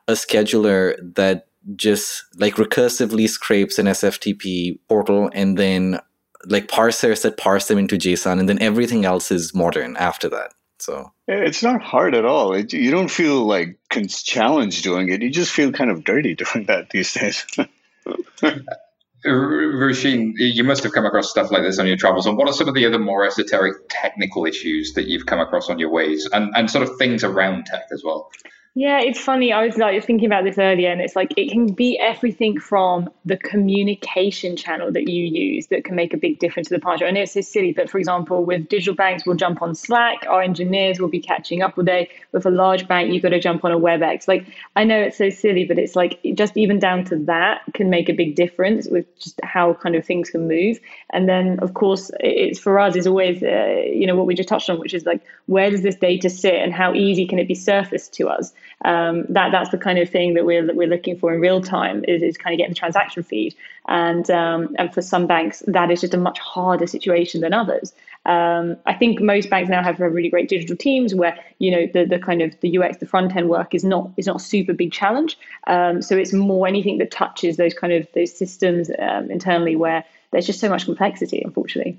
a 0.08 0.14
scheduler 0.14 0.96
that 1.16 1.48
just 1.76 2.26
like 2.38 2.56
recursively 2.56 3.28
scrapes 3.28 3.80
an 3.80 3.88
SFTP 3.88 4.78
portal 4.88 5.32
and 5.34 5.58
then 5.58 6.00
like 6.48 6.68
parsers 6.68 7.24
that 7.24 7.38
parse 7.38 7.68
them 7.68 7.78
into 7.78 7.98
JSON, 7.98 8.40
and 8.40 8.48
then 8.48 8.62
everything 8.62 9.06
else 9.06 9.32
is 9.32 9.56
modern 9.56 9.96
after 9.98 10.30
that. 10.30 10.54
So 10.86 11.12
it's 11.28 11.64
not 11.64 11.82
hard 11.82 12.14
at 12.14 12.26
all. 12.26 12.54
It, 12.54 12.72
you 12.72 12.92
don't 12.92 13.10
feel 13.10 13.44
like 13.44 13.80
challenged 14.22 14.84
doing 14.84 15.10
it. 15.10 15.24
You 15.24 15.32
just 15.32 15.52
feel 15.52 15.72
kind 15.72 15.90
of 15.90 16.04
dirty 16.04 16.36
doing 16.44 16.68
that 16.68 16.92
these 16.92 17.12
days. 17.12 17.44
Roisin, 19.26 20.34
you 20.38 20.64
must 20.64 20.84
have 20.84 20.92
come 20.92 21.06
across 21.06 21.32
stuff 21.32 21.50
like 21.50 21.64
this 21.64 21.80
on 21.80 21.88
your 21.88 21.98
travels. 21.98 22.28
And 22.28 22.38
what 22.38 22.48
are 22.48 22.54
some 22.54 22.68
of 22.68 22.76
the 22.76 22.86
other 22.86 23.00
more 23.00 23.26
esoteric 23.26 23.78
technical 23.90 24.46
issues 24.46 24.94
that 24.94 25.08
you've 25.08 25.26
come 25.26 25.40
across 25.40 25.72
on 25.72 25.80
your 25.80 25.90
ways, 25.90 26.30
and, 26.32 26.54
and 26.56 26.70
sort 26.70 26.88
of 26.88 26.96
things 27.00 27.24
around 27.24 27.66
tech 27.66 27.86
as 27.92 28.04
well? 28.04 28.30
Yeah, 28.78 29.00
it's 29.00 29.22
funny. 29.22 29.54
I 29.54 29.66
was 29.66 29.78
like 29.78 30.04
thinking 30.04 30.26
about 30.26 30.44
this 30.44 30.58
earlier, 30.58 30.92
and 30.92 31.00
it's 31.00 31.16
like 31.16 31.34
it 31.38 31.50
can 31.50 31.72
be 31.72 31.98
everything 31.98 32.60
from 32.60 33.10
the 33.24 33.38
communication 33.38 34.58
channel 34.58 34.92
that 34.92 35.08
you 35.10 35.24
use 35.24 35.68
that 35.68 35.86
can 35.86 35.96
make 35.96 36.14
a 36.14 36.18
big 36.18 36.40
difference 36.40 36.68
to 36.68 36.74
the 36.74 36.82
partner. 36.82 37.08
I 37.08 37.12
know 37.12 37.22
it's 37.22 37.32
so 37.32 37.40
silly, 37.40 37.72
but 37.72 37.90
for 37.90 38.00
example, 38.00 38.44
with 38.44 38.68
digital 38.68 38.94
banks, 38.94 39.26
we'll 39.26 39.38
jump 39.38 39.62
on 39.62 39.76
Slack. 39.76 40.26
Our 40.28 40.42
engineers 40.42 41.00
will 41.00 41.08
be 41.08 41.22
catching 41.22 41.62
up 41.62 41.78
all 41.78 41.86
day. 41.86 42.10
With 42.34 42.46
a 42.46 42.50
large 42.50 42.86
bank, 42.86 43.14
you've 43.14 43.24
got 43.24 43.30
to 43.30 43.40
jump 43.40 43.64
on 43.64 43.72
a 43.72 43.80
WebEx. 43.80 44.28
Like 44.28 44.46
I 44.76 44.84
know 44.84 45.00
it's 45.04 45.18
so 45.18 45.30
silly, 45.30 45.64
but 45.64 45.80
it's 45.80 45.96
like 45.96 46.20
just 46.34 46.58
even 46.58 46.78
down 46.78 47.06
to 47.06 47.16
that 47.28 47.62
can 47.76 47.90
make 47.90 48.10
a 48.10 48.14
big 48.14 48.36
difference 48.36 48.90
with 48.90 49.06
just 49.22 49.40
how 49.42 49.74
kind 49.76 49.96
of 49.96 50.06
things 50.06 50.30
can 50.32 50.50
move. 50.50 50.82
And 51.12 51.30
then, 51.30 51.60
of 51.62 51.76
course, 51.76 52.12
it's 52.20 52.60
for 52.60 52.78
us 52.78 52.98
is 52.98 53.08
always 53.08 53.42
uh, 53.42 53.84
you 53.86 54.06
know 54.06 54.18
what 54.18 54.26
we 54.26 54.36
just 54.36 54.50
touched 54.50 54.70
on, 54.70 54.82
which 54.82 54.94
is 54.94 55.06
like 55.06 55.22
where 55.46 55.70
does 55.70 55.82
this 55.82 55.96
data 55.96 56.30
sit 56.30 56.56
and 56.56 56.74
how 56.74 56.94
easy 56.94 57.26
can 57.26 57.40
it 57.40 57.48
be 57.48 57.56
surfaced 57.56 58.12
to 58.16 58.28
us? 58.28 58.52
Um, 58.84 59.26
that 59.30 59.52
that's 59.52 59.70
the 59.70 59.78
kind 59.78 60.00
of 60.00 60.10
thing 60.10 60.34
that 60.34 60.46
we're 60.46 60.74
we're 60.74 60.88
looking 60.88 61.18
for 61.18 61.34
in 61.34 61.40
real 61.40 61.62
time 61.62 62.04
is, 62.08 62.22
is 62.22 62.38
kind 62.38 62.54
of 62.54 62.58
getting 62.58 62.74
the 62.74 62.80
transaction 62.80 63.24
feed. 63.24 63.56
And 63.88 64.30
um, 64.30 64.76
and 64.78 64.94
for 64.94 65.02
some 65.02 65.28
banks 65.28 65.64
that 65.68 65.92
is 65.92 66.02
just 66.02 66.14
a 66.14 66.18
much 66.18 66.40
harder 66.40 66.88
situation 66.88 67.42
than 67.42 67.54
others. 67.54 67.94
Um, 68.26 68.78
I 68.88 68.94
think 68.96 69.22
most 69.22 69.52
banks 69.52 69.70
now 69.70 69.84
have 69.84 70.00
really 70.00 70.30
great 70.30 70.50
digital 70.50 70.76
teams 70.76 71.14
where 71.14 71.38
you 71.60 71.72
know 71.72 71.88
the 71.94 72.06
the 72.06 72.20
kind 72.20 72.42
of 72.42 72.60
the 72.62 72.78
UX 72.78 72.98
the 72.98 73.06
front 73.06 73.36
end 73.36 73.50
work 73.50 73.74
is 73.76 73.84
not 73.84 74.12
is 74.18 74.26
not 74.28 74.38
a 74.38 74.40
super 74.40 74.74
big 74.74 74.92
challenge. 74.92 75.38
Um, 75.68 76.02
so 76.02 76.18
it's 76.18 76.34
more 76.34 76.68
anything 76.68 76.98
that 76.98 77.12
touches 77.12 77.58
those 77.58 77.74
kind 77.74 77.94
of 77.94 78.08
those 78.14 78.36
systems 78.36 78.90
um, 79.00 79.32
internally 79.32 79.76
where 79.76 80.04
there's 80.32 80.48
just 80.48 80.60
so 80.60 80.70
much 80.70 80.86
complexity 80.86 81.42
unfortunately. 81.44 81.98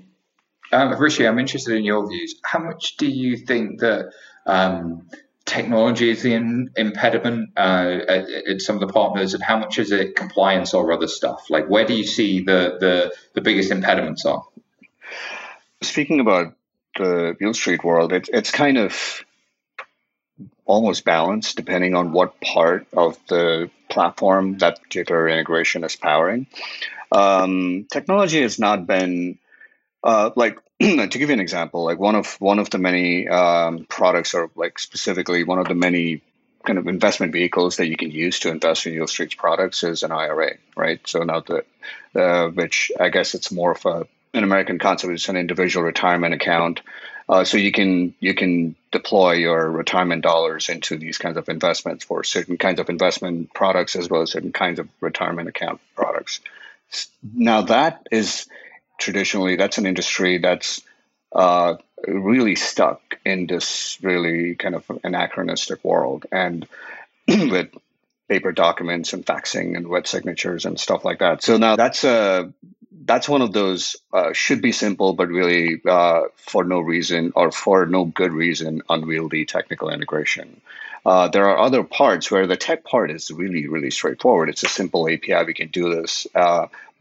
Um, 0.71 0.91
Hrishi, 0.93 1.27
I'm 1.27 1.39
interested 1.39 1.75
in 1.75 1.85
your 1.85 2.07
views. 2.07 2.35
How 2.43 2.59
much 2.59 2.97
do 2.97 3.07
you 3.07 3.37
think 3.37 3.79
that 3.79 4.11
um, 4.45 5.07
technology 5.47 6.11
is 6.11 6.21
the 6.21 6.33
in, 6.33 6.69
impediment 6.75 7.51
uh, 7.57 7.99
at, 8.07 8.61
some 8.61 8.75
of 8.75 8.81
the 8.81 8.93
partners, 8.93 9.33
and 9.33 9.41
how 9.41 9.57
much 9.57 9.79
is 9.79 9.91
it 9.91 10.15
compliance 10.15 10.75
or 10.75 10.91
other 10.91 11.07
stuff? 11.07 11.49
Like, 11.49 11.67
where 11.67 11.85
do 11.85 11.95
you 11.95 12.05
see 12.05 12.41
the 12.41 12.77
the, 12.79 13.15
the 13.33 13.41
biggest 13.41 13.71
impediments 13.71 14.25
are? 14.25 14.43
Speaking 15.81 16.19
about 16.19 16.53
the 16.97 17.35
Yieldstreet 17.41 17.83
world, 17.83 18.13
it, 18.13 18.29
it's 18.31 18.51
kind 18.51 18.77
of 18.77 19.23
almost 20.65 21.05
balanced 21.05 21.55
depending 21.55 21.95
on 21.95 22.11
what 22.11 22.39
part 22.41 22.85
of 22.93 23.17
the 23.27 23.71
platform 23.89 24.57
that 24.57 24.81
particular 24.83 25.29
integration 25.29 25.83
is 25.83 25.95
powering. 25.95 26.45
Um, 27.11 27.87
technology 27.89 28.41
has 28.41 28.59
not 28.59 28.85
been 28.85 29.39
uh, 30.07 30.31
like 30.37 30.57
to 30.79 31.07
give 31.07 31.29
you 31.29 31.33
an 31.33 31.41
example, 31.41 31.83
like 31.83 31.99
one 31.99 32.15
of 32.15 32.39
one 32.39 32.59
of 32.59 32.69
the 32.69 32.77
many 32.77 33.27
um, 33.27 33.85
products, 33.89 34.33
or 34.33 34.49
like 34.55 34.79
specifically 34.79 35.43
one 35.43 35.59
of 35.59 35.67
the 35.67 35.75
many 35.75 36.21
kind 36.65 36.79
of 36.79 36.87
investment 36.87 37.33
vehicles 37.33 37.77
that 37.77 37.87
you 37.87 37.97
can 37.97 38.09
use 38.09 38.39
to 38.39 38.49
invest 38.49 38.85
in 38.85 38.93
Yieldstreet's 38.93 39.35
products 39.35 39.83
is 39.83 40.03
an 40.03 40.11
IRA, 40.11 40.55
right? 40.75 40.99
So 41.05 41.23
now 41.23 41.41
the, 41.41 41.65
uh, 42.15 42.47
which 42.49 42.91
I 42.99 43.09
guess 43.09 43.35
it's 43.35 43.51
more 43.51 43.71
of 43.71 43.85
a 43.85 44.07
an 44.33 44.43
American 44.43 44.79
concept. 44.79 45.11
It's 45.11 45.29
an 45.29 45.35
individual 45.35 45.85
retirement 45.85 46.33
account. 46.33 46.81
Uh, 47.27 47.43
so 47.43 47.57
you 47.57 47.73
can 47.73 48.13
you 48.21 48.33
can 48.33 48.77
deploy 48.91 49.33
your 49.33 49.69
retirement 49.69 50.23
dollars 50.23 50.69
into 50.69 50.97
these 50.97 51.17
kinds 51.17 51.35
of 51.35 51.49
investments 51.49 52.05
for 52.05 52.23
certain 52.23 52.57
kinds 52.57 52.79
of 52.79 52.89
investment 52.89 53.53
products 53.53 53.97
as 53.97 54.09
well 54.09 54.21
as 54.21 54.31
certain 54.31 54.53
kinds 54.53 54.79
of 54.79 54.87
retirement 55.01 55.49
account 55.49 55.81
products. 55.95 56.39
Now 57.33 57.63
that 57.63 58.07
is 58.09 58.47
traditionally 58.97 59.55
that's 59.55 59.77
an 59.77 59.85
industry 59.85 60.37
that's 60.37 60.81
uh, 61.33 61.75
really 62.07 62.55
stuck 62.55 63.19
in 63.25 63.47
this 63.47 63.97
really 64.01 64.55
kind 64.55 64.75
of 64.75 64.89
anachronistic 65.03 65.83
world 65.83 66.25
and 66.31 66.67
with 67.27 67.69
paper 68.27 68.51
documents 68.51 69.13
and 69.13 69.25
faxing 69.25 69.75
and 69.75 69.87
wet 69.87 70.07
signatures 70.07 70.65
and 70.65 70.79
stuff 70.79 71.05
like 71.05 71.19
that. 71.19 71.43
So 71.43 71.57
now 71.57 71.75
that's 71.75 72.03
a 72.03 72.53
that's 73.05 73.29
one 73.29 73.41
of 73.41 73.53
those 73.53 73.95
uh, 74.11 74.33
should 74.33 74.61
be 74.61 74.71
simple, 74.71 75.13
but 75.13 75.29
really 75.29 75.81
uh, 75.87 76.23
for 76.35 76.63
no 76.63 76.79
reason 76.79 77.31
or 77.35 77.51
for 77.51 77.85
no 77.85 78.05
good 78.05 78.33
reason, 78.33 78.81
unwieldy 78.89 79.45
technical 79.45 79.89
integration. 79.89 80.61
Uh, 81.05 81.29
there 81.29 81.47
are 81.47 81.57
other 81.57 81.83
parts 81.83 82.29
where 82.29 82.47
the 82.47 82.57
tech 82.57 82.83
part 82.83 83.09
is 83.09 83.31
really, 83.31 83.67
really 83.67 83.91
straightforward. 83.91 84.49
It's 84.49 84.63
a 84.63 84.67
simple 84.67 85.07
API. 85.07 85.45
We 85.45 85.53
can 85.53 85.69
do 85.69 85.95
this. 85.95 86.27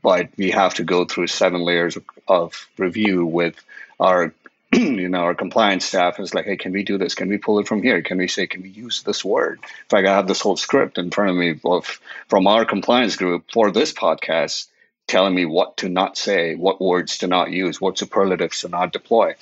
Uh, 0.05 0.09
but 0.09 0.29
we 0.37 0.51
have 0.51 0.75
to 0.75 0.85
go 0.85 1.05
through 1.05 1.27
seven 1.27 1.63
layers 1.63 1.99
of 2.29 2.69
review 2.79 3.27
with 3.27 3.57
our 3.99 4.33
you 4.73 5.09
know 5.09 5.21
our 5.21 5.35
compliance 5.35 5.85
staff. 5.85 6.21
Is 6.21 6.35
like 6.35 6.45
hey 6.45 6.57
can 6.57 6.73
we 6.73 6.83
do 6.83 6.99
this? 6.99 7.15
Can 7.15 7.29
we 7.29 7.39
pull 7.39 7.59
it 7.59 7.69
from 7.69 7.83
here? 7.83 8.03
Can 8.03 8.19
we 8.19 8.29
say 8.29 8.47
can 8.47 8.63
we 8.63 8.71
use 8.71 9.03
this 9.03 9.25
word? 9.25 9.61
In 9.63 9.89
fact 9.89 10.07
i 10.07 10.15
have 10.15 10.29
this 10.29 10.41
whole 10.41 10.57
script 10.57 10.99
in 10.99 11.11
front 11.11 11.31
of 11.31 11.37
me 11.37 11.61
of 11.65 12.01
from 12.29 12.47
our 12.47 12.65
compliance 12.65 13.17
group 13.17 13.45
for 13.53 13.71
this 13.71 13.93
podcast 13.93 14.67
telling 15.07 15.35
me 15.35 15.45
what 15.45 15.77
to 15.77 15.89
not 15.89 16.19
say 16.19 16.57
what 16.57 16.81
words 16.81 17.19
to 17.19 17.29
not 17.29 17.53
use 17.53 17.81
what 17.81 17.97
superlatives 17.97 18.61
to 18.61 18.69
not 18.69 18.93
deploy. 18.93 19.35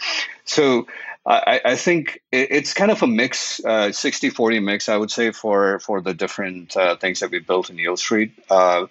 So 0.44 0.86
I, 1.26 1.60
I 1.64 1.76
think 1.76 2.20
it's 2.30 2.74
kind 2.74 2.90
of 2.90 3.02
a 3.02 3.06
mix, 3.06 3.64
uh, 3.64 3.92
60 3.92 4.28
40 4.28 4.60
mix, 4.60 4.88
I 4.90 4.96
would 4.96 5.10
say, 5.10 5.30
for, 5.30 5.78
for 5.78 6.02
the 6.02 6.12
different 6.12 6.76
uh, 6.76 6.96
things 6.96 7.20
that 7.20 7.30
we 7.30 7.38
built 7.38 7.70
in 7.70 7.76
Yieldstreet. 7.76 8.32
Uh, 8.50 8.86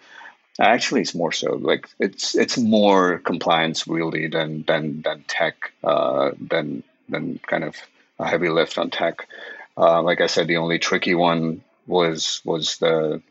Actually, 0.60 1.02
it's 1.02 1.16
more 1.16 1.32
so 1.32 1.56
like 1.56 1.89
it's 2.00 2.36
it's 2.36 2.58
more 2.58 3.18
compliance 3.18 3.88
really 3.88 4.28
than 4.28 4.63
than 4.68 5.02
than 5.02 5.24
tech 5.28 5.74
uh, 5.84 6.32
than 6.39 6.84
than 7.10 7.39
kind 7.48 7.63
of 7.63 7.76
a 8.20 8.28
heavy 8.28 8.50
lift 8.50 8.78
on 8.78 8.92
tech. 8.92 9.28
Uh, 9.76 10.02
like 10.04 10.22
I 10.22 10.28
said, 10.28 10.48
the 10.48 10.58
only 10.58 10.78
tricky 10.78 11.16
one 11.16 11.63
was 11.88 12.42
was 12.46 12.78
the 12.78 13.22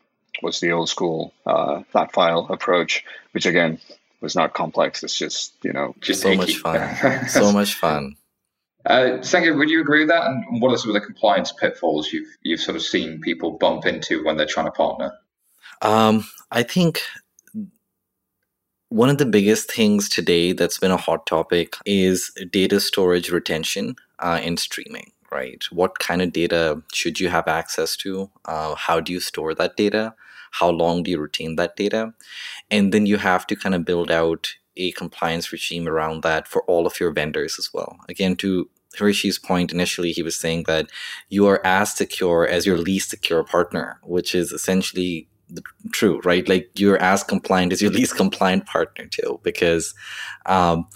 was 0.43 0.59
the 0.59 0.73
old 0.73 0.89
school 0.89 1.33
uh, 1.47 1.83
flat 1.93 2.13
file 2.13 2.49
approach, 2.51 3.05
which 3.31 3.47
again 3.47 3.79
was 4.21 4.35
not 4.35 4.53
complex. 4.53 5.05
It's 5.05 5.17
just 5.17 5.55
you 5.63 5.73
know 5.73 5.95
just 6.01 6.23
so 6.23 6.35
much 6.35 6.57
fun, 6.57 7.29
so 7.29 7.53
much 7.53 7.75
fun. 7.75 8.17
Uh, 8.85 9.19
Sankaet, 9.21 9.57
would 9.57 9.71
you 9.71 9.81
agree 9.81 10.01
with 10.01 10.09
that? 10.09 10.27
And 10.27 10.61
what 10.61 10.73
are 10.73 10.77
some 10.77 10.91
of 10.91 10.95
the 10.95 11.01
compliance 11.01 11.53
pitfalls 11.53 12.13
you've 12.13 12.37
you've 12.43 12.61
sort 12.61 12.77
of 12.77 12.83
seen 12.83 13.21
people 13.21 13.53
bump 13.53 13.87
into 13.87 14.25
when 14.25 14.37
they're 14.37 14.47
trying 14.47 14.67
to 14.67 14.73
partner? 14.73 15.13
Um, 15.83 16.25
I 16.51 16.63
think 16.63 17.03
one 18.93 19.09
of 19.09 19.17
the 19.17 19.25
biggest 19.25 19.73
things 19.73 20.07
today 20.07 20.53
that's 20.53 20.79
been 20.79 20.91
a 20.91 20.99
hot 20.99 21.27
topic 21.27 21.77
is 21.87 22.31
data 22.51 22.79
storage 22.79 23.31
retention 23.31 23.97
uh, 24.19 24.39
in 24.43 24.59
streaming, 24.59 25.11
right? 25.31 25.65
What 25.71 25.99
kind 25.99 26.21
of 26.21 26.35
data 26.35 26.83
should 26.93 27.19
you 27.19 27.31
have 27.31 27.49
access 27.49 27.97
to? 27.97 28.31
Uh, 28.45 28.75
how 28.75 29.01
do 29.01 29.11
you 29.11 29.21
store 29.21 29.55
that 29.55 29.79
data? 29.79 30.15
How 30.51 30.69
long 30.69 31.03
do 31.03 31.11
you 31.11 31.19
retain 31.19 31.57
that 31.57 31.75
data? 31.75 32.13
And 32.71 32.93
then 32.93 33.07
you 33.07 33.17
have 33.17 33.47
to 33.47 33.57
kind 33.57 33.75
of 33.75 33.87
build 33.87 34.11
out 34.11 34.57
a 34.77 34.93
compliance 34.93 35.51
regime 35.53 35.89
around 35.89 36.23
that 36.23 36.47
for 36.47 36.63
all 36.65 36.87
of 36.87 37.01
your 37.01 37.13
vendors 37.13 37.59
as 37.59 37.71
well. 37.73 37.99
Again, 38.11 38.37
to 38.37 38.69
Hrishi's 38.99 39.39
point 39.39 39.73
initially, 39.73 40.13
he 40.13 40.23
was 40.23 40.37
saying 40.37 40.65
that 40.67 40.91
you 41.31 41.47
are 41.47 41.65
as 41.65 41.95
secure 41.95 42.47
as 42.47 42.67
your 42.67 42.77
least 42.77 43.09
secure 43.09 43.43
partner, 43.43 44.01
which 44.03 44.35
is 44.35 44.53
essentially 44.53 45.29
true, 45.93 46.21
right? 46.25 46.49
Like 46.49 46.71
you're 46.75 46.99
as 46.99 47.23
compliant 47.25 47.73
as 47.73 47.83
your 47.83 47.91
least 47.99 48.17
compliant 48.17 48.67
partner 48.67 49.07
too, 49.07 49.41
because 49.43 49.95
um, 50.47 50.87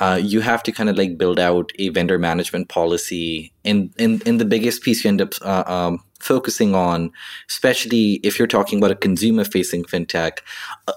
uh, 0.00 0.20
you 0.22 0.40
have 0.40 0.62
to 0.64 0.72
kind 0.72 0.88
of 0.88 0.96
like 0.96 1.18
build 1.18 1.38
out 1.38 1.70
a 1.78 1.88
vendor 1.90 2.18
management 2.18 2.68
policy. 2.68 3.52
In 3.64 3.92
in 3.98 4.20
in 4.26 4.38
the 4.38 4.44
biggest 4.44 4.82
piece, 4.82 5.04
you 5.04 5.08
end 5.08 5.22
up 5.22 5.34
uh, 5.42 5.64
um, 5.66 6.02
focusing 6.20 6.74
on, 6.74 7.10
especially 7.48 8.14
if 8.22 8.38
you're 8.38 8.48
talking 8.48 8.78
about 8.78 8.90
a 8.90 8.96
consumer 8.96 9.44
facing 9.44 9.84
fintech. 9.84 10.38
Uh, 10.88 10.92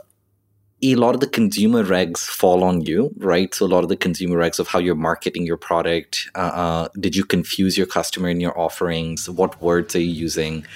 a 0.84 0.96
lot 0.96 1.16
of 1.16 1.22
the 1.22 1.28
consumer 1.28 1.84
regs 1.84 2.20
fall 2.20 2.64
on 2.64 2.82
you, 2.82 3.12
right? 3.18 3.54
So 3.54 3.66
a 3.66 3.68
lot 3.68 3.84
of 3.84 3.90
the 3.90 3.98
consumer 3.98 4.38
regs 4.38 4.60
of 4.60 4.68
how 4.68 4.78
you're 4.78 4.94
marketing 4.94 5.46
your 5.46 5.58
product. 5.58 6.30
Uh, 6.36 6.52
uh, 6.54 6.88
did 7.00 7.16
you 7.16 7.26
confuse 7.26 7.78
your 7.78 7.88
customer 7.88 8.30
in 8.30 8.40
your 8.40 8.58
offerings? 8.60 9.28
What 9.28 9.60
words 9.60 9.96
are 9.96 10.00
you 10.00 10.12
using? 10.12 10.68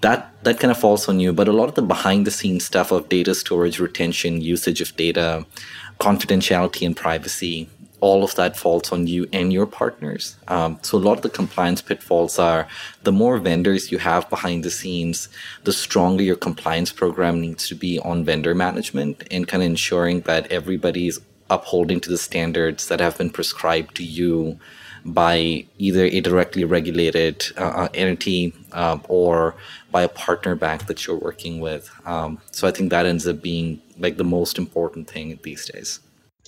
That 0.00 0.30
that 0.44 0.60
kind 0.60 0.70
of 0.70 0.78
falls 0.78 1.08
on 1.08 1.20
you 1.20 1.32
but 1.32 1.48
a 1.48 1.52
lot 1.52 1.68
of 1.68 1.74
the 1.74 1.82
behind 1.82 2.26
the 2.26 2.30
scenes 2.30 2.64
stuff 2.64 2.90
of 2.92 3.08
data 3.08 3.34
storage 3.34 3.78
retention 3.78 4.40
usage 4.40 4.80
of 4.80 4.94
data 4.96 5.46
confidentiality 5.98 6.84
and 6.86 6.96
privacy 6.96 7.68
all 8.04 8.22
of 8.22 8.34
that 8.34 8.54
falls 8.54 8.92
on 8.92 9.06
you 9.06 9.26
and 9.32 9.50
your 9.50 9.64
partners. 9.64 10.36
Um, 10.48 10.78
so 10.82 10.98
a 10.98 11.00
lot 11.00 11.16
of 11.16 11.22
the 11.22 11.30
compliance 11.30 11.80
pitfalls 11.80 12.38
are 12.38 12.68
the 13.02 13.12
more 13.12 13.38
vendors 13.38 13.90
you 13.90 13.96
have 13.96 14.28
behind 14.28 14.62
the 14.62 14.70
scenes 14.70 15.30
the 15.62 15.72
stronger 15.72 16.22
your 16.22 16.36
compliance 16.36 16.92
program 16.92 17.40
needs 17.40 17.66
to 17.68 17.74
be 17.74 17.98
on 18.00 18.22
vendor 18.22 18.54
management 18.54 19.26
and 19.30 19.48
kind 19.48 19.62
of 19.62 19.70
ensuring 19.70 20.20
that 20.22 20.52
everybody's 20.52 21.18
upholding 21.48 21.98
to 22.00 22.10
the 22.10 22.18
standards 22.18 22.88
that 22.88 23.00
have 23.00 23.16
been 23.16 23.30
prescribed 23.30 23.96
to 23.96 24.04
you 24.04 24.58
by 25.04 25.64
either 25.78 26.04
a 26.04 26.20
directly 26.20 26.64
regulated 26.64 27.44
uh, 27.58 27.64
uh 27.64 27.88
entity 27.94 28.54
uh, 28.72 28.98
or 29.08 29.54
by 29.90 30.02
a 30.02 30.08
partner 30.08 30.54
bank 30.54 30.86
that 30.86 31.06
you're 31.06 31.18
working 31.18 31.60
with. 31.60 31.90
Um, 32.06 32.40
so 32.50 32.66
I 32.66 32.70
think 32.70 32.90
that 32.90 33.06
ends 33.06 33.26
up 33.28 33.42
being 33.42 33.80
like 33.98 34.16
the 34.16 34.24
most 34.24 34.58
important 34.58 35.08
thing 35.08 35.38
these 35.42 35.66
days. 35.66 36.00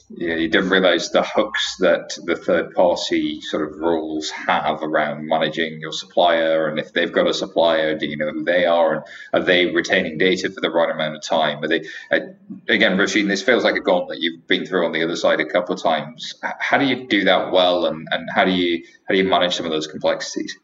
Yeah, 0.08 0.36
you 0.36 0.48
didn't 0.48 0.70
realize 0.70 1.10
the 1.10 1.24
hooks 1.24 1.78
that 1.80 2.16
the 2.22 2.36
third 2.36 2.74
party 2.74 3.40
sort 3.40 3.66
of 3.66 3.76
rules 3.78 4.30
have 4.30 4.80
around 4.80 5.26
managing 5.26 5.80
your 5.80 5.90
supplier. 5.90 6.68
And 6.68 6.78
if 6.78 6.92
they've 6.92 7.12
got 7.12 7.26
a 7.26 7.34
supplier, 7.34 7.98
do 7.98 8.06
you 8.06 8.16
know 8.16 8.30
who 8.30 8.44
they 8.44 8.66
are? 8.66 8.94
And 8.94 9.04
are 9.32 9.42
they 9.42 9.66
retaining 9.66 10.16
data 10.16 10.48
for 10.48 10.60
the 10.60 10.70
right 10.70 10.90
amount 10.90 11.16
of 11.16 11.22
time? 11.22 11.64
Are 11.64 11.68
they, 11.68 11.88
uh, 12.12 12.20
again, 12.68 12.96
Roisin, 12.96 13.26
this 13.26 13.42
feels 13.42 13.64
like 13.64 13.74
a 13.74 13.80
gauntlet 13.80 14.20
you've 14.20 14.46
been 14.46 14.64
through 14.64 14.86
on 14.86 14.92
the 14.92 15.02
other 15.02 15.16
side 15.16 15.40
a 15.40 15.44
couple 15.44 15.74
of 15.74 15.82
times. 15.82 16.34
How 16.40 16.78
do 16.78 16.84
you 16.84 17.08
do 17.08 17.24
that 17.24 17.50
well? 17.50 17.86
And, 17.86 18.06
and 18.08 18.28
how 18.32 18.44
do 18.44 18.52
you, 18.52 18.84
how 19.08 19.12
do 19.12 19.18
you 19.18 19.28
manage 19.28 19.56
some 19.56 19.66
of 19.66 19.72
those 19.72 19.88
complexities? 19.88 20.56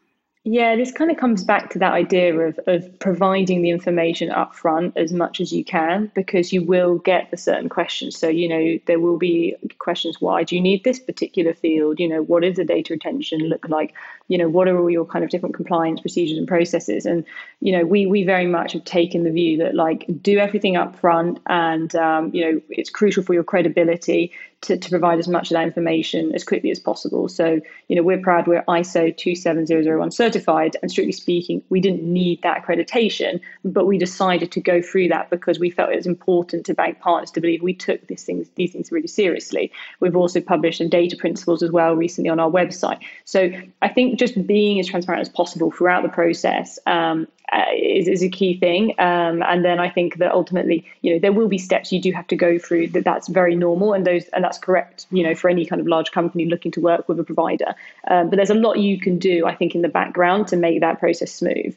Yeah, 0.45 0.75
this 0.75 0.91
kind 0.91 1.09
of 1.09 1.15
comes 1.15 1.45
back 1.45 1.69
to 1.69 1.79
that 1.79 1.93
idea 1.93 2.37
of, 2.37 2.59
of 2.67 2.99
providing 2.99 3.61
the 3.61 3.69
information 3.69 4.29
up 4.29 4.53
front 4.53 4.97
as 4.97 5.13
much 5.13 5.39
as 5.39 5.53
you 5.53 5.63
can 5.63 6.11
because 6.15 6.51
you 6.51 6.61
will 6.61 6.97
get 6.97 7.31
the 7.31 7.37
certain 7.37 7.69
questions. 7.69 8.17
So, 8.17 8.27
you 8.27 8.49
know, 8.49 8.77
there 8.85 8.99
will 8.99 9.17
be 9.17 9.55
questions 9.79 10.19
why 10.19 10.43
do 10.43 10.57
you 10.57 10.61
need 10.61 10.83
this 10.83 10.99
particular 10.99 11.53
field? 11.53 11.97
You 11.97 12.09
know, 12.09 12.23
what 12.23 12.43
does 12.43 12.57
the 12.57 12.65
data 12.65 12.93
retention 12.93 13.39
look 13.47 13.69
like? 13.69 13.93
You 14.27 14.37
know, 14.37 14.49
what 14.49 14.67
are 14.67 14.79
all 14.79 14.89
your 14.89 15.05
kind 15.05 15.23
of 15.23 15.29
different 15.29 15.55
compliance 15.55 16.01
procedures 16.01 16.37
and 16.37 16.47
processes? 16.47 17.05
And, 17.05 17.25
you 17.59 17.77
know, 17.77 17.85
we 17.85 18.05
we 18.05 18.23
very 18.23 18.47
much 18.47 18.73
have 18.73 18.85
taken 18.85 19.23
the 19.23 19.31
view 19.31 19.57
that 19.57 19.75
like 19.75 20.05
do 20.21 20.37
everything 20.37 20.77
up 20.77 20.95
front 20.99 21.39
and 21.47 21.93
um, 21.95 22.31
you 22.33 22.43
know, 22.43 22.61
it's 22.69 22.89
crucial 22.89 23.23
for 23.23 23.33
your 23.33 23.43
credibility 23.43 24.31
to, 24.63 24.77
to 24.77 24.89
provide 24.89 25.19
as 25.19 25.27
much 25.27 25.51
of 25.51 25.55
that 25.55 25.63
information 25.63 26.33
as 26.33 26.43
quickly 26.43 26.71
as 26.71 26.79
possible. 26.79 27.27
So, 27.27 27.59
you 27.87 27.95
know, 27.95 28.01
we're 28.01 28.21
proud 28.21 28.47
we're 28.47 28.63
ISO 28.63 29.15
27001 29.15 30.11
certified, 30.11 30.77
and 30.81 30.89
strictly 30.89 31.11
speaking, 31.11 31.61
we 31.69 31.81
didn't 31.81 32.01
need 32.01 32.41
that 32.43 32.63
accreditation, 32.63 33.41
but 33.65 33.85
we 33.85 33.97
decided 33.97 34.51
to 34.53 34.61
go 34.61 34.81
through 34.81 35.09
that 35.09 35.29
because 35.29 35.59
we 35.59 35.69
felt 35.69 35.91
it 35.91 35.97
was 35.97 36.07
important 36.07 36.65
to 36.65 36.73
bank 36.73 36.99
partners 36.99 37.31
to 37.31 37.41
believe 37.41 37.61
we 37.61 37.73
took 37.73 38.07
things 38.07 38.49
these 38.55 38.71
things 38.71 38.91
really 38.91 39.07
seriously. 39.07 39.71
We've 39.99 40.15
also 40.15 40.39
published 40.39 40.77
some 40.77 40.89
data 40.89 41.17
principles 41.17 41.61
as 41.61 41.71
well 41.71 41.93
recently 41.95 42.29
on 42.29 42.39
our 42.39 42.49
website. 42.49 42.99
So, 43.25 43.51
I 43.81 43.89
think 43.89 44.12
just 44.15 44.45
being 44.47 44.79
as 44.79 44.87
transparent 44.87 45.21
as 45.21 45.29
possible 45.29 45.71
throughout 45.71 46.03
the 46.03 46.09
process 46.09 46.79
um, 46.85 47.27
uh, 47.51 47.65
is, 47.75 48.07
is 48.07 48.23
a 48.23 48.29
key 48.29 48.57
thing. 48.57 48.95
Um, 48.99 49.43
and 49.43 49.63
then 49.63 49.79
I 49.79 49.89
think 49.89 50.17
that 50.17 50.31
ultimately, 50.31 50.85
you 51.01 51.13
know, 51.13 51.19
there 51.19 51.31
will 51.31 51.47
be 51.47 51.57
steps 51.57 51.91
you 51.91 52.01
do 52.01 52.11
have 52.11 52.27
to 52.27 52.35
go 52.35 52.57
through. 52.57 52.87
That 52.89 53.03
that's 53.03 53.27
very 53.27 53.55
normal, 53.55 53.93
and 53.93 54.05
those 54.05 54.25
and 54.29 54.43
that's 54.43 54.57
correct. 54.57 55.05
You 55.11 55.23
know, 55.23 55.35
for 55.35 55.49
any 55.49 55.65
kind 55.65 55.79
of 55.79 55.87
large 55.87 56.11
company 56.11 56.45
looking 56.45 56.71
to 56.71 56.81
work 56.81 57.07
with 57.07 57.19
a 57.19 57.23
provider. 57.23 57.75
Um, 58.07 58.29
but 58.29 58.37
there's 58.37 58.49
a 58.49 58.55
lot 58.55 58.79
you 58.79 58.99
can 58.99 59.19
do, 59.19 59.45
I 59.45 59.55
think, 59.55 59.75
in 59.75 59.81
the 59.81 59.89
background 59.89 60.47
to 60.49 60.55
make 60.55 60.79
that 60.81 60.99
process 60.99 61.31
smooth. 61.31 61.75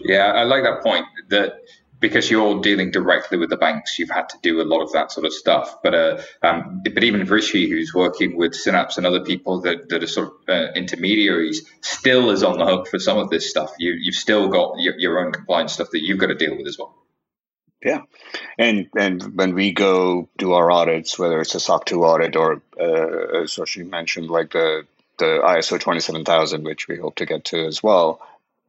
Yeah, 0.00 0.32
I 0.32 0.44
like 0.44 0.62
that 0.62 0.82
point. 0.82 1.06
That 1.28 1.60
because 1.98 2.30
you're 2.30 2.60
dealing 2.60 2.90
directly 2.90 3.38
with 3.38 3.50
the 3.50 3.56
banks, 3.56 3.98
you've 3.98 4.10
had 4.10 4.28
to 4.30 4.36
do 4.42 4.60
a 4.60 4.64
lot 4.64 4.82
of 4.82 4.92
that 4.92 5.12
sort 5.12 5.26
of 5.26 5.32
stuff. 5.32 5.82
But 5.82 5.94
uh, 5.94 6.22
um, 6.42 6.82
but 6.82 7.02
even 7.02 7.26
Hrishi, 7.26 7.68
who's 7.68 7.94
working 7.94 8.36
with 8.36 8.54
Synapse 8.54 8.96
and 8.96 9.06
other 9.06 9.24
people 9.24 9.60
that, 9.62 9.88
that 9.88 10.02
are 10.02 10.06
sort 10.06 10.28
of 10.28 10.34
uh, 10.48 10.72
intermediaries, 10.74 11.66
still 11.80 12.30
is 12.30 12.42
on 12.42 12.58
the 12.58 12.66
hook 12.66 12.88
for 12.88 12.98
some 12.98 13.18
of 13.18 13.30
this 13.30 13.48
stuff. 13.48 13.72
You 13.78 13.94
you've 13.98 14.14
still 14.14 14.48
got 14.48 14.78
your, 14.78 14.98
your 14.98 15.24
own 15.24 15.32
compliance 15.32 15.72
stuff 15.72 15.90
that 15.92 16.02
you've 16.02 16.18
got 16.18 16.28
to 16.28 16.34
deal 16.34 16.56
with 16.56 16.66
as 16.66 16.78
well. 16.78 16.94
Yeah, 17.84 18.02
and 18.58 18.88
and 18.96 19.36
when 19.36 19.54
we 19.54 19.72
go 19.72 20.28
do 20.38 20.52
our 20.52 20.70
audits, 20.70 21.18
whether 21.18 21.40
it's 21.40 21.54
a 21.54 21.60
SOC 21.60 21.86
2 21.86 22.04
audit 22.04 22.36
or 22.36 22.62
uh, 22.80 23.42
as 23.42 23.58
she 23.66 23.82
mentioned, 23.82 24.28
like 24.28 24.52
the 24.52 24.86
the 25.18 25.40
ISO 25.44 25.80
twenty 25.80 26.00
seven 26.00 26.24
thousand, 26.24 26.64
which 26.64 26.88
we 26.88 26.96
hope 26.96 27.16
to 27.16 27.26
get 27.26 27.46
to 27.46 27.66
as 27.66 27.82
well, 27.82 28.20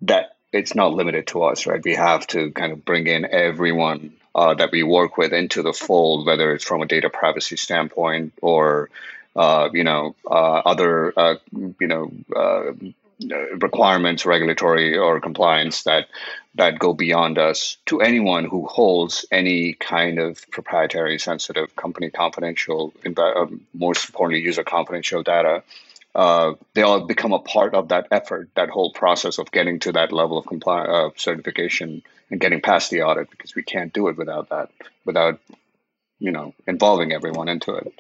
that 0.02 0.37
it's 0.52 0.76
not 0.76 0.94
limited 0.94 1.28
to 1.28 1.44
us, 1.44 1.66
right? 1.66 1.84
We 1.84 1.96
have 1.96 2.26
to 2.28 2.52
kind 2.52 2.72
of 2.72 2.86
bring 2.86 3.08
in 3.08 3.26
everyone 3.26 4.14
uh, 4.34 4.54
that 4.56 4.72
we 4.72 4.84
work 4.84 5.18
with 5.18 5.34
into 5.34 5.62
the 5.62 5.74
fold, 5.74 6.26
whether 6.26 6.54
it's 6.54 6.64
from 6.64 6.82
a 6.82 6.86
data 6.86 7.10
privacy 7.10 7.58
standpoint 7.58 8.34
or 8.42 8.90
uh, 9.36 9.70
you 9.74 9.84
know 9.84 10.16
uh, 10.30 10.62
other 10.66 11.14
uh, 11.18 11.36
you 11.52 11.88
know 11.88 12.12
uh, 12.36 12.74
requirements, 13.58 14.26
regulatory 14.26 14.98
or 14.98 15.20
compliance 15.20 15.84
that 15.84 16.08
that 16.56 16.80
go 16.80 16.94
beyond 16.94 17.38
us 17.38 17.78
to 17.86 18.02
anyone 18.02 18.46
who 18.46 18.66
holds 18.66 19.26
any 19.32 19.74
kind 19.74 20.18
of 20.18 20.50
proprietary, 20.50 21.20
sensitive, 21.20 21.76
company 21.76 22.10
confidential, 22.10 22.94
um, 23.18 23.62
most 23.76 24.10
importantly, 24.10 24.44
user 24.44 24.64
confidential 24.64 25.22
data 25.22 25.62
uh, 26.18 26.56
they 26.74 26.82
all 26.82 27.06
become 27.06 27.32
a 27.32 27.40
part 27.40 27.76
of 27.76 27.90
that 27.90 28.08
effort, 28.10 28.50
that 28.56 28.70
whole 28.70 28.92
process 28.92 29.38
of 29.38 29.52
getting 29.52 29.80
to 29.80 29.92
that 29.92 30.12
level 30.12 30.40
of 30.40 30.46
compli- 30.46 30.90
uh, 30.90 31.12
certification 31.16 32.02
and 32.32 32.42
getting 32.42 32.60
past 32.60 32.90
the 32.90 33.04
audit, 33.04 33.30
because 33.30 33.56
we 33.56 33.62
can't 33.62 33.94
do 33.94 34.08
it 34.08 34.18
without 34.18 34.50
that, 34.50 34.70
without 35.06 35.40
you 36.18 36.32
know 36.32 36.56
involving 36.66 37.14
everyone 37.14 37.48
into 37.48 37.76
it. 37.76 37.94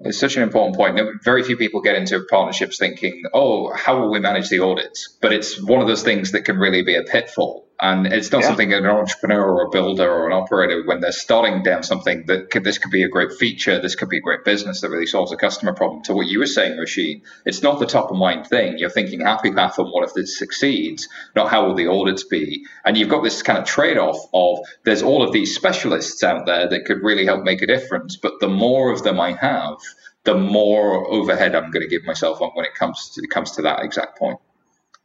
It's 0.00 0.18
such 0.18 0.36
an 0.36 0.44
important 0.44 0.76
point. 0.76 1.00
Very 1.24 1.42
few 1.42 1.56
people 1.56 1.80
get 1.80 1.96
into 1.96 2.24
partnerships 2.30 2.78
thinking, 2.78 3.24
"Oh, 3.34 3.72
how 3.74 4.00
will 4.00 4.12
we 4.12 4.20
manage 4.20 4.48
the 4.48 4.60
audits?" 4.60 5.08
But 5.20 5.32
it's 5.32 5.60
one 5.60 5.80
of 5.80 5.88
those 5.88 6.04
things 6.04 6.32
that 6.32 6.44
can 6.44 6.58
really 6.58 6.82
be 6.82 6.94
a 6.94 7.02
pitfall 7.02 7.67
and 7.80 8.06
it's 8.06 8.32
not 8.32 8.42
yeah. 8.42 8.48
something 8.48 8.72
an 8.72 8.86
entrepreneur 8.86 9.40
or 9.40 9.66
a 9.66 9.70
builder 9.70 10.10
or 10.10 10.26
an 10.26 10.32
operator, 10.32 10.82
when 10.84 11.00
they're 11.00 11.12
starting 11.12 11.62
down 11.62 11.84
something 11.84 12.24
that 12.26 12.50
could, 12.50 12.64
this 12.64 12.78
could 12.78 12.90
be 12.90 13.04
a 13.04 13.08
great 13.08 13.32
feature, 13.32 13.80
this 13.80 13.94
could 13.94 14.08
be 14.08 14.18
a 14.18 14.20
great 14.20 14.44
business 14.44 14.80
that 14.80 14.90
really 14.90 15.06
solves 15.06 15.30
a 15.32 15.36
customer 15.36 15.72
problem. 15.72 16.02
To 16.02 16.12
what 16.12 16.26
you 16.26 16.40
were 16.40 16.46
saying, 16.46 16.76
Roisin, 16.76 17.22
it's 17.46 17.62
not 17.62 17.78
the 17.78 17.86
top 17.86 18.10
of 18.10 18.16
mind 18.16 18.48
thing. 18.48 18.78
You're 18.78 18.90
thinking 18.90 19.20
happy 19.20 19.52
path 19.52 19.78
on 19.78 19.86
what 19.86 20.02
if 20.04 20.14
this 20.14 20.38
succeeds, 20.38 21.08
not 21.36 21.50
how 21.50 21.66
will 21.66 21.76
the 21.76 21.86
audits 21.86 22.24
be. 22.24 22.64
And 22.84 22.96
you've 22.96 23.10
got 23.10 23.22
this 23.22 23.42
kind 23.42 23.58
of 23.58 23.64
trade 23.64 23.96
off 23.96 24.18
of 24.34 24.58
there's 24.84 25.02
all 25.02 25.22
of 25.22 25.32
these 25.32 25.54
specialists 25.54 26.24
out 26.24 26.46
there 26.46 26.68
that 26.68 26.84
could 26.84 27.02
really 27.04 27.26
help 27.26 27.44
make 27.44 27.62
a 27.62 27.66
difference. 27.66 28.16
But 28.16 28.40
the 28.40 28.48
more 28.48 28.92
of 28.92 29.04
them 29.04 29.20
I 29.20 29.32
have, 29.34 29.76
the 30.24 30.34
more 30.34 31.06
overhead 31.06 31.54
I'm 31.54 31.70
going 31.70 31.82
to 31.82 31.88
give 31.88 32.04
myself 32.04 32.42
on 32.42 32.50
when 32.54 32.66
it 32.66 32.74
comes 32.74 33.10
to, 33.10 33.22
it 33.22 33.30
comes 33.30 33.52
to 33.52 33.62
that 33.62 33.84
exact 33.84 34.18
point. 34.18 34.40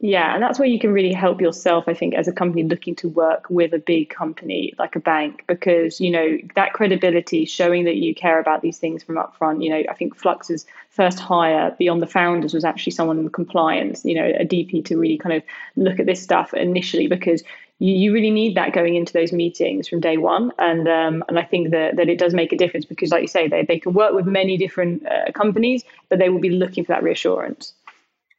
Yeah, 0.06 0.34
and 0.34 0.42
that's 0.42 0.58
where 0.58 0.68
you 0.68 0.78
can 0.78 0.92
really 0.92 1.14
help 1.14 1.40
yourself, 1.40 1.84
I 1.88 1.94
think, 1.94 2.12
as 2.12 2.28
a 2.28 2.32
company 2.32 2.62
looking 2.62 2.94
to 2.96 3.08
work 3.08 3.46
with 3.48 3.72
a 3.72 3.78
big 3.78 4.10
company 4.10 4.74
like 4.78 4.96
a 4.96 5.00
bank, 5.00 5.44
because, 5.46 5.98
you 5.98 6.10
know, 6.10 6.36
that 6.56 6.74
credibility, 6.74 7.46
showing 7.46 7.84
that 7.86 7.96
you 7.96 8.14
care 8.14 8.38
about 8.38 8.60
these 8.60 8.76
things 8.76 9.02
from 9.02 9.14
upfront. 9.14 9.64
You 9.64 9.70
know, 9.70 9.82
I 9.88 9.94
think 9.94 10.14
Flux's 10.14 10.66
first 10.90 11.18
hire 11.18 11.74
beyond 11.78 12.02
the 12.02 12.06
founders 12.06 12.52
was 12.52 12.66
actually 12.66 12.92
someone 12.92 13.18
in 13.18 13.30
compliance, 13.30 14.04
you 14.04 14.14
know, 14.14 14.26
a 14.26 14.44
DP 14.44 14.84
to 14.84 14.98
really 14.98 15.16
kind 15.16 15.36
of 15.36 15.42
look 15.76 15.98
at 15.98 16.04
this 16.04 16.22
stuff 16.22 16.52
initially, 16.52 17.06
because 17.06 17.42
you, 17.78 17.94
you 17.94 18.12
really 18.12 18.30
need 18.30 18.58
that 18.58 18.74
going 18.74 18.96
into 18.96 19.14
those 19.14 19.32
meetings 19.32 19.88
from 19.88 20.00
day 20.00 20.18
one. 20.18 20.52
And 20.58 20.86
um, 20.86 21.24
and 21.28 21.38
I 21.38 21.44
think 21.44 21.70
that, 21.70 21.96
that 21.96 22.10
it 22.10 22.18
does 22.18 22.34
make 22.34 22.52
a 22.52 22.58
difference 22.58 22.84
because, 22.84 23.10
like 23.10 23.22
you 23.22 23.28
say, 23.28 23.48
they, 23.48 23.64
they 23.64 23.78
can 23.78 23.94
work 23.94 24.12
with 24.12 24.26
many 24.26 24.58
different 24.58 25.06
uh, 25.06 25.32
companies, 25.32 25.82
but 26.10 26.18
they 26.18 26.28
will 26.28 26.40
be 26.40 26.50
looking 26.50 26.84
for 26.84 26.92
that 26.92 27.02
reassurance. 27.02 27.72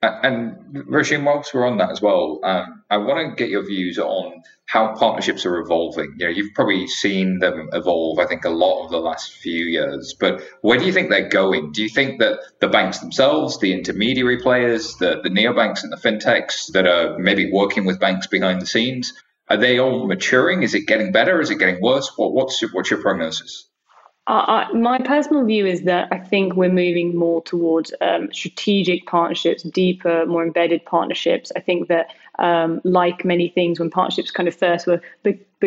And 0.02 0.86
Roisin, 0.88 1.24
whilst 1.24 1.54
we're 1.54 1.66
on 1.66 1.78
that 1.78 1.90
as 1.90 2.02
well, 2.02 2.40
um, 2.44 2.84
I 2.90 2.98
want 2.98 3.30
to 3.30 3.36
get 3.42 3.50
your 3.50 3.66
views 3.66 3.98
on 3.98 4.44
how 4.68 4.94
partnerships 4.94 5.46
are 5.46 5.60
evolving. 5.60 6.16
You 6.18 6.26
know, 6.26 6.32
you've 6.32 6.54
probably 6.54 6.88
seen 6.88 7.40
them 7.40 7.70
evolve, 7.74 8.20
I 8.20 8.26
think, 8.28 8.46
a 8.46 8.50
lot 8.50 8.86
of 8.86 8.92
the 8.92 9.00
last 9.00 9.34
few 9.34 9.66
years. 9.66 10.16
But 10.20 10.44
where 10.62 10.78
do 10.78 10.86
you 10.86 10.94
think 10.94 11.10
they're 11.10 11.30
going? 11.30 11.72
Do 11.72 11.82
you 11.82 11.90
think 11.90 12.20
that 12.20 12.40
the 12.60 12.68
banks 12.68 13.00
themselves, 13.00 13.60
the 13.60 13.74
intermediary 13.74 14.40
players, 14.42 14.96
the, 14.98 15.22
the 15.24 15.30
neobanks 15.30 15.84
and 15.84 15.92
the 15.92 15.98
fintechs 15.98 16.72
that 16.74 16.86
are 16.86 17.18
maybe 17.18 17.52
working 17.52 17.86
with 17.86 18.00
banks 18.00 18.28
behind 18.28 18.62
the 18.62 18.68
scenes, 18.68 19.14
are 19.50 19.58
they 19.58 19.80
all 19.80 20.08
maturing? 20.08 20.64
Is 20.64 20.76
it 20.76 20.88
getting 20.88 21.12
better? 21.12 21.40
Is 21.42 21.52
it 21.52 21.60
getting 21.60 21.82
worse? 21.82 22.12
What, 22.16 22.34
what's 22.34 22.62
your, 22.62 22.72
what's 22.72 22.92
your 22.92 23.02
prognosis? 23.02 23.70
Uh, 24.28 24.66
my 24.74 24.98
personal 24.98 25.46
view 25.46 25.68
is 25.68 25.84
that 25.84 26.08
I 26.12 26.18
think 26.18 26.56
we're 26.56 26.72
moving 26.72 27.16
more 27.16 27.44
towards 27.44 27.94
um, 28.02 28.34
strategic 28.34 29.06
partnerships, 29.06 29.62
deeper, 29.62 30.26
more 30.26 30.44
embedded 30.44 30.84
partnerships. 30.86 31.52
I 31.56 31.60
think 31.60 31.90
that, 31.90 32.08
um, 32.40 32.82
like 32.84 33.24
many 33.24 33.50
things, 33.50 33.80
when 33.80 33.92
partnerships 33.92 34.32
kind 34.32 34.48
of 34.48 34.56
first 34.56 34.88
were 34.88 35.00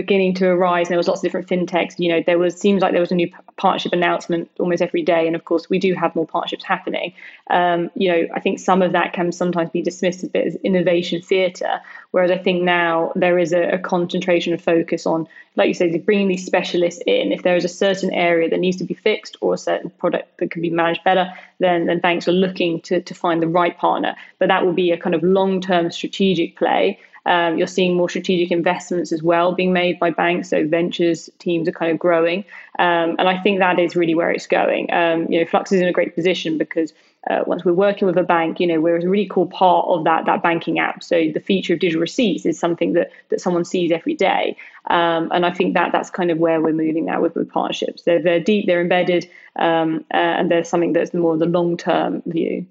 beginning 0.02 0.34
to 0.34 0.46
arise, 0.46 0.86
and 0.86 0.92
there 0.92 0.98
was 0.98 1.08
lots 1.08 1.20
of 1.20 1.22
different 1.22 1.48
fintechs. 1.48 1.98
You 1.98 2.10
know, 2.10 2.22
there 2.24 2.38
was 2.38 2.56
seems 2.56 2.82
like 2.82 2.92
there 2.92 3.00
was 3.00 3.10
a 3.10 3.14
new 3.14 3.30
partnership 3.56 3.92
announcement 3.92 4.50
almost 4.58 4.82
every 4.82 5.02
day, 5.02 5.26
and 5.26 5.34
of 5.34 5.44
course, 5.44 5.68
we 5.68 5.78
do 5.78 5.94
have 5.94 6.14
more 6.14 6.26
partnerships 6.26 6.64
happening. 6.64 7.12
Um, 7.50 7.90
you 7.94 8.10
know, 8.10 8.26
I 8.34 8.40
think 8.40 8.58
some 8.58 8.82
of 8.82 8.92
that 8.92 9.12
can 9.12 9.32
sometimes 9.32 9.70
be 9.70 9.82
dismissed 9.82 10.22
a 10.22 10.28
bit 10.28 10.46
as 10.46 10.54
innovation 10.56 11.20
theatre, 11.20 11.80
whereas 12.12 12.30
I 12.30 12.38
think 12.38 12.62
now 12.62 13.12
there 13.16 13.38
is 13.38 13.52
a, 13.52 13.62
a 13.70 13.78
concentration 13.78 14.52
of 14.52 14.62
focus 14.62 15.06
on, 15.06 15.26
like 15.56 15.68
you 15.68 15.74
say, 15.74 15.96
bringing 15.98 16.28
these 16.28 16.46
specialists 16.46 17.02
in. 17.06 17.32
If 17.32 17.42
there 17.42 17.56
is 17.56 17.64
a 17.64 17.68
certain 17.68 18.12
area 18.12 18.48
that 18.50 18.60
needs 18.60 18.76
to 18.78 18.84
be 18.84 18.94
fixed 18.94 19.36
or 19.40 19.54
a 19.54 19.58
certain 19.58 19.90
product 19.90 20.38
that 20.38 20.50
can 20.50 20.62
be 20.62 20.70
managed 20.70 21.04
better, 21.04 21.32
then 21.58 21.86
then 21.86 21.98
banks 21.98 22.28
are 22.28 22.32
looking 22.32 22.80
to 22.82 23.00
to 23.00 23.14
find 23.14 23.42
the 23.42 23.48
right 23.48 23.76
partner. 23.76 24.14
But 24.38 24.48
that 24.48 24.64
will 24.64 24.72
be 24.72 24.92
a 24.92 24.98
kind 24.98 25.14
of 25.14 25.22
long 25.22 25.60
term 25.60 25.90
strategic 25.90 26.56
play. 26.56 26.98
Um, 27.28 27.58
you're 27.58 27.66
seeing 27.66 27.94
more 27.94 28.08
strategic 28.08 28.50
investments 28.50 29.12
as 29.12 29.22
well 29.22 29.52
being 29.52 29.72
made 29.72 29.98
by 29.98 30.10
banks. 30.10 30.48
So 30.48 30.66
ventures 30.66 31.28
teams 31.38 31.68
are 31.68 31.72
kind 31.72 31.92
of 31.92 31.98
growing, 31.98 32.44
um, 32.78 33.16
and 33.18 33.28
I 33.28 33.38
think 33.42 33.58
that 33.58 33.78
is 33.78 33.94
really 33.94 34.14
where 34.14 34.30
it's 34.30 34.46
going. 34.46 34.90
Um, 34.92 35.30
you 35.30 35.38
know, 35.38 35.46
Flux 35.46 35.70
is 35.70 35.82
in 35.82 35.88
a 35.88 35.92
great 35.92 36.14
position 36.14 36.56
because 36.56 36.94
uh, 37.28 37.44
once 37.46 37.64
we're 37.64 37.74
working 37.74 38.06
with 38.06 38.16
a 38.16 38.22
bank, 38.22 38.60
you 38.60 38.66
know, 38.66 38.80
we're 38.80 38.96
a 38.96 39.06
really 39.06 39.28
cool 39.28 39.46
part 39.46 39.86
of 39.88 40.04
that 40.04 40.24
that 40.24 40.42
banking 40.42 40.78
app. 40.78 41.02
So 41.02 41.30
the 41.34 41.40
feature 41.40 41.74
of 41.74 41.80
digital 41.80 42.00
receipts 42.00 42.46
is 42.46 42.58
something 42.58 42.94
that 42.94 43.10
that 43.28 43.40
someone 43.40 43.64
sees 43.64 43.92
every 43.92 44.14
day, 44.14 44.56
um, 44.88 45.30
and 45.30 45.44
I 45.44 45.52
think 45.52 45.74
that 45.74 45.92
that's 45.92 46.10
kind 46.10 46.30
of 46.30 46.38
where 46.38 46.62
we're 46.62 46.72
moving 46.72 47.04
now 47.04 47.20
with, 47.20 47.34
with 47.34 47.50
partnerships. 47.50 48.02
They're 48.04 48.22
they're 48.22 48.40
deep, 48.40 48.66
they're 48.66 48.80
embedded, 48.80 49.28
um, 49.56 50.04
uh, 50.14 50.16
and 50.16 50.50
there's 50.50 50.68
something 50.68 50.94
that's 50.94 51.12
more 51.12 51.34
of 51.34 51.40
the 51.40 51.46
long 51.46 51.76
term 51.76 52.22
view. 52.24 52.66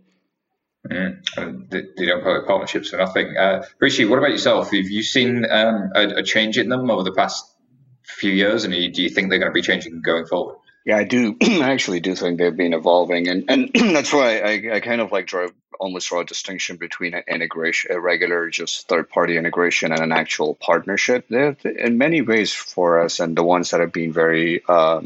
Mm. 0.90 1.70
They 1.70 2.06
don't 2.06 2.26
it 2.26 2.48
partnerships 2.48 2.90
for 2.90 2.98
nothing. 2.98 3.36
Uh, 3.38 3.64
Hrishi, 3.82 4.10
what 4.10 4.20
about 4.20 4.32
yourself? 4.32 4.72
Have 4.72 4.90
you 4.90 5.04
seen 5.04 5.46
um, 5.50 5.92
a, 5.96 6.08
a, 6.18 6.24
change 6.24 6.58
in 6.58 6.70
them 6.70 6.90
over 6.90 7.04
the 7.04 7.14
past 7.14 7.46
few 8.04 8.32
years, 8.32 8.64
and 8.64 8.74
do 8.74 9.02
you 9.02 9.10
think 9.10 9.30
they're 9.30 9.40
going 9.40 9.52
to 9.52 9.54
be 9.54 9.62
changing 9.62 10.02
going 10.02 10.26
forward? 10.26 10.58
Yeah, 10.86 10.98
I 10.98 11.04
do. 11.04 11.36
I 11.42 11.72
actually 11.72 12.00
do 12.00 12.16
think 12.16 12.40
they've 12.40 12.56
been 12.56 12.74
evolving, 12.74 13.28
and 13.28 13.44
and 13.50 13.72
that's 13.96 14.14
why 14.14 14.40
I, 14.40 14.76
I 14.76 14.80
kind 14.80 15.02
of 15.02 15.12
like 15.12 15.28
draw 15.28 15.48
almost 15.80 16.10
draw 16.10 16.22
a 16.22 16.26
distinction 16.26 16.78
between 16.78 17.14
an 17.14 17.24
integration, 17.28 17.92
a 17.92 18.00
regular 18.00 18.50
just 18.50 18.88
third 18.88 19.10
party 19.10 19.38
integration, 19.38 19.92
and 19.92 20.02
an 20.02 20.12
actual 20.12 20.56
partnership. 20.56 21.28
They're 21.30 21.58
in 21.64 21.98
many 21.98 22.22
ways 22.22 22.54
for 22.54 23.02
us, 23.02 23.20
and 23.20 23.38
the 23.38 23.44
ones 23.44 23.72
that 23.72 23.82
have 23.82 23.92
been 23.92 24.14
very 24.14 24.64
uh, 24.68 25.02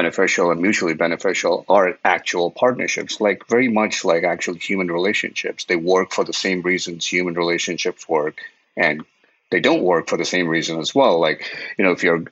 beneficial 0.00 0.52
and 0.52 0.60
mutually 0.60 0.94
beneficial 0.94 1.64
are 1.68 1.98
actual 2.04 2.52
partnerships, 2.52 3.20
like 3.20 3.48
very 3.48 3.68
much 3.80 4.04
like 4.04 4.22
actual 4.22 4.54
human 4.54 4.88
relationships. 4.98 5.64
They 5.64 5.80
work 5.94 6.12
for 6.12 6.24
the 6.24 6.38
same 6.44 6.60
reasons 6.62 7.04
human 7.04 7.34
relationships 7.34 8.08
work, 8.08 8.36
and 8.76 9.04
they 9.50 9.60
don't 9.60 9.82
work 9.82 10.08
for 10.08 10.16
the 10.16 10.30
same 10.34 10.46
reason 10.46 10.78
as 10.78 10.94
well. 10.94 11.18
Like, 11.18 11.40
you 11.76 11.84
know, 11.84 11.92
if 11.96 12.04
you're 12.04 12.24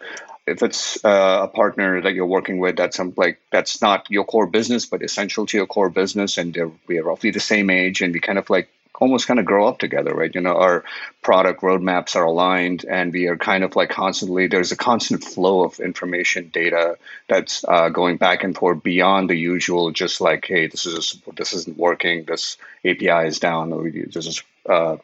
if 0.46 0.62
it's 0.62 1.04
uh, 1.04 1.40
a 1.42 1.48
partner 1.48 2.00
that 2.02 2.14
you're 2.14 2.34
working 2.38 2.58
with 2.60 2.76
that's 2.76 2.96
some, 2.98 3.12
like 3.16 3.40
that's 3.50 3.82
not 3.82 4.06
your 4.10 4.24
core 4.24 4.46
business 4.46 4.86
but 4.86 5.02
essential 5.02 5.44
to 5.46 5.56
your 5.56 5.66
core 5.66 5.90
business 5.90 6.38
and 6.38 6.56
we 6.86 6.98
are 6.98 7.02
roughly 7.02 7.32
the 7.32 7.40
same 7.40 7.68
age 7.68 8.00
and 8.00 8.14
we 8.14 8.20
kind 8.20 8.38
of 8.38 8.48
like 8.48 8.68
almost 9.00 9.26
kind 9.26 9.38
of 9.38 9.46
grow 9.46 9.66
up 9.66 9.78
together, 9.78 10.14
right? 10.14 10.34
You 10.34 10.40
know, 10.40 10.56
our 10.56 10.84
product 11.22 11.62
roadmaps 11.62 12.16
are 12.16 12.24
aligned, 12.24 12.84
and 12.84 13.12
we 13.12 13.26
are 13.26 13.36
kind 13.36 13.64
of 13.64 13.76
like 13.76 13.90
constantly. 13.90 14.46
There's 14.46 14.72
a 14.72 14.76
constant 14.76 15.24
flow 15.24 15.64
of 15.64 15.80
information, 15.80 16.50
data 16.52 16.98
that's 17.28 17.64
uh, 17.66 17.88
going 17.88 18.16
back 18.16 18.44
and 18.44 18.56
forth 18.56 18.82
beyond 18.82 19.30
the 19.30 19.36
usual. 19.36 19.90
Just 19.90 20.20
like, 20.20 20.44
hey, 20.46 20.66
this 20.66 20.86
is 20.86 21.20
this 21.36 21.52
isn't 21.52 21.78
working. 21.78 22.24
This 22.24 22.56
API 22.84 23.26
is 23.26 23.38
down. 23.38 23.72
Or 23.72 23.90
this 23.90 24.26
is 24.26 24.42
uh, 24.68 24.96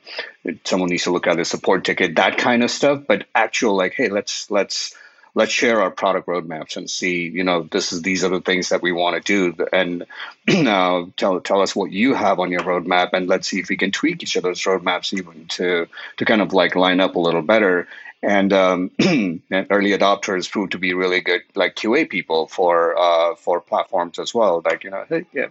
someone 0.64 0.90
needs 0.90 1.05
to 1.05 1.12
look 1.12 1.26
at 1.26 1.36
the 1.36 1.45
support 1.45 1.84
ticket. 1.84 2.16
That 2.16 2.38
kind 2.38 2.62
of 2.62 2.70
stuff. 2.70 3.05
But 3.07 3.26
actual, 3.34 3.76
like, 3.76 3.95
hey, 3.95 4.09
let's 4.09 4.51
let's 4.51 4.95
let's 5.34 5.52
share 5.52 5.80
our 5.80 5.90
product 5.90 6.26
roadmaps 6.26 6.76
and 6.76 6.90
see, 6.90 7.28
you 7.28 7.44
know, 7.44 7.62
this 7.62 7.92
is 7.92 8.02
these 8.02 8.24
are 8.24 8.28
the 8.28 8.40
things 8.40 8.68
that 8.68 8.82
we 8.82 8.92
want 8.92 9.16
to 9.16 9.52
do, 9.54 9.66
and 9.72 10.04
uh, 10.48 11.04
tell 11.16 11.40
tell 11.40 11.60
us 11.60 11.74
what 11.74 11.90
you 11.90 12.14
have 12.14 12.38
on 12.38 12.50
your 12.50 12.62
roadmap, 12.62 13.10
and 13.12 13.28
let's 13.28 13.48
see 13.48 13.60
if 13.60 13.68
we 13.68 13.76
can 13.76 13.90
tweak 13.90 14.22
each 14.22 14.36
other's 14.36 14.62
roadmaps 14.62 15.12
even 15.16 15.46
to 15.48 15.88
to 16.16 16.24
kind 16.24 16.42
of 16.42 16.52
like 16.52 16.76
line 16.76 17.00
up 17.00 17.16
a 17.16 17.20
little 17.20 17.42
better. 17.42 17.88
And, 18.24 18.52
um, 18.52 18.92
and 19.00 19.42
early 19.50 19.90
adopters 19.90 20.48
proved 20.48 20.72
to 20.72 20.78
be 20.78 20.94
really 20.94 21.22
good, 21.22 21.42
like 21.56 21.74
QA 21.74 22.08
people 22.08 22.46
for 22.46 22.96
uh, 22.96 23.34
for 23.34 23.60
platforms 23.60 24.20
as 24.20 24.32
well. 24.32 24.62
Like 24.64 24.84
you 24.84 24.90
know, 24.90 25.04
hey, 25.08 25.24
yeah, 25.32 25.48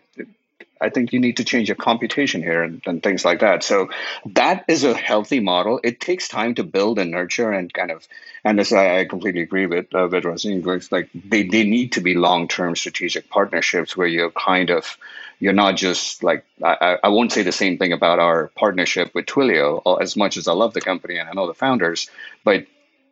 I 0.81 0.89
think 0.89 1.13
you 1.13 1.19
need 1.19 1.37
to 1.37 1.43
change 1.43 1.69
your 1.69 1.75
computation 1.75 2.41
here 2.41 2.63
and, 2.63 2.81
and, 2.85 3.03
things 3.03 3.23
like 3.23 3.39
that. 3.39 3.63
So 3.63 3.89
that 4.27 4.65
is 4.67 4.83
a 4.83 4.93
healthy 4.93 5.39
model. 5.39 5.79
It 5.83 5.99
takes 5.99 6.27
time 6.27 6.55
to 6.55 6.63
build 6.63 6.99
and 6.99 7.11
nurture 7.11 7.51
and 7.51 7.73
kind 7.73 7.91
of, 7.91 8.07
and 8.43 8.59
as 8.59 8.73
I, 8.73 8.99
I 8.99 9.05
completely 9.05 9.41
agree 9.41 9.67
with 9.67 9.93
uh, 9.93 10.07
with 10.11 10.23
Roisin. 10.23 10.91
Like 10.91 11.09
they, 11.13 11.43
they 11.43 11.63
need 11.63 11.93
to 11.93 12.01
be 12.01 12.15
long 12.15 12.47
term 12.47 12.75
strategic 12.75 13.29
partnerships 13.29 13.95
where 13.95 14.07
you're 14.07 14.31
kind 14.31 14.69
of 14.69 14.97
you're 15.39 15.53
not 15.53 15.75
just 15.75 16.23
like 16.23 16.45
I, 16.63 16.97
I 17.03 17.09
won't 17.09 17.31
say 17.31 17.43
the 17.43 17.51
same 17.51 17.77
thing 17.77 17.93
about 17.93 18.19
our 18.19 18.47
partnership 18.55 19.13
with 19.13 19.25
Twilio 19.25 19.81
uh, 19.85 19.95
as 19.95 20.15
much 20.15 20.37
as 20.37 20.47
I 20.47 20.53
love 20.53 20.73
the 20.73 20.81
company 20.81 21.17
and 21.17 21.29
I 21.29 21.33
know 21.33 21.47
the 21.47 21.53
founders, 21.53 22.09
but 22.43 22.65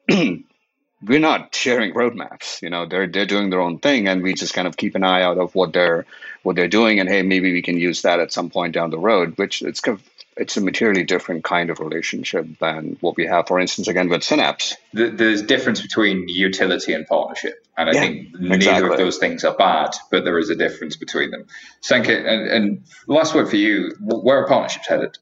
we're 1.02 1.20
not 1.20 1.56
sharing 1.56 1.94
roadmaps. 1.94 2.62
You 2.62 2.70
know, 2.70 2.86
they're 2.86 3.08
they're 3.08 3.26
doing 3.26 3.50
their 3.50 3.62
own 3.62 3.80
thing, 3.80 4.08
and 4.08 4.22
we 4.22 4.34
just 4.34 4.54
kind 4.54 4.68
of 4.68 4.78
keep 4.78 4.96
an 4.96 5.04
eye 5.04 5.24
out 5.24 5.38
of 5.38 5.56
what 5.56 5.74
they're 5.74 6.06
what 6.44 6.56
they're 6.56 6.68
doing, 6.68 7.00
and 7.00 7.10
hey, 7.10 7.22
maybe 7.22 7.54
we 7.54 7.62
can 7.62 7.78
use 7.78 8.02
that 8.04 8.20
at 8.20 8.32
some 8.32 8.50
point 8.50 8.74
down 8.74 8.90
the 8.90 9.00
road. 9.00 9.38
Which 9.38 9.62
it's 9.62 9.80
kind 9.82 9.98
of, 9.98 10.10
it's 10.38 10.58
a 10.58 10.62
materially 10.62 11.04
different 11.04 11.44
kind 11.44 11.70
of 11.70 11.80
relationship 11.80 12.48
than 12.60 12.98
what 13.02 13.18
we 13.18 13.26
have, 13.26 13.48
for 13.48 13.60
instance, 13.60 13.88
again 13.88 14.10
with 14.10 14.24
Synapse. 14.24 14.76
There's 14.94 15.42
difference 15.42 15.82
between 15.82 16.28
utility 16.28 16.94
and 16.94 17.06
partnership, 17.08 17.66
and 17.78 17.90
I 17.90 17.94
yeah, 17.94 18.00
think 18.00 18.34
neither 18.40 18.56
exactly. 18.56 18.90
of 18.92 18.98
those 18.98 19.18
things 19.18 19.44
are 19.44 19.56
bad, 19.56 19.92
but 20.12 20.26
there 20.26 20.38
is 20.38 20.50
a 20.50 20.56
difference 20.56 20.96
between 20.98 21.32
them. 21.32 21.46
Sankaet, 21.82 22.26
and, 22.26 22.48
and 22.48 22.84
last 23.08 23.36
word 23.36 23.50
for 23.50 23.58
you: 23.58 23.96
where 24.02 24.44
are 24.44 24.48
partnerships 24.48 24.88
headed? 24.88 25.18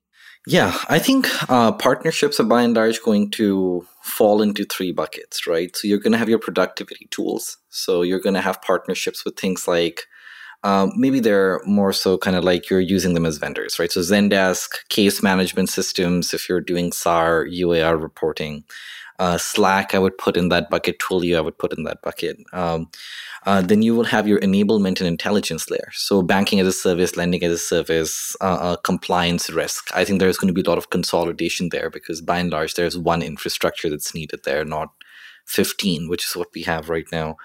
Yeah, 0.49 0.77
I 0.87 0.97
think 0.97 1.27
uh, 1.51 1.73
partnerships 1.73 2.39
are 2.39 2.45
by 2.45 2.61
and 2.61 2.73
large 2.73 3.03
going 3.03 3.31
to 3.31 3.85
fall 4.01 4.41
into 4.41 4.63
three 4.63 4.93
buckets, 4.93 5.45
right? 5.45 5.75
So 5.75 5.89
you're 5.89 5.97
going 5.99 6.13
to 6.13 6.17
have 6.17 6.29
your 6.29 6.39
productivity 6.39 7.09
tools. 7.11 7.57
So 7.69 8.01
you're 8.01 8.21
going 8.21 8.35
to 8.35 8.41
have 8.41 8.61
partnerships 8.61 9.25
with 9.25 9.37
things 9.37 9.67
like 9.67 10.05
um, 10.63 10.93
maybe 10.95 11.19
they're 11.19 11.59
more 11.65 11.91
so 11.91 12.17
kind 12.17 12.37
of 12.37 12.45
like 12.45 12.69
you're 12.69 12.79
using 12.79 13.13
them 13.13 13.25
as 13.25 13.39
vendors, 13.39 13.77
right? 13.77 13.91
So 13.91 13.99
Zendesk, 13.99 14.87
case 14.87 15.21
management 15.21 15.67
systems, 15.67 16.33
if 16.33 16.47
you're 16.47 16.61
doing 16.61 16.93
SAR, 16.93 17.45
UAR 17.45 18.01
reporting. 18.01 18.63
Uh, 19.19 19.37
Slack, 19.37 19.95
I 19.95 19.99
would 19.99 20.17
put 20.17 20.37
in 20.37 20.49
that 20.49 20.69
bucket. 20.69 20.99
Twilio, 20.99 21.37
I 21.37 21.41
would 21.41 21.57
put 21.57 21.75
in 21.77 21.83
that 21.83 22.01
bucket. 22.01 22.37
Um, 22.53 22.89
uh, 23.45 23.61
then 23.61 23.81
you 23.81 23.95
will 23.95 24.03
have 24.03 24.27
your 24.27 24.39
enablement 24.41 24.99
and 24.99 25.07
intelligence 25.07 25.69
layer. 25.69 25.89
So 25.93 26.21
banking 26.21 26.59
as 26.59 26.67
a 26.67 26.73
service, 26.73 27.15
lending 27.15 27.43
as 27.43 27.51
a 27.51 27.57
service, 27.57 28.35
uh, 28.41 28.57
uh, 28.59 28.75
compliance 28.77 29.49
risk. 29.49 29.89
I 29.95 30.03
think 30.03 30.19
there's 30.19 30.37
going 30.37 30.49
to 30.49 30.53
be 30.53 30.61
a 30.61 30.69
lot 30.69 30.77
of 30.77 30.89
consolidation 30.89 31.69
there 31.69 31.89
because 31.89 32.21
by 32.21 32.39
and 32.39 32.51
large, 32.51 32.73
there's 32.73 32.97
one 32.97 33.21
infrastructure 33.21 33.89
that's 33.89 34.13
needed 34.13 34.41
there, 34.43 34.65
not 34.65 34.89
15, 35.45 36.09
which 36.09 36.25
is 36.25 36.35
what 36.35 36.49
we 36.53 36.63
have 36.63 36.89
right 36.89 37.07
now. 37.11 37.37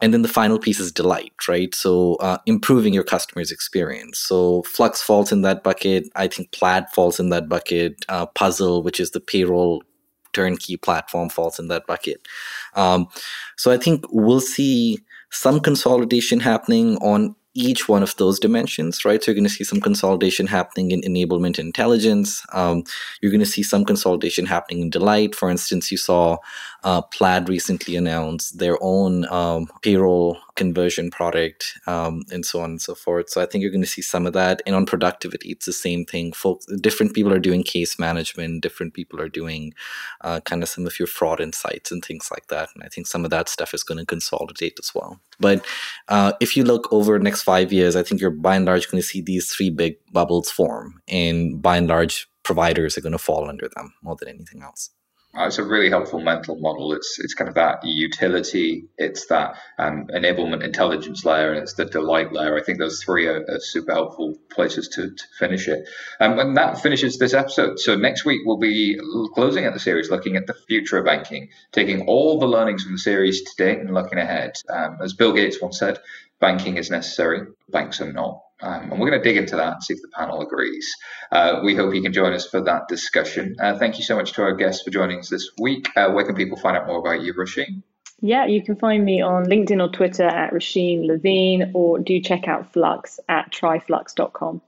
And 0.00 0.12
then 0.12 0.22
the 0.22 0.28
final 0.28 0.58
piece 0.58 0.80
is 0.80 0.90
delight, 0.90 1.32
right? 1.46 1.72
So 1.76 2.16
uh, 2.16 2.38
improving 2.44 2.92
your 2.92 3.04
customer's 3.04 3.52
experience. 3.52 4.18
So 4.18 4.62
Flux 4.62 5.00
falls 5.00 5.30
in 5.30 5.42
that 5.42 5.62
bucket. 5.62 6.08
I 6.16 6.26
think 6.26 6.50
Plaid 6.50 6.88
falls 6.92 7.20
in 7.20 7.28
that 7.28 7.48
bucket. 7.48 8.04
Uh, 8.08 8.26
Puzzle, 8.26 8.82
which 8.82 8.98
is 8.98 9.12
the 9.12 9.20
payroll 9.20 9.84
turnkey 10.32 10.76
platform, 10.76 11.28
falls 11.28 11.58
in 11.58 11.68
that 11.68 11.86
bucket. 11.86 12.26
Um, 12.74 13.08
so 13.56 13.70
I 13.70 13.76
think 13.76 14.04
we'll 14.10 14.40
see 14.40 14.98
some 15.30 15.60
consolidation 15.60 16.40
happening 16.40 16.96
on 16.98 17.34
each 17.54 17.88
one 17.88 18.02
of 18.02 18.16
those 18.16 18.38
dimensions, 18.40 19.04
right? 19.04 19.22
So 19.22 19.30
you're 19.30 19.34
going 19.36 19.44
to 19.44 19.50
see 19.50 19.64
some 19.64 19.80
consolidation 19.80 20.46
happening 20.46 20.90
in 20.90 21.02
enablement 21.02 21.58
intelligence. 21.58 22.42
Um, 22.52 22.84
you're 23.20 23.30
going 23.30 23.40
to 23.40 23.46
see 23.46 23.62
some 23.62 23.84
consolidation 23.84 24.46
happening 24.46 24.80
in 24.80 24.90
delight. 24.90 25.34
For 25.34 25.50
instance, 25.50 25.92
you 25.92 25.98
saw 25.98 26.38
uh, 26.84 27.02
Plaid 27.02 27.48
recently 27.48 27.96
announced 27.96 28.58
their 28.58 28.76
own 28.80 29.26
um, 29.30 29.68
payroll 29.82 30.38
conversion 30.56 31.10
product, 31.10 31.78
um, 31.86 32.22
and 32.30 32.44
so 32.44 32.60
on 32.60 32.70
and 32.70 32.82
so 32.82 32.94
forth. 32.94 33.30
So 33.30 33.40
I 33.40 33.46
think 33.46 33.62
you're 33.62 33.70
going 33.70 33.82
to 33.82 33.88
see 33.88 34.02
some 34.02 34.26
of 34.26 34.32
that. 34.32 34.62
And 34.66 34.74
on 34.74 34.86
productivity, 34.86 35.50
it's 35.50 35.66
the 35.66 35.72
same 35.72 36.04
thing. 36.04 36.32
Folks, 36.32 36.66
different 36.80 37.14
people 37.14 37.32
are 37.32 37.38
doing 37.38 37.62
case 37.62 37.98
management, 37.98 38.62
different 38.62 38.94
people 38.94 39.20
are 39.20 39.28
doing 39.28 39.74
uh, 40.22 40.40
kind 40.40 40.62
of 40.62 40.68
some 40.68 40.86
of 40.86 40.98
your 40.98 41.06
fraud 41.06 41.40
insights 41.40 41.90
and 41.90 42.04
things 42.04 42.30
like 42.30 42.48
that. 42.48 42.68
And 42.74 42.84
I 42.84 42.88
think 42.88 43.06
some 43.06 43.24
of 43.24 43.30
that 43.30 43.48
stuff 43.48 43.74
is 43.74 43.82
going 43.82 43.98
to 43.98 44.06
consolidate 44.06 44.78
as 44.78 44.92
well. 44.94 45.20
But 45.40 45.64
uh, 46.08 46.32
if 46.40 46.56
you 46.56 46.64
look 46.64 46.92
over 46.92 47.18
the 47.18 47.24
next 47.24 47.42
five 47.42 47.72
years, 47.72 47.96
I 47.96 48.02
think 48.02 48.20
you're 48.20 48.30
by 48.30 48.56
and 48.56 48.66
large 48.66 48.90
going 48.90 49.02
to 49.02 49.06
see 49.06 49.20
these 49.20 49.50
three 49.50 49.70
big 49.70 49.96
bubbles 50.12 50.50
form, 50.50 51.00
and 51.08 51.62
by 51.62 51.76
and 51.76 51.88
large, 51.88 52.28
providers 52.42 52.98
are 52.98 53.00
going 53.00 53.12
to 53.12 53.18
fall 53.18 53.48
under 53.48 53.68
them 53.76 53.94
more 54.02 54.16
than 54.16 54.28
anything 54.28 54.62
else. 54.62 54.90
Uh, 55.36 55.46
it's 55.46 55.58
a 55.58 55.64
really 55.64 55.88
helpful 55.88 56.20
mental 56.20 56.56
model. 56.56 56.92
It's 56.92 57.18
it's 57.18 57.32
kind 57.32 57.48
of 57.48 57.54
that 57.54 57.84
utility, 57.84 58.84
it's 58.98 59.26
that 59.26 59.56
um, 59.78 60.08
enablement 60.08 60.62
intelligence 60.62 61.24
layer, 61.24 61.52
and 61.52 61.62
it's 61.62 61.72
the 61.72 61.86
delight 61.86 62.32
layer. 62.32 62.56
I 62.56 62.62
think 62.62 62.78
those 62.78 63.02
three 63.02 63.26
are, 63.26 63.42
are 63.48 63.60
super 63.60 63.92
helpful 63.92 64.36
places 64.50 64.88
to, 64.88 65.10
to 65.10 65.24
finish 65.38 65.68
it. 65.68 65.88
Um, 66.20 66.38
and 66.38 66.56
that 66.58 66.82
finishes 66.82 67.18
this 67.18 67.32
episode. 67.32 67.80
So 67.80 67.96
next 67.96 68.26
week 68.26 68.42
we'll 68.44 68.58
be 68.58 69.00
closing 69.34 69.64
out 69.64 69.72
the 69.72 69.80
series, 69.80 70.10
looking 70.10 70.36
at 70.36 70.46
the 70.46 70.54
future 70.54 70.98
of 70.98 71.06
banking, 71.06 71.48
taking 71.72 72.06
all 72.08 72.38
the 72.38 72.46
learnings 72.46 72.82
from 72.82 72.92
the 72.92 72.98
series 72.98 73.42
to 73.42 73.56
date 73.56 73.78
and 73.78 73.94
looking 73.94 74.18
ahead. 74.18 74.56
Um, 74.68 74.98
as 75.02 75.14
Bill 75.14 75.32
Gates 75.32 75.62
once 75.62 75.78
said, 75.78 75.98
banking 76.40 76.76
is 76.76 76.90
necessary, 76.90 77.46
banks 77.70 78.02
are 78.02 78.12
not. 78.12 78.42
Um, 78.62 78.92
and 78.92 79.00
we're 79.00 79.10
going 79.10 79.22
to 79.22 79.28
dig 79.28 79.36
into 79.36 79.56
that 79.56 79.74
and 79.74 79.82
see 79.82 79.94
if 79.94 80.02
the 80.02 80.08
panel 80.08 80.40
agrees. 80.40 80.94
Uh, 81.30 81.60
we 81.64 81.74
hope 81.74 81.94
you 81.94 82.02
can 82.02 82.12
join 82.12 82.32
us 82.32 82.46
for 82.46 82.62
that 82.62 82.88
discussion. 82.88 83.56
Uh, 83.60 83.76
thank 83.78 83.98
you 83.98 84.04
so 84.04 84.16
much 84.16 84.32
to 84.34 84.42
our 84.42 84.54
guests 84.54 84.82
for 84.82 84.90
joining 84.90 85.18
us 85.18 85.28
this 85.28 85.50
week. 85.58 85.88
Uh, 85.96 86.10
where 86.10 86.24
can 86.24 86.34
people 86.34 86.56
find 86.56 86.76
out 86.76 86.86
more 86.86 86.98
about 86.98 87.22
you, 87.22 87.34
Roisin? 87.34 87.82
Yeah, 88.20 88.46
you 88.46 88.62
can 88.62 88.76
find 88.76 89.04
me 89.04 89.20
on 89.20 89.46
LinkedIn 89.46 89.82
or 89.82 89.90
Twitter 89.90 90.22
at 90.26 90.52
Roisin 90.52 91.06
Levine, 91.06 91.72
or 91.74 91.98
do 91.98 92.20
check 92.20 92.46
out 92.46 92.72
Flux 92.72 93.18
at 93.28 93.50
tryflux.com. 93.50 94.62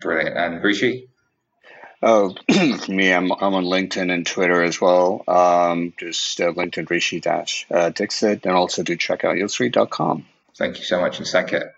Brilliant. 0.00 0.36
And 0.36 0.62
Hrishi? 0.62 1.08
Oh, 2.02 2.34
me, 2.88 3.12
I'm, 3.12 3.32
I'm 3.32 3.54
on 3.54 3.64
LinkedIn 3.64 4.12
and 4.12 4.24
Twitter 4.24 4.62
as 4.62 4.80
well. 4.80 5.24
Um, 5.26 5.92
just 5.98 6.40
uh, 6.40 6.52
LinkedIn 6.52 6.86
Hrishi 6.86 7.20
Dash 7.20 7.66
uh, 7.70 7.90
Dixit, 7.90 8.46
and 8.46 8.54
also 8.54 8.84
do 8.84 8.96
check 8.96 9.24
out 9.24 9.36
yieldstreet.com. 9.36 10.24
Thank 10.56 10.78
you 10.78 10.84
so 10.84 11.00
much, 11.00 11.18
and 11.18 11.26
Sankaet. 11.26 11.70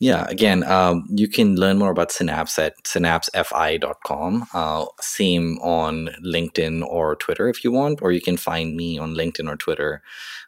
Yeah, 0.00 0.26
again, 0.28 0.64
um, 0.64 1.06
you 1.08 1.28
can 1.28 1.56
learn 1.56 1.78
more 1.78 1.90
about 1.90 2.10
Synapse 2.10 2.58
at 2.58 2.74
synapsefi.com. 2.84 4.46
Uh, 4.52 4.86
same 5.00 5.58
on 5.58 6.10
LinkedIn 6.24 6.84
or 6.84 7.16
Twitter 7.16 7.48
if 7.48 7.62
you 7.62 7.70
want, 7.70 8.02
or 8.02 8.10
you 8.10 8.20
can 8.20 8.36
find 8.36 8.76
me 8.76 8.98
on 8.98 9.14
LinkedIn 9.14 9.48
or 9.48 9.56
Twitter 9.56 10.02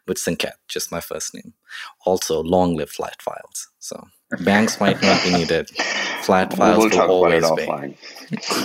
with 0.05 0.17
Sankaet, 0.17 0.53
just 0.67 0.91
my 0.91 0.99
first 0.99 1.33
name. 1.33 1.53
Also, 2.05 2.41
long 2.43 2.75
live 2.75 2.89
flat 2.89 3.21
files. 3.21 3.69
So 3.79 4.07
banks 4.41 4.79
might 4.81 5.01
not 5.01 5.23
be 5.23 5.31
needed. 5.31 5.69
Flat 6.21 6.53
files 6.53 6.77
we'll 6.77 7.07
will 7.07 7.25
always 7.25 7.49
be. 7.51 7.65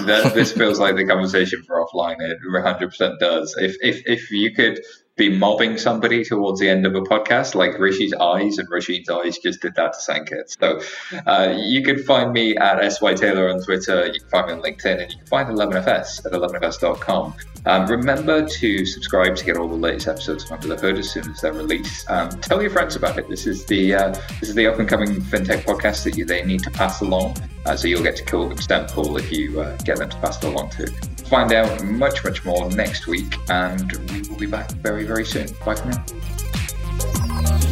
that, 0.05 0.33
this 0.35 0.53
feels 0.53 0.81
like 0.81 0.97
the 0.97 1.07
conversation 1.07 1.63
for 1.63 1.85
offline. 1.87 2.17
It 2.21 2.39
100% 2.51 3.19
does. 3.21 3.55
If, 3.59 3.77
if, 3.81 4.03
if 4.07 4.31
you 4.31 4.53
could 4.53 4.81
be 5.17 5.29
mobbing 5.29 5.77
somebody 5.77 6.25
towards 6.25 6.59
the 6.61 6.69
end 6.69 6.87
of 6.87 6.95
a 6.95 7.03
podcast, 7.03 7.55
like 7.55 7.73
Hrishi's 7.73 8.15
eyes 8.15 8.59
and 8.59 8.69
Roisin's 8.71 9.11
eyes 9.11 9.39
just 9.39 9.61
did 9.61 9.75
that 9.75 9.93
to 9.93 9.99
Sankaet. 9.99 10.57
So 10.59 10.81
uh, 11.27 11.55
you 11.59 11.83
can 11.83 12.03
find 12.03 12.33
me 12.33 12.57
at 12.57 12.93
SY 12.93 13.15
Taylor 13.15 13.51
on 13.51 13.63
Twitter, 13.63 14.07
you 14.07 14.21
can 14.21 14.29
find 14.31 14.47
me 14.47 14.53
on 14.55 14.63
LinkedIn, 14.63 15.03
and 15.03 15.13
you 15.13 15.19
can 15.19 15.27
find 15.27 15.49
11FS 15.51 16.25
at 16.25 16.33
11FS.com. 16.33 17.35
Um, 17.65 17.87
remember 17.87 18.47
to 18.47 18.87
subscribe 18.87 19.37
to 19.37 19.45
get 19.45 19.57
all 19.57 19.69
the 19.69 19.77
latest 19.77 20.09
episodes 20.09 20.45
of 20.45 20.53
Under 20.53 20.69
the 20.69 20.77
Hood 20.77 20.99
as 20.99 21.11
soon 21.11 21.31
as 21.31 21.41
they're 21.43 21.53
released. 21.53 22.11
Um, 22.11 22.31
tell 22.41 22.61
your 22.61 22.71
friends 22.71 22.97
about 22.97 23.19
it. 23.19 23.29
This 23.29 23.47
is 23.47 23.65
the 23.67 23.95
uh, 23.95 24.09
this 24.41 24.49
is 24.49 24.55
the 24.55 24.67
up 24.67 24.81
and 24.81 24.89
coming 24.89 25.21
fintech 25.21 25.63
podcast 25.63 26.03
that 26.05 26.17
you, 26.17 26.25
they 26.25 26.45
need 26.45 26.63
to 26.65 26.71
pass 26.71 27.03
along. 27.03 27.37
Uh, 27.65 27.77
so 27.77 27.87
you'll 27.87 28.03
get 28.03 28.17
to 28.17 28.25
kill 28.25 28.49
them 28.49 28.59
stamp 28.59 28.89
pool 28.89 29.17
if 29.17 29.31
you 29.31 29.61
uh, 29.61 29.77
get 29.85 29.99
them 29.99 30.11
to 30.11 30.17
pass 30.17 30.43
it 30.43 30.45
along 30.45 30.71
too 30.71 30.87
find 31.33 31.51
out 31.55 31.83
much, 31.85 32.23
much 32.25 32.45
more 32.45 32.69
next 32.73 33.07
week, 33.07 33.35
and 33.49 33.91
we 34.11 34.21
will 34.29 34.37
be 34.37 34.45
back 34.45 34.71
very, 34.73 35.07
very 35.07 35.25
soon. 35.25 35.47
Bye 35.65 35.75
for 35.75 35.89
now. 35.89 37.72